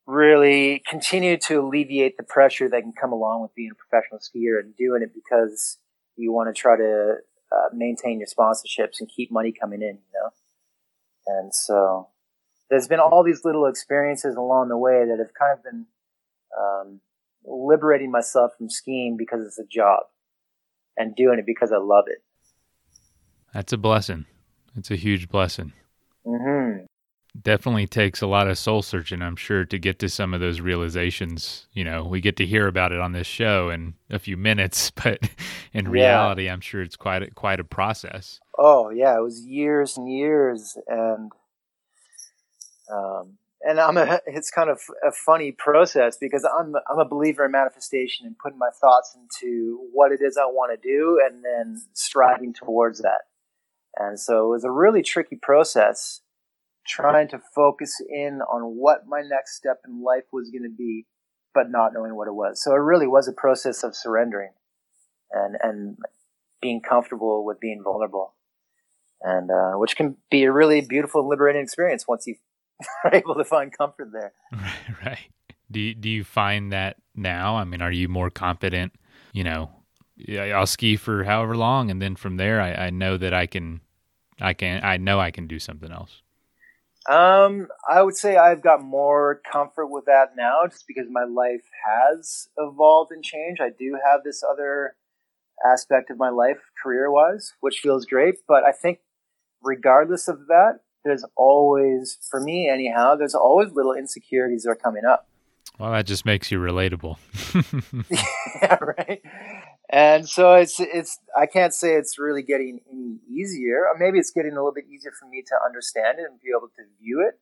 really 0.05 0.81
continue 0.89 1.37
to 1.37 1.59
alleviate 1.59 2.17
the 2.17 2.23
pressure 2.23 2.69
that 2.69 2.81
can 2.81 2.93
come 2.99 3.11
along 3.11 3.41
with 3.41 3.53
being 3.55 3.71
a 3.71 3.75
professional 3.75 4.19
skier 4.19 4.59
and 4.59 4.75
doing 4.75 5.01
it 5.01 5.11
because 5.13 5.77
you 6.15 6.31
want 6.31 6.53
to 6.53 6.59
try 6.59 6.75
to 6.75 7.15
uh, 7.51 7.69
maintain 7.73 8.19
your 8.19 8.27
sponsorships 8.27 8.99
and 8.99 9.09
keep 9.09 9.31
money 9.31 9.51
coming 9.51 9.81
in, 9.81 9.97
you 9.97 10.13
know. 10.13 10.29
And 11.27 11.53
so 11.53 12.09
there's 12.69 12.87
been 12.87 12.99
all 12.99 13.23
these 13.23 13.43
little 13.43 13.65
experiences 13.65 14.35
along 14.35 14.69
the 14.69 14.77
way 14.77 15.05
that 15.05 15.19
have 15.19 15.33
kind 15.37 15.57
of 15.57 15.63
been 15.63 15.85
um, 16.57 17.01
liberating 17.45 18.11
myself 18.11 18.51
from 18.57 18.69
skiing 18.69 19.17
because 19.17 19.45
it's 19.45 19.59
a 19.59 19.65
job 19.65 20.03
and 20.97 21.15
doing 21.15 21.39
it 21.39 21.45
because 21.45 21.71
I 21.71 21.77
love 21.77 22.05
it. 22.07 22.23
That's 23.53 23.73
a 23.73 23.77
blessing. 23.77 24.25
It's 24.77 24.91
a 24.91 24.95
huge 24.95 25.27
blessing. 25.27 25.73
Mm-hmm. 26.25 26.85
Definitely 27.41 27.87
takes 27.87 28.21
a 28.21 28.27
lot 28.27 28.47
of 28.47 28.57
soul 28.57 28.81
searching, 28.81 29.21
I'm 29.21 29.35
sure, 29.35 29.65
to 29.65 29.77
get 29.77 29.99
to 29.99 30.09
some 30.09 30.33
of 30.33 30.39
those 30.39 30.61
realizations. 30.61 31.67
You 31.73 31.83
know, 31.83 32.03
we 32.03 32.21
get 32.21 32.37
to 32.37 32.45
hear 32.45 32.67
about 32.67 32.91
it 32.91 32.99
on 32.99 33.11
this 33.11 33.27
show 33.27 33.69
in 33.69 33.95
a 34.09 34.19
few 34.19 34.37
minutes, 34.37 34.91
but 35.03 35.19
in 35.73 35.89
reality. 35.89 36.49
I'm 36.49 36.61
sure 36.61 36.81
it's 36.81 36.95
quite 36.95 37.23
a, 37.23 37.31
quite 37.31 37.59
a 37.59 37.63
process. 37.63 38.39
Oh 38.57 38.89
yeah, 38.89 39.17
it 39.17 39.21
was 39.21 39.45
years 39.45 39.97
and 39.97 40.11
years, 40.11 40.77
and 40.87 41.31
um, 42.91 43.37
and 43.61 43.79
I'm 43.79 43.97
a, 43.97 44.19
it's 44.27 44.49
kind 44.49 44.69
of 44.69 44.79
a 45.05 45.11
funny 45.11 45.51
process 45.51 46.17
because 46.19 46.45
I'm, 46.45 46.73
I'm 46.89 46.99
a 46.99 47.07
believer 47.07 47.45
in 47.45 47.51
manifestation 47.51 48.25
and 48.25 48.37
putting 48.37 48.57
my 48.57 48.69
thoughts 48.79 49.15
into 49.15 49.79
what 49.91 50.11
it 50.11 50.21
is 50.21 50.37
I 50.37 50.45
want 50.45 50.79
to 50.79 50.87
do 50.87 51.21
and 51.25 51.43
then 51.43 51.81
striving 51.93 52.53
towards 52.53 53.01
that. 53.01 53.21
And 53.99 54.19
so 54.19 54.45
it 54.45 54.49
was 54.49 54.63
a 54.63 54.71
really 54.71 55.01
tricky 55.01 55.37
process 55.41 56.21
trying 56.85 57.27
to 57.29 57.41
focus 57.53 58.01
in 58.09 58.39
on 58.41 58.61
what 58.77 59.07
my 59.07 59.21
next 59.21 59.57
step 59.57 59.77
in 59.85 60.03
life 60.03 60.23
was 60.31 60.49
going 60.49 60.63
to 60.63 60.75
be, 60.75 61.05
but 61.53 61.69
not 61.69 61.91
knowing 61.93 62.15
what 62.15 62.27
it 62.27 62.33
was. 62.33 62.63
So 62.63 62.71
it 62.71 62.77
really 62.79 63.07
was 63.07 63.27
a 63.27 63.33
process 63.33 63.83
of 63.83 63.95
surrendering 63.95 64.51
and, 65.31 65.57
and 65.61 65.97
being 66.61 66.81
comfortable 66.81 67.45
with 67.45 67.59
being 67.59 67.81
vulnerable. 67.83 68.33
And, 69.21 69.49
uh, 69.49 69.77
which 69.77 69.95
can 69.95 70.15
be 70.29 70.43
a 70.43 70.51
really 70.51 70.81
beautiful 70.81 71.21
and 71.21 71.29
liberating 71.29 71.63
experience 71.63 72.07
once 72.07 72.27
you 72.27 72.35
are 73.03 73.15
able 73.15 73.35
to 73.35 73.43
find 73.43 73.75
comfort 73.75 74.09
there. 74.13 74.33
Right, 74.51 74.75
right. 75.05 75.29
Do 75.69 75.79
you, 75.79 75.95
do 75.95 76.09
you 76.09 76.23
find 76.23 76.71
that 76.71 76.97
now? 77.15 77.57
I 77.57 77.63
mean, 77.63 77.81
are 77.81 77.91
you 77.91 78.07
more 78.07 78.29
confident? 78.29 78.93
You 79.33 79.43
know, 79.43 79.69
I'll 80.29 80.67
ski 80.67 80.95
for 80.95 81.23
however 81.23 81.57
long, 81.57 81.91
and 81.91 82.01
then 82.01 82.15
from 82.15 82.37
there, 82.37 82.61
I, 82.61 82.85
I 82.85 82.89
know 82.89 83.17
that 83.17 83.33
I 83.33 83.47
can, 83.47 83.81
I 84.39 84.53
can, 84.53 84.83
I 84.83 84.97
know 84.97 85.19
I 85.19 85.31
can 85.31 85.47
do 85.47 85.59
something 85.59 85.91
else. 85.91 86.21
Um, 87.09 87.67
I 87.89 88.01
would 88.01 88.17
say 88.17 88.35
I've 88.35 88.61
got 88.61 88.83
more 88.83 89.41
comfort 89.49 89.87
with 89.87 90.05
that 90.05 90.35
now, 90.35 90.67
just 90.69 90.85
because 90.87 91.07
my 91.09 91.23
life 91.23 91.63
has 91.85 92.49
evolved 92.57 93.11
and 93.11 93.23
changed. 93.23 93.61
I 93.61 93.69
do 93.69 93.97
have 94.05 94.23
this 94.23 94.43
other 94.43 94.95
aspect 95.65 96.09
of 96.09 96.17
my 96.17 96.29
life, 96.29 96.57
career 96.83 97.09
wise, 97.09 97.53
which 97.61 97.79
feels 97.79 98.05
great. 98.05 98.35
But 98.47 98.63
I 98.63 98.73
think, 98.73 98.99
regardless 99.63 100.27
of 100.27 100.47
that, 100.47 100.79
there's 101.05 101.23
always, 101.37 102.17
for 102.29 102.41
me 102.41 102.67
anyhow, 102.69 103.15
there's 103.15 103.35
always 103.35 103.71
little 103.71 103.93
insecurities 103.93 104.63
that 104.63 104.71
are 104.71 104.75
coming 104.75 105.05
up. 105.05 105.29
Well, 105.79 105.91
that 105.91 106.05
just 106.05 106.25
makes 106.25 106.51
you 106.51 106.59
relatable. 106.59 107.17
yeah, 108.61 108.77
right. 108.81 109.21
And 109.89 110.27
so 110.27 110.55
it's 110.55 110.79
it's 110.79 111.19
I 111.37 111.45
can't 111.45 111.73
say 111.73 111.95
it's 111.95 112.19
really 112.19 112.43
getting 112.43 112.81
any 112.91 113.19
easier. 113.29 113.85
Or 113.87 113.97
maybe 113.97 114.19
it's 114.19 114.31
getting 114.31 114.51
a 114.51 114.55
little 114.55 114.73
bit 114.73 114.85
easier 114.85 115.11
for 115.17 115.27
me 115.27 115.43
to 115.47 115.55
understand 115.65 116.19
it 116.19 116.25
and 116.29 116.39
be 116.39 116.49
able 116.55 116.67
to 116.67 116.83
view 117.01 117.25
it. 117.27 117.39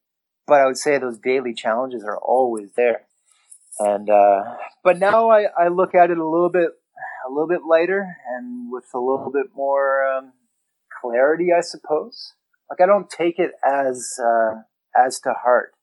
But 0.47 0.61
I 0.61 0.65
would 0.65 0.77
say 0.77 0.97
those 0.97 1.17
daily 1.17 1.53
challenges 1.53 2.03
are 2.03 2.17
always 2.17 2.73
there. 2.75 3.07
And 3.79 4.09
uh, 4.09 4.43
but 4.83 4.99
now 4.99 5.29
I, 5.29 5.47
I 5.57 5.67
look 5.69 5.95
at 5.95 6.11
it 6.11 6.17
a 6.17 6.27
little 6.27 6.49
bit 6.49 6.69
a 7.27 7.29
little 7.29 7.47
bit 7.47 7.61
lighter 7.67 8.15
and 8.35 8.71
with 8.71 8.85
a 8.93 8.99
little 8.99 9.31
bit 9.33 9.47
more 9.55 10.05
um, 10.05 10.33
clarity, 11.01 11.47
I 11.55 11.61
suppose. 11.61 12.33
Like 12.69 12.81
I 12.81 12.85
don't 12.85 13.09
take 13.09 13.39
it 13.39 13.51
as 13.65 14.17
uh, 14.23 14.61
as 14.97 15.19
to 15.21 15.33
heart 15.33 15.74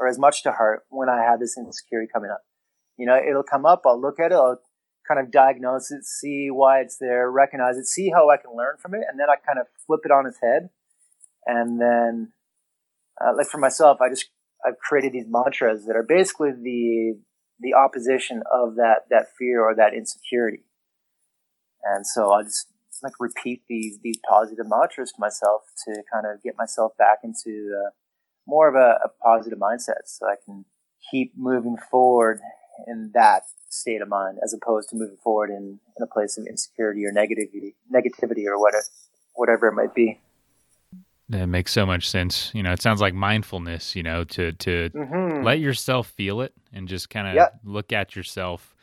or 0.00 0.08
as 0.08 0.18
much 0.18 0.42
to 0.42 0.52
heart 0.52 0.84
when 0.88 1.08
I 1.08 1.22
have 1.22 1.38
this 1.38 1.56
insecurity 1.58 2.10
coming 2.12 2.30
up. 2.30 2.40
You 2.96 3.06
know, 3.06 3.16
it'll 3.16 3.44
come 3.44 3.66
up. 3.66 3.82
I'll 3.84 4.00
look 4.00 4.18
at 4.18 4.32
it. 4.32 4.34
I'll 4.34 4.60
kind 5.06 5.20
of 5.20 5.30
diagnose 5.30 5.90
it, 5.90 6.04
see 6.04 6.48
why 6.50 6.80
it's 6.80 6.98
there, 6.98 7.30
recognize 7.30 7.76
it, 7.76 7.86
see 7.86 8.10
how 8.10 8.30
I 8.30 8.36
can 8.36 8.56
learn 8.56 8.76
from 8.78 8.94
it, 8.94 9.02
and 9.08 9.18
then 9.18 9.28
I 9.28 9.34
kind 9.34 9.58
of 9.58 9.66
flip 9.86 10.00
it 10.04 10.10
on 10.10 10.26
its 10.26 10.38
head. 10.42 10.70
And 11.46 11.80
then, 11.80 12.32
uh, 13.20 13.32
like 13.36 13.48
for 13.48 13.58
myself, 13.58 13.98
I 14.00 14.08
just 14.08 14.28
I've 14.64 14.78
created 14.78 15.12
these 15.12 15.26
mantras 15.28 15.86
that 15.86 15.96
are 15.96 16.04
basically 16.06 16.50
the 16.52 17.18
the 17.58 17.74
opposition 17.74 18.42
of 18.52 18.76
that 18.76 19.06
that 19.10 19.26
fear 19.38 19.62
or 19.62 19.74
that 19.74 19.94
insecurity. 19.94 20.64
And 21.82 22.06
so 22.06 22.30
I 22.32 22.42
just 22.42 22.68
like 23.02 23.14
repeat 23.18 23.62
these 23.68 23.98
these 24.02 24.18
positive 24.28 24.66
mantras 24.68 25.12
to 25.12 25.20
myself 25.20 25.62
to 25.86 26.02
kind 26.12 26.26
of 26.26 26.42
get 26.42 26.54
myself 26.56 26.92
back 26.98 27.18
into 27.24 27.74
uh, 27.74 27.90
more 28.50 28.68
of 28.68 28.74
a, 28.74 28.98
a 29.04 29.08
positive 29.22 29.58
mindset, 29.58 30.02
so 30.06 30.26
I 30.26 30.34
can 30.44 30.64
keep 31.10 31.32
moving 31.36 31.76
forward 31.90 32.40
in 32.86 33.10
that 33.14 33.44
state 33.68 34.02
of 34.02 34.08
mind 34.08 34.38
as 34.42 34.52
opposed 34.52 34.88
to 34.90 34.96
moving 34.96 35.16
forward 35.22 35.50
in, 35.50 35.78
in 35.96 36.02
a 36.02 36.06
place 36.06 36.36
of 36.36 36.46
insecurity 36.46 37.04
or 37.06 37.12
negativity, 37.12 37.74
negativity 37.92 38.44
or 38.46 38.58
whatever, 38.58 38.84
whatever 39.34 39.68
it 39.68 39.74
might 39.74 39.94
be. 39.94 40.20
That 41.28 41.46
makes 41.46 41.70
so 41.70 41.86
much 41.86 42.10
sense. 42.10 42.50
You 42.54 42.64
know, 42.64 42.72
it 42.72 42.82
sounds 42.82 43.00
like 43.00 43.14
mindfulness, 43.14 43.94
you 43.94 44.02
know, 44.02 44.24
to, 44.24 44.52
to 44.52 44.90
mm-hmm. 44.90 45.44
let 45.44 45.60
yourself 45.60 46.08
feel 46.08 46.40
it 46.40 46.52
and 46.72 46.88
just 46.88 47.08
kind 47.08 47.28
of 47.28 47.34
yep. 47.34 47.60
look 47.62 47.92
at 47.92 48.16
yourself, 48.16 48.74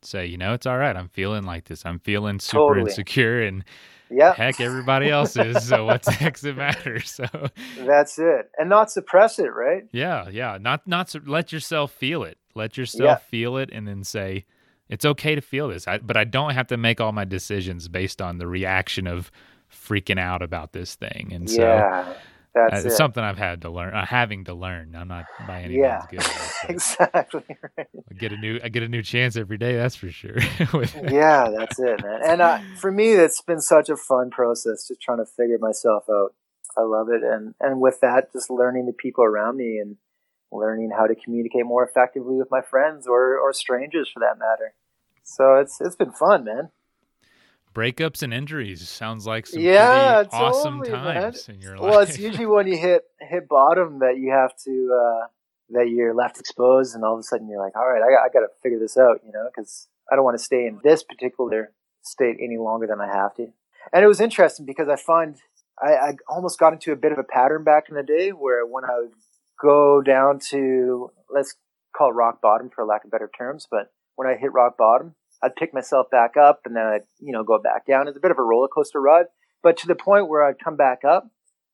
say, 0.00 0.24
you 0.24 0.38
know, 0.38 0.54
it's 0.54 0.64
all 0.64 0.78
right. 0.78 0.96
I'm 0.96 1.08
feeling 1.08 1.44
like 1.44 1.66
this. 1.66 1.84
I'm 1.84 1.98
feeling 1.98 2.40
super 2.40 2.74
totally. 2.74 2.90
insecure 2.90 3.42
and 3.42 3.64
yeah, 4.10 4.34
heck, 4.34 4.60
everybody 4.60 5.08
else 5.08 5.36
is. 5.36 5.66
So 5.66 5.84
what's 5.84 6.06
the 6.06 6.12
heck's 6.12 6.44
it 6.44 6.56
matter? 6.56 7.00
So 7.04 7.26
that's 7.78 8.18
it. 8.18 8.50
And 8.58 8.68
not 8.68 8.90
suppress 8.90 9.38
it, 9.38 9.52
right? 9.54 9.84
Yeah. 9.92 10.28
Yeah. 10.28 10.58
Not, 10.60 10.86
not, 10.86 11.14
let 11.26 11.52
yourself 11.52 11.92
feel 11.92 12.22
it. 12.24 12.38
Let 12.54 12.76
yourself 12.76 13.02
yeah. 13.04 13.16
feel 13.16 13.56
it 13.56 13.70
and 13.72 13.86
then 13.86 14.04
say, 14.04 14.44
it's 14.88 15.04
okay 15.04 15.34
to 15.34 15.40
feel 15.40 15.68
this, 15.68 15.86
I, 15.86 15.98
but 15.98 16.16
I 16.16 16.24
don't 16.24 16.54
have 16.54 16.66
to 16.68 16.76
make 16.76 17.00
all 17.00 17.12
my 17.12 17.24
decisions 17.24 17.88
based 17.88 18.20
on 18.20 18.38
the 18.38 18.46
reaction 18.46 19.06
of 19.06 19.30
freaking 19.72 20.18
out 20.18 20.42
about 20.42 20.72
this 20.72 20.96
thing. 20.96 21.30
And 21.32 21.48
so 21.48 21.62
yeah, 21.62 22.12
that's 22.54 22.84
uh, 22.84 22.88
it. 22.88 22.92
something 22.92 23.22
I've 23.22 23.38
had 23.38 23.62
to 23.62 23.70
learn, 23.70 23.94
uh, 23.94 24.04
having 24.04 24.44
to 24.44 24.54
learn. 24.54 24.94
I'm 24.96 25.08
not 25.08 25.26
by 25.46 25.62
any 25.62 25.78
yeah, 25.78 26.06
means 26.10 26.24
good. 26.24 26.32
It, 26.32 26.50
exactly. 26.70 27.44
Right. 27.76 27.86
I 28.10 28.14
get 28.14 28.32
a 28.32 28.36
new, 28.36 28.60
I 28.62 28.68
get 28.68 28.82
a 28.82 28.88
new 28.88 29.02
chance 29.02 29.36
every 29.36 29.58
day. 29.58 29.76
That's 29.76 29.96
for 29.96 30.10
sure. 30.10 30.38
yeah, 31.10 31.48
that's 31.56 31.78
it, 31.78 32.02
man. 32.02 32.20
And 32.24 32.42
uh, 32.42 32.58
for 32.76 32.90
me, 32.90 33.12
it's 33.12 33.40
been 33.42 33.60
such 33.60 33.88
a 33.88 33.96
fun 33.96 34.30
process, 34.30 34.88
just 34.88 35.00
trying 35.00 35.18
to 35.18 35.26
figure 35.26 35.58
myself 35.58 36.04
out. 36.10 36.34
I 36.76 36.82
love 36.82 37.08
it, 37.08 37.22
and 37.22 37.54
and 37.60 37.80
with 37.80 38.00
that, 38.00 38.32
just 38.32 38.50
learning 38.50 38.86
the 38.86 38.92
people 38.92 39.24
around 39.24 39.56
me 39.56 39.78
and 39.78 39.96
learning 40.52 40.90
how 40.96 41.06
to 41.06 41.14
communicate 41.14 41.64
more 41.64 41.84
effectively 41.84 42.36
with 42.36 42.48
my 42.50 42.60
friends 42.60 43.06
or, 43.06 43.38
or 43.38 43.52
strangers 43.52 44.10
for 44.12 44.20
that 44.20 44.38
matter. 44.38 44.74
So 45.22 45.56
it's 45.56 45.80
it's 45.80 45.96
been 45.96 46.12
fun, 46.12 46.44
man. 46.44 46.70
Breakups 47.74 48.22
and 48.22 48.34
injuries 48.34 48.88
sounds 48.88 49.26
like 49.26 49.46
some 49.46 49.62
yeah, 49.62 50.24
totally, 50.24 50.42
awesome 50.42 50.82
times 50.82 51.46
man. 51.46 51.56
in 51.56 51.62
your 51.62 51.78
life. 51.78 51.90
Well, 51.90 52.00
it's 52.00 52.18
usually 52.18 52.46
when 52.46 52.66
you 52.66 52.76
hit 52.76 53.02
hit 53.20 53.48
bottom 53.48 54.00
that 54.00 54.18
you 54.18 54.32
have 54.32 54.52
to 54.64 54.90
uh, 54.92 55.26
that 55.70 55.88
you're 55.88 56.14
left 56.14 56.40
exposed, 56.40 56.94
and 56.96 57.04
all 57.04 57.14
of 57.14 57.20
a 57.20 57.22
sudden 57.22 57.48
you're 57.48 57.62
like, 57.62 57.76
all 57.76 57.88
right, 57.88 58.02
I, 58.02 58.26
I 58.26 58.28
got 58.32 58.40
to 58.40 58.48
figure 58.62 58.80
this 58.80 58.96
out, 58.96 59.20
you 59.24 59.32
know, 59.32 59.48
because 59.54 59.86
I 60.10 60.16
don't 60.16 60.24
want 60.24 60.36
to 60.36 60.42
stay 60.42 60.66
in 60.66 60.80
this 60.82 61.04
particular 61.04 61.72
state 62.02 62.36
any 62.42 62.58
longer 62.58 62.86
than 62.88 63.00
I 63.00 63.06
have 63.06 63.34
to. 63.36 63.46
And 63.92 64.04
it 64.04 64.08
was 64.08 64.20
interesting 64.20 64.66
because 64.66 64.88
I 64.88 64.96
find 64.96 65.36
I, 65.80 65.92
I 65.92 66.12
almost 66.28 66.58
got 66.58 66.72
into 66.72 66.92
a 66.92 66.96
bit 66.96 67.12
of 67.12 67.18
a 67.18 67.24
pattern 67.24 67.64
back 67.64 67.84
in 67.88 67.94
the 67.94 68.02
day 68.02 68.30
where 68.30 68.66
when 68.66 68.84
I 68.84 68.98
would 68.98 69.12
go 69.60 70.02
down 70.02 70.38
to 70.50 71.10
let's 71.32 71.54
call 71.96 72.10
it 72.10 72.14
rock 72.14 72.40
bottom 72.40 72.70
for 72.74 72.84
lack 72.84 73.04
of 73.04 73.10
better 73.10 73.30
terms. 73.36 73.66
But 73.70 73.92
when 74.16 74.28
I 74.28 74.36
hit 74.36 74.52
rock 74.52 74.76
bottom, 74.76 75.14
I'd 75.42 75.56
pick 75.56 75.72
myself 75.72 76.06
back 76.10 76.36
up 76.36 76.60
and 76.64 76.76
then 76.76 76.84
I'd 76.84 77.04
you 77.18 77.32
know 77.32 77.44
go 77.44 77.58
back 77.58 77.86
down. 77.86 78.08
It's 78.08 78.16
a 78.16 78.20
bit 78.20 78.30
of 78.30 78.38
a 78.38 78.42
roller 78.42 78.68
coaster 78.68 79.00
ride, 79.00 79.26
but 79.62 79.76
to 79.78 79.86
the 79.86 79.94
point 79.94 80.28
where 80.28 80.44
I'd 80.44 80.58
come 80.62 80.76
back 80.76 81.04
up, 81.04 81.30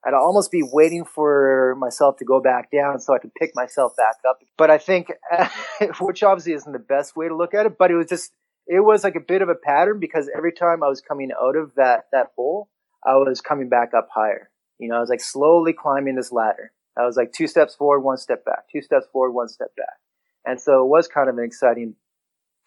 I'd 0.07 0.15
almost 0.15 0.53
be 0.53 0.63
waiting 0.63 1.05
for 1.05 1.75
myself 1.79 2.17
to 2.19 2.25
go 2.25 2.41
back 2.41 2.71
down 2.71 3.01
so 3.01 3.15
I 3.15 3.19
could 3.19 3.35
pick 3.35 3.51
myself 3.55 3.93
back 3.97 4.17
up. 4.29 4.39
But 4.57 4.71
I 4.71 4.79
think, 4.79 5.13
which 6.01 6.23
obviously 6.23 6.53
isn't 6.53 6.73
the 6.73 6.79
best 6.79 7.17
way 7.17 7.29
to 7.29 7.37
look 7.37 7.55
at 7.55 7.67
it, 7.67 7.77
but 7.77 7.91
it 7.91 7.97
was 7.97 8.07
just 8.07 8.33
it 8.67 8.81
was 8.81 9.05
like 9.05 9.17
a 9.17 9.21
bit 9.21 9.43
of 9.43 9.49
a 9.49 9.55
pattern 9.55 9.99
because 10.01 10.31
every 10.37 10.53
time 10.53 10.83
I 10.83 10.89
was 10.89 11.01
coming 11.01 11.31
out 11.41 11.57
of 11.57 11.75
that 11.77 12.05
that 12.13 12.29
hole, 12.37 12.69
I 13.05 13.15
was 13.15 13.41
coming 13.41 13.69
back 13.69 13.95
up 13.97 14.09
higher. 14.15 14.51
You 14.79 14.89
know, 14.89 14.97
I 14.97 15.01
was 15.01 15.09
like 15.09 15.21
slowly 15.21 15.73
climbing 15.73 16.17
this 16.17 16.33
ladder. 16.33 16.73
I 16.97 17.05
was 17.05 17.17
like 17.17 17.33
two 17.33 17.47
steps 17.47 17.75
forward, 17.75 18.01
one 18.01 18.17
step 18.17 18.45
back, 18.45 18.65
two 18.73 18.83
steps 18.83 19.07
forward, 19.13 19.33
one 19.33 19.49
step 19.49 19.75
back. 19.77 19.99
And 20.45 20.61
so 20.61 20.85
it 20.85 20.89
was 20.89 21.09
kind 21.09 21.29
of 21.29 21.37
an 21.37 21.45
exciting 21.45 21.95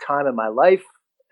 time 0.05 0.27
in 0.27 0.35
my 0.35 0.47
life 0.47 0.83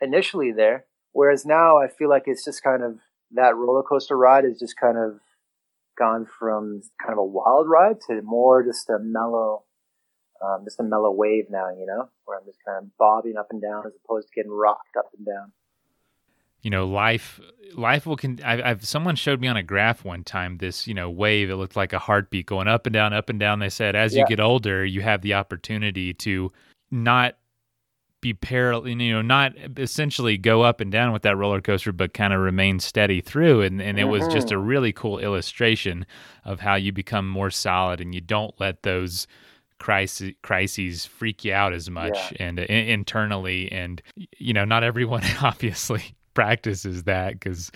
initially 0.01 0.51
there. 0.51 0.86
Whereas 1.11 1.45
now 1.45 1.78
I 1.78 1.88
feel 1.88 2.09
like 2.09 2.24
it's 2.26 2.45
just 2.45 2.63
kind 2.63 2.84
of 2.84 2.99
that 3.32 3.55
roller 3.55 3.84
coaster 3.84 4.18
ride 4.18 4.45
is 4.45 4.59
just 4.59 4.76
kind 4.80 4.97
of 4.97 5.20
gone 5.97 6.28
from 6.39 6.82
kind 7.01 7.13
of 7.13 7.18
a 7.18 7.26
wild 7.26 7.68
ride 7.68 7.97
to 8.07 8.22
more 8.22 8.63
just 8.63 8.89
a 8.89 8.99
mellow, 8.99 9.63
um, 10.43 10.61
just 10.63 10.80
a 10.80 10.84
mellow 10.84 11.11
wave 11.11 11.45
now, 11.49 11.70
you 11.70 11.86
know, 11.88 12.09
where 12.26 12.38
I'm 12.38 12.45
just 12.45 12.59
kind 12.65 12.78
of 12.78 12.97
bobbing 12.97 13.36
up 13.38 13.47
and 13.49 13.61
down 13.61 13.84
as 13.88 13.93
opposed 14.05 14.28
to 14.28 14.34
getting 14.36 14.51
rocked 14.51 14.95
up 14.97 15.09
and 15.18 15.26
down 15.26 15.51
you 16.61 16.72
know 16.72 16.88
life 16.88 17.39
life 17.76 18.05
will 18.05 18.18
can 18.18 18.39
I, 18.43 18.68
have 18.68 18.86
someone 18.86 19.15
showed 19.15 19.39
me 19.39 19.47
on 19.47 19.57
a 19.57 19.63
graph 19.63 20.03
one 20.03 20.24
time 20.24 20.57
this 20.57 20.88
you 20.88 20.93
know 20.93 21.09
wave 21.09 21.49
it 21.49 21.55
looked 21.55 21.76
like 21.76 21.93
a 21.93 21.99
heartbeat 21.99 22.45
going 22.45 22.68
up 22.68 22.86
and 22.86 22.93
down 22.93 23.13
up 23.13 23.30
and 23.30 23.39
down 23.39 23.59
they 23.59 23.70
said 23.70 23.95
as 23.95 24.13
yeah. 24.13 24.22
you 24.22 24.28
get 24.28 24.39
older 24.39 24.84
you 24.86 25.01
have 25.01 25.22
the 25.22 25.34
opportunity 25.34 26.13
to 26.13 26.51
not 26.91 27.38
be 28.20 28.34
parallel 28.34 28.88
you 28.88 29.13
know 29.13 29.22
not 29.22 29.53
essentially 29.78 30.38
go 30.38 30.63
up 30.63 30.82
and 30.82 30.91
down 30.91 31.13
with 31.13 31.22
that 31.22 31.38
roller 31.38 31.61
coaster 31.61 31.91
but 31.91 32.13
kind 32.13 32.34
of 32.34 32.39
remain 32.39 32.80
steady 32.80 33.22
through 33.22 33.61
and, 33.61 33.82
and 33.82 33.99
it 33.99 34.03
mm-hmm. 34.03 34.11
was 34.11 34.28
just 34.34 34.51
a 34.51 34.55
mm-hmm. 34.55 34.65
really 34.65 34.91
cool 34.91 35.20
illustration 35.20 36.05
of 36.43 36.59
how 36.59 36.76
you 36.76 36.91
become 36.91 37.28
more 37.28 37.51
solid 37.51 38.01
and 38.01 38.15
you 38.15 38.22
don't 38.22 38.59
let 38.59 38.84
those 38.84 39.28
crises 39.80 40.34
crises 40.41 41.05
freak 41.05 41.45
you 41.45 41.53
out 41.53 41.74
as 41.74 41.89
much 41.89 42.18
yeah. 42.32 42.47
and 42.47 42.59
uh, 42.59 42.63
internally 42.63 43.72
and 43.72 44.01
you 44.15 44.51
know 44.51 44.65
not 44.65 44.84
everyone 44.84 45.24
obviously 45.43 46.15
practices 46.38 47.03
that 47.03 47.34
because 47.34 47.72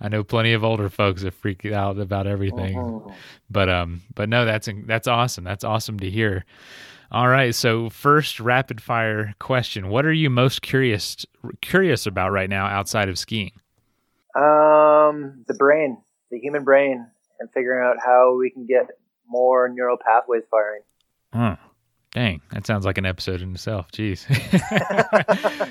I 0.00 0.08
know 0.08 0.24
plenty 0.24 0.54
of 0.54 0.64
older 0.64 0.88
folks 0.88 1.20
that 1.20 1.34
freak 1.34 1.66
out 1.66 1.98
about 1.98 2.26
everything. 2.26 2.78
Uh-huh. 2.78 3.12
But 3.50 3.68
um, 3.68 4.00
but 4.14 4.30
no, 4.30 4.46
that's 4.46 4.70
that's 4.86 5.06
awesome. 5.06 5.44
That's 5.44 5.64
awesome 5.64 6.00
to 6.00 6.10
hear. 6.10 6.46
All 7.10 7.28
right, 7.28 7.54
so 7.54 7.88
first 7.88 8.40
rapid 8.40 8.80
fire 8.80 9.34
question: 9.38 9.88
What 9.88 10.04
are 10.04 10.12
you 10.12 10.30
most 10.30 10.62
curious 10.62 11.24
curious 11.60 12.06
about 12.06 12.32
right 12.32 12.50
now 12.50 12.66
outside 12.66 13.08
of 13.08 13.18
skiing? 13.18 13.52
Um, 14.34 15.44
the 15.46 15.54
brain, 15.58 15.98
the 16.30 16.38
human 16.38 16.64
brain, 16.64 17.06
and 17.40 17.48
figuring 17.54 17.84
out 17.84 17.96
how 18.04 18.36
we 18.38 18.50
can 18.50 18.66
get 18.66 18.88
more 19.28 19.68
neural 19.68 19.96
pathways 19.96 20.42
firing. 20.50 20.82
Huh. 21.32 21.56
Dang, 22.12 22.40
that 22.50 22.66
sounds 22.66 22.86
like 22.86 22.96
an 22.96 23.04
episode 23.04 23.42
in 23.42 23.52
itself. 23.54 23.90
Jeez. 23.92 24.24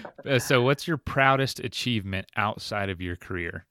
Uh, 0.25 0.39
so, 0.39 0.59
what's 0.59 0.87
your 0.87 0.97
proudest 0.97 1.59
achievement 1.59 2.25
outside 2.35 2.89
of 2.89 2.99
your 2.99 3.15
career? 3.15 3.67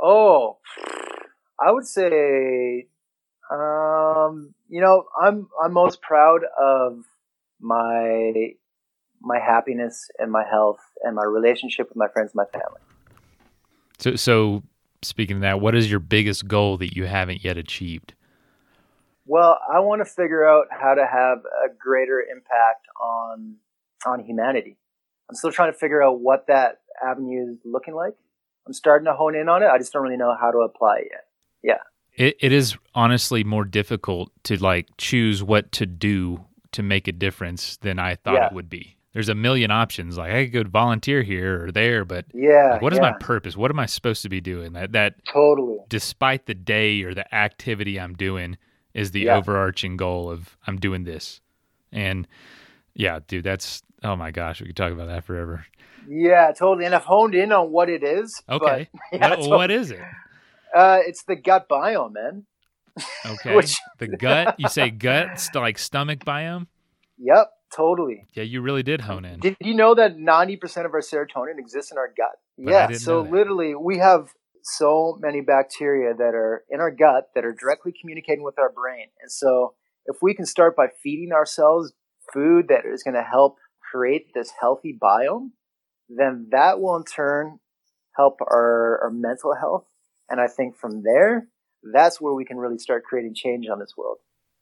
Oh, 0.00 0.56
I 1.60 1.72
would 1.72 1.86
say, 1.86 2.86
um, 3.50 4.54
you 4.68 4.80
know, 4.80 5.04
I'm 5.20 5.48
I'm 5.62 5.72
most 5.72 6.00
proud 6.00 6.42
of 6.60 7.04
my 7.60 8.52
my 9.20 9.38
happiness 9.38 10.08
and 10.18 10.30
my 10.30 10.44
health 10.44 10.80
and 11.02 11.16
my 11.16 11.24
relationship 11.24 11.88
with 11.88 11.96
my 11.96 12.08
friends, 12.08 12.32
and 12.34 12.46
my 12.52 12.58
family. 12.58 12.80
So, 13.98 14.16
so 14.16 14.62
speaking 15.02 15.36
of 15.36 15.42
that, 15.42 15.60
what 15.60 15.74
is 15.74 15.90
your 15.90 16.00
biggest 16.00 16.46
goal 16.46 16.76
that 16.78 16.94
you 16.94 17.04
haven't 17.04 17.44
yet 17.44 17.56
achieved? 17.56 18.14
Well, 19.26 19.58
I 19.72 19.80
want 19.80 20.00
to 20.00 20.04
figure 20.04 20.46
out 20.46 20.66
how 20.70 20.94
to 20.94 21.06
have 21.06 21.38
a 21.38 21.74
greater 21.78 22.20
impact 22.20 22.86
on 23.00 23.56
on 24.06 24.20
humanity. 24.20 24.76
I'm 25.28 25.34
still 25.34 25.52
trying 25.52 25.72
to 25.72 25.78
figure 25.78 26.02
out 26.02 26.20
what 26.20 26.46
that 26.48 26.80
avenue 27.02 27.52
is 27.52 27.58
looking 27.64 27.94
like. 27.94 28.14
I'm 28.66 28.74
starting 28.74 29.06
to 29.06 29.14
hone 29.14 29.34
in 29.34 29.48
on 29.48 29.62
it. 29.62 29.66
I 29.66 29.78
just 29.78 29.92
don't 29.92 30.02
really 30.02 30.16
know 30.16 30.34
how 30.38 30.50
to 30.50 30.58
apply 30.58 30.98
it 30.98 31.08
yet. 31.10 31.24
Yeah. 31.62 31.82
It 32.16 32.36
it 32.40 32.52
is 32.52 32.76
honestly 32.94 33.44
more 33.44 33.64
difficult 33.64 34.30
to 34.44 34.56
like 34.62 34.88
choose 34.98 35.42
what 35.42 35.72
to 35.72 35.86
do 35.86 36.44
to 36.72 36.82
make 36.82 37.08
a 37.08 37.12
difference 37.12 37.76
than 37.78 37.98
I 37.98 38.14
thought 38.16 38.34
Yeah. 38.34 38.46
it 38.46 38.52
would 38.52 38.68
be. 38.68 38.96
There's 39.12 39.28
a 39.28 39.34
million 39.34 39.70
options. 39.70 40.18
Like 40.18 40.32
I 40.32 40.48
could 40.48 40.68
volunteer 40.68 41.22
here 41.22 41.64
or 41.66 41.70
there, 41.72 42.04
but 42.04 42.24
Yeah. 42.34 42.70
like, 42.72 42.82
what 42.82 42.92
is 42.92 42.98
yeah, 42.98 43.10
my 43.12 43.18
purpose? 43.18 43.56
What 43.56 43.70
am 43.70 43.78
I 43.78 43.86
supposed 43.86 44.22
to 44.22 44.28
be 44.28 44.40
doing? 44.40 44.72
That 44.72 44.92
that 44.92 45.24
Totally. 45.26 45.78
despite 45.88 46.46
the 46.46 46.54
day 46.54 47.02
or 47.02 47.14
the 47.14 47.32
activity 47.34 47.98
I'm 48.00 48.14
doing 48.14 48.56
is 48.92 49.10
the 49.12 49.20
Yeah. 49.22 49.36
overarching 49.36 49.96
goal 49.96 50.30
of 50.30 50.56
I'm 50.66 50.76
doing 50.78 51.04
this. 51.04 51.40
And 51.92 52.26
yeah, 52.94 53.20
dude, 53.26 53.44
that's 53.44 53.82
oh 54.02 54.16
my 54.16 54.30
gosh, 54.30 54.60
we 54.60 54.66
could 54.68 54.76
talk 54.76 54.92
about 54.92 55.06
that 55.08 55.24
forever. 55.24 55.64
Yeah, 56.08 56.52
totally. 56.52 56.84
And 56.84 56.94
I've 56.94 57.04
honed 57.04 57.34
in 57.34 57.50
on 57.52 57.70
what 57.72 57.88
it 57.88 58.02
is. 58.04 58.42
but- 58.46 58.62
Okay. 58.62 58.88
yeah, 59.12 59.30
what, 59.30 59.36
totally. 59.36 59.48
what 59.50 59.70
is 59.70 59.90
it? 59.90 60.00
Uh, 60.74 60.98
it's 61.06 61.24
the 61.24 61.36
gut 61.36 61.68
biome, 61.68 62.12
man. 62.12 62.46
Okay. 63.24 63.54
Which- 63.56 63.76
the 63.98 64.08
gut, 64.08 64.56
you 64.58 64.68
say 64.68 64.90
gut, 64.90 65.40
st- 65.40 65.62
like 65.62 65.78
stomach 65.78 66.24
biome? 66.24 66.66
Yep, 67.18 67.50
totally. 67.74 68.26
Yeah, 68.34 68.42
you 68.42 68.60
really 68.60 68.82
did 68.82 69.02
hone 69.02 69.24
in. 69.24 69.40
Did 69.40 69.56
you 69.60 69.74
know 69.74 69.94
that 69.94 70.16
90% 70.16 70.84
of 70.84 70.92
our 70.94 71.00
serotonin 71.00 71.58
exists 71.58 71.92
in 71.92 71.98
our 71.98 72.08
gut? 72.08 72.36
But 72.58 72.70
yeah, 72.70 72.90
so 72.92 73.22
literally 73.22 73.74
we 73.74 73.98
have 73.98 74.28
so 74.62 75.16
many 75.20 75.40
bacteria 75.40 76.14
that 76.14 76.34
are 76.34 76.64
in 76.70 76.80
our 76.80 76.90
gut 76.90 77.28
that 77.34 77.44
are 77.44 77.52
directly 77.52 77.92
communicating 78.00 78.42
with 78.42 78.58
our 78.58 78.72
brain. 78.72 79.06
And 79.20 79.30
so 79.30 79.74
if 80.06 80.16
we 80.22 80.34
can 80.34 80.46
start 80.46 80.74
by 80.74 80.86
feeding 81.02 81.32
ourselves 81.32 81.92
food 82.32 82.66
that 82.68 82.80
is 82.90 83.02
going 83.02 83.14
to 83.14 83.22
help 83.22 83.58
create 83.92 84.32
this 84.34 84.50
healthy 84.60 84.98
biome, 85.00 85.50
then 86.08 86.48
that 86.50 86.80
will 86.80 86.96
in 86.96 87.04
turn 87.04 87.58
help 88.16 88.38
our, 88.40 89.00
our 89.04 89.10
mental 89.10 89.54
health. 89.54 89.84
And 90.28 90.40
I 90.40 90.46
think 90.46 90.76
from 90.76 91.02
there, 91.02 91.48
that's 91.92 92.20
where 92.20 92.32
we 92.34 92.44
can 92.44 92.56
really 92.56 92.78
start 92.78 93.04
creating 93.04 93.34
change 93.34 93.68
on 93.68 93.78
this 93.78 93.94
world. 93.96 94.18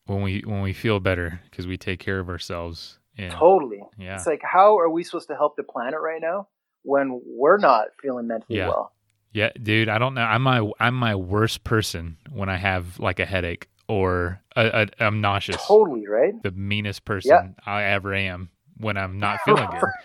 when 0.06 0.22
we 0.22 0.40
when 0.44 0.62
we 0.62 0.72
feel 0.72 0.98
better 1.00 1.40
because 1.50 1.66
we 1.66 1.76
take 1.76 2.00
care 2.00 2.18
of 2.18 2.28
ourselves. 2.28 2.98
And 3.18 3.30
Totally. 3.32 3.82
yeah, 3.98 4.14
It's 4.16 4.26
like, 4.26 4.40
how 4.42 4.78
are 4.78 4.88
we 4.88 5.04
supposed 5.04 5.28
to 5.28 5.36
help 5.36 5.56
the 5.56 5.62
planet 5.62 6.00
right 6.00 6.20
now 6.20 6.48
when 6.82 7.20
we're 7.24 7.58
not 7.58 7.88
feeling 8.00 8.26
mentally 8.26 8.58
Yeah. 8.58 8.68
well? 8.68 8.92
yeah, 9.32 9.50
dude. 9.62 9.88
I 9.88 9.98
don't 9.98 10.14
know. 10.14 10.22
I'm 10.22 10.42
my 10.42 10.68
I'm 10.80 10.94
my 10.94 11.14
worst 11.14 11.62
person 11.62 12.16
when 12.32 12.48
I 12.48 12.56
have 12.56 12.98
like 12.98 13.20
a 13.20 13.26
headache 13.26 13.68
or 13.88 14.40
a, 14.56 14.88
I'm 14.98 15.20
nauseous. 15.20 15.64
Totally, 15.66 16.06
right? 16.08 16.34
The 16.42 16.50
meanest 16.52 17.04
person 17.04 17.28
Yeah. 17.30 17.50
I 17.66 17.82
ever 17.84 18.14
am 18.14 18.50
when 18.78 18.96
I'm 18.96 19.18
not 19.18 19.38
feeling 19.44 19.68
good. 19.70 19.82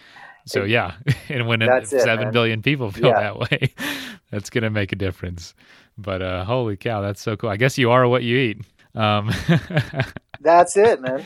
So 0.46 0.64
yeah, 0.64 0.94
and 1.30 1.46
when 1.46 1.62
it, 1.62 1.88
seven 1.88 2.32
billion 2.32 2.62
people 2.62 2.90
feel 2.92 3.10
Yeah. 3.10 3.20
that 3.20 3.38
way, 3.38 3.74
that's 4.32 4.50
gonna 4.50 4.70
make 4.70 4.92
a 4.92 4.96
difference. 4.96 5.54
But 5.98 6.22
uh, 6.22 6.46
holy 6.46 6.78
cow, 6.78 7.02
that's 7.02 7.22
so 7.22 7.36
cool. 7.36 7.50
I 7.50 7.58
guess 7.58 7.78
you 7.78 7.92
are 7.92 8.08
what 8.08 8.24
you 8.24 8.38
eat. 8.38 8.62
Um, 8.96 9.32
That's 10.42 10.78
it, 10.78 11.02
man. 11.02 11.24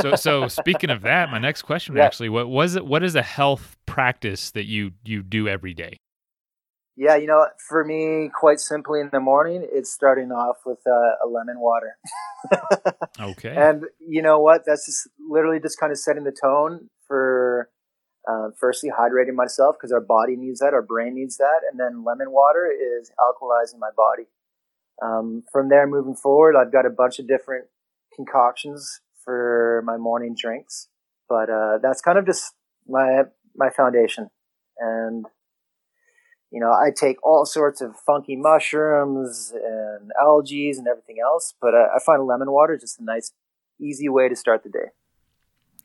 so 0.00 0.14
so 0.16 0.48
speaking 0.48 0.90
of 0.90 1.02
that, 1.02 1.30
my 1.30 1.38
next 1.38 1.62
question 1.62 1.96
Yeah. 1.96 2.04
actually, 2.04 2.28
what 2.28 2.48
was 2.48 2.74
it? 2.76 2.84
What 2.86 3.02
is 3.04 3.14
a 3.14 3.22
health 3.22 3.76
practice 3.86 4.50
that 4.52 4.66
you 4.66 4.92
you 5.04 5.22
do 5.22 5.48
every 5.48 5.74
day? 5.74 5.96
yeah, 7.00 7.14
you 7.14 7.28
know, 7.28 7.46
for 7.68 7.84
me, 7.84 8.28
quite 8.34 8.58
simply 8.58 8.98
in 9.00 9.08
the 9.12 9.20
morning, 9.20 9.64
it's 9.70 9.88
starting 9.92 10.32
off 10.32 10.56
with 10.66 10.80
uh, 10.84 10.90
a 11.24 11.28
lemon 11.28 11.60
water. 11.60 11.96
Okay. 13.20 13.54
And 13.56 13.84
you 14.00 14.22
know 14.22 14.38
what? 14.40 14.62
That's 14.66 14.86
just 14.86 15.08
literally 15.28 15.60
just 15.60 15.78
kind 15.78 15.90
of 15.92 15.98
setting 15.98 16.24
the 16.24 16.32
tone 16.32 16.88
for 17.06 17.47
uh, 18.28 18.48
firstly 18.58 18.90
hydrating 18.90 19.34
myself 19.34 19.76
because 19.78 19.92
our 19.92 20.00
body 20.00 20.36
needs 20.36 20.60
that, 20.60 20.74
our 20.74 20.82
brain 20.82 21.14
needs 21.14 21.38
that, 21.38 21.60
and 21.70 21.80
then 21.80 22.04
lemon 22.04 22.30
water 22.30 22.70
is 22.70 23.10
alkalizing 23.18 23.78
my 23.78 23.90
body. 23.96 24.28
Um, 25.02 25.44
from 25.52 25.68
there, 25.68 25.86
moving 25.86 26.16
forward, 26.16 26.56
I've 26.56 26.72
got 26.72 26.84
a 26.84 26.90
bunch 26.90 27.18
of 27.18 27.28
different 27.28 27.66
concoctions 28.14 29.00
for 29.24 29.82
my 29.86 29.96
morning 29.96 30.34
drinks, 30.38 30.88
but 31.28 31.48
uh, 31.48 31.78
that's 31.82 32.00
kind 32.00 32.18
of 32.18 32.26
just 32.26 32.54
my 32.86 33.22
my 33.56 33.70
foundation. 33.70 34.28
And 34.78 35.26
you 36.50 36.60
know, 36.60 36.72
I 36.72 36.90
take 36.94 37.22
all 37.22 37.44
sorts 37.44 37.80
of 37.80 37.94
funky 38.06 38.36
mushrooms 38.36 39.52
and 39.54 40.10
algae 40.20 40.70
and 40.70 40.86
everything 40.88 41.16
else, 41.22 41.54
but 41.60 41.74
uh, 41.74 41.88
I 41.94 41.98
find 42.04 42.26
lemon 42.26 42.50
water 42.50 42.76
just 42.78 42.98
a 43.00 43.04
nice, 43.04 43.32
easy 43.80 44.08
way 44.08 44.28
to 44.28 44.36
start 44.36 44.62
the 44.64 44.70
day. 44.70 44.88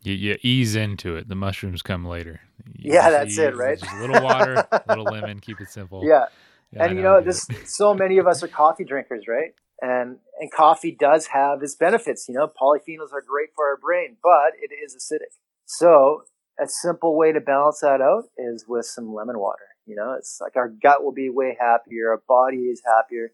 You, 0.04 0.14
you 0.14 0.38
ease 0.42 0.76
into 0.76 1.16
it. 1.16 1.28
The 1.30 1.36
mushrooms 1.36 1.82
come 1.82 2.06
later. 2.06 2.42
You 2.78 2.94
Yeah, 2.94 3.10
that's 3.10 3.38
you- 3.38 3.44
it, 3.48 3.56
right? 3.58 3.80
Just 3.80 3.94
a 3.94 3.98
little 3.98 4.22
water, 4.22 4.56
a 4.72 4.84
little 4.88 5.06
lemon, 5.06 5.40
keep 5.40 5.60
it 5.62 5.70
simple. 5.70 6.04
Yeah, 6.06 6.26
Yeah, 6.72 6.86
and 6.86 6.98
you 6.98 7.04
know, 7.04 7.22
this 7.22 7.48
so 7.66 7.94
many 7.94 8.18
of 8.18 8.28
us 8.28 8.44
are 8.44 8.48
coffee 8.48 8.84
drinkers, 8.84 9.26
right? 9.28 9.54
And 9.82 10.18
and 10.40 10.52
coffee 10.52 10.96
does 10.98 11.28
have 11.28 11.62
its 11.62 11.76
benefits. 11.76 12.28
You 12.28 12.36
know, 12.36 12.48
polyphenols 12.48 13.12
are 13.14 13.22
great 13.22 13.50
for 13.56 13.66
our 13.68 13.78
brain, 13.78 14.18
but 14.24 14.54
it 14.62 14.74
is 14.74 14.96
acidic. 14.96 15.34
So 15.66 16.24
a 16.62 16.68
simple 16.68 17.18
way 17.18 17.32
to 17.32 17.40
balance 17.42 17.80
that 17.82 18.00
out 18.02 18.26
is 18.38 18.66
with 18.68 18.86
some 18.86 19.14
lemon 19.14 19.40
water. 19.40 19.64
You 19.86 19.96
know, 19.96 20.14
it's 20.18 20.40
like 20.42 20.56
our 20.56 20.70
gut 20.70 21.04
will 21.04 21.12
be 21.12 21.30
way 21.30 21.58
happier, 21.60 22.12
our 22.12 22.22
body 22.28 22.68
is 22.70 22.82
happier, 22.86 23.32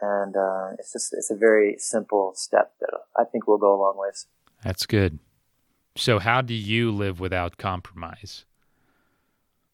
and 0.00 0.36
uh, 0.36 0.74
it's 0.78 0.92
just 0.92 1.12
it's 1.12 1.30
a 1.30 1.36
very 1.36 1.76
simple 1.78 2.32
step 2.36 2.74
that 2.80 2.90
I 3.18 3.24
think 3.24 3.46
will 3.48 3.58
go 3.58 3.74
a 3.74 3.80
long 3.80 3.94
ways. 3.96 4.26
That's 4.64 4.86
good. 4.86 5.18
So, 5.98 6.18
how 6.18 6.40
do 6.42 6.54
you 6.54 6.90
live 6.90 7.20
without 7.20 7.58
compromise? 7.58 8.44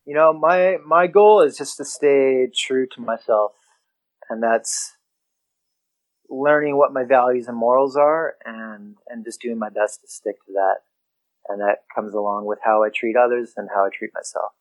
you 0.06 0.14
know 0.14 0.32
my 0.32 0.76
my 0.84 1.06
goal 1.06 1.40
is 1.40 1.56
just 1.56 1.78
to 1.78 1.84
stay 1.84 2.46
true 2.54 2.86
to 2.94 3.00
myself 3.00 3.52
and 4.28 4.42
that's 4.42 4.96
learning 6.28 6.76
what 6.76 6.92
my 6.92 7.04
values 7.04 7.46
and 7.48 7.56
morals 7.56 7.96
are 7.96 8.34
and 8.44 8.96
and 9.08 9.24
just 9.24 9.40
doing 9.40 9.58
my 9.58 9.70
best 9.70 10.02
to 10.02 10.06
stick 10.08 10.36
to 10.46 10.52
that 10.52 10.76
and 11.48 11.60
that 11.60 11.84
comes 11.94 12.12
along 12.14 12.44
with 12.44 12.58
how 12.62 12.82
i 12.82 12.88
treat 12.94 13.16
others 13.16 13.54
and 13.56 13.68
how 13.74 13.84
i 13.84 13.88
treat 13.96 14.10
myself 14.14 14.52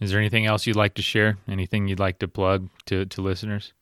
Is 0.00 0.10
there 0.10 0.18
anything 0.18 0.46
else 0.46 0.66
you'd 0.66 0.74
like 0.74 0.94
to 0.94 1.02
share? 1.02 1.38
Anything 1.46 1.86
you'd 1.86 2.00
like 2.00 2.18
to 2.18 2.26
plug 2.28 2.68
to, 2.86 3.06
to 3.06 3.20
listeners? 3.22 3.72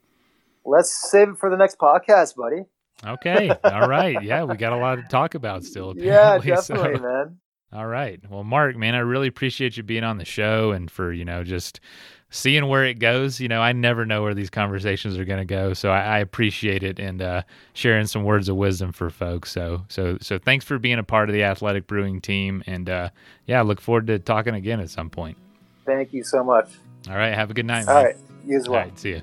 let's 0.64 1.10
save 1.10 1.30
it 1.30 1.38
for 1.38 1.48
the 1.48 1.56
next 1.56 1.78
podcast 1.78 2.36
buddy 2.36 2.64
Okay. 3.06 3.50
All 3.64 3.88
right. 3.88 4.22
Yeah, 4.22 4.44
we 4.44 4.56
got 4.56 4.72
a 4.72 4.76
lot 4.76 4.96
to 4.96 5.02
talk 5.02 5.34
about 5.34 5.64
still. 5.64 5.94
yeah 5.96 6.36
apparently, 6.36 6.62
so- 6.62 6.74
definitely 6.74 7.00
man 7.00 7.38
All 7.72 7.86
right. 7.86 8.20
Well, 8.28 8.44
Mark, 8.44 8.76
man, 8.76 8.94
I 8.94 8.98
really 8.98 9.28
appreciate 9.28 9.76
you 9.76 9.82
being 9.82 10.04
on 10.04 10.18
the 10.18 10.24
show 10.24 10.72
and 10.72 10.90
for, 10.90 11.12
you 11.12 11.24
know, 11.24 11.44
just 11.44 11.80
seeing 12.30 12.66
where 12.66 12.84
it 12.84 12.98
goes. 12.98 13.40
You 13.40 13.48
know, 13.48 13.60
I 13.60 13.72
never 13.72 14.04
know 14.04 14.22
where 14.22 14.34
these 14.34 14.50
conversations 14.50 15.16
are 15.18 15.24
going 15.24 15.38
to 15.38 15.44
go. 15.44 15.72
So 15.72 15.90
I, 15.90 16.00
I 16.00 16.18
appreciate 16.18 16.82
it 16.82 16.98
and 16.98 17.22
uh, 17.22 17.42
sharing 17.72 18.06
some 18.06 18.24
words 18.24 18.48
of 18.48 18.56
wisdom 18.56 18.92
for 18.92 19.08
folks. 19.08 19.52
So, 19.52 19.84
so, 19.88 20.18
so 20.20 20.38
thanks 20.38 20.64
for 20.64 20.78
being 20.78 20.98
a 20.98 21.04
part 21.04 21.28
of 21.28 21.32
the 21.32 21.44
Athletic 21.44 21.86
Brewing 21.86 22.20
team. 22.20 22.62
And 22.66 22.90
uh, 22.90 23.10
yeah, 23.46 23.60
I 23.60 23.62
look 23.62 23.80
forward 23.80 24.08
to 24.08 24.18
talking 24.18 24.54
again 24.54 24.80
at 24.80 24.90
some 24.90 25.10
point. 25.10 25.36
thank 25.86 26.12
you 26.12 26.22
so 26.24 26.42
much 26.44 26.70
All 27.08 27.16
right. 27.16 27.32
Have 27.34 27.50
a 27.50 27.54
good 27.54 27.66
night. 27.66 27.88
all 27.88 27.94
man. 27.94 28.04
right 28.04 28.16
you 28.44 28.56
as 28.58 28.68
well 28.68 28.80
right. 28.80 28.98
See 28.98 29.10
you. 29.10 29.22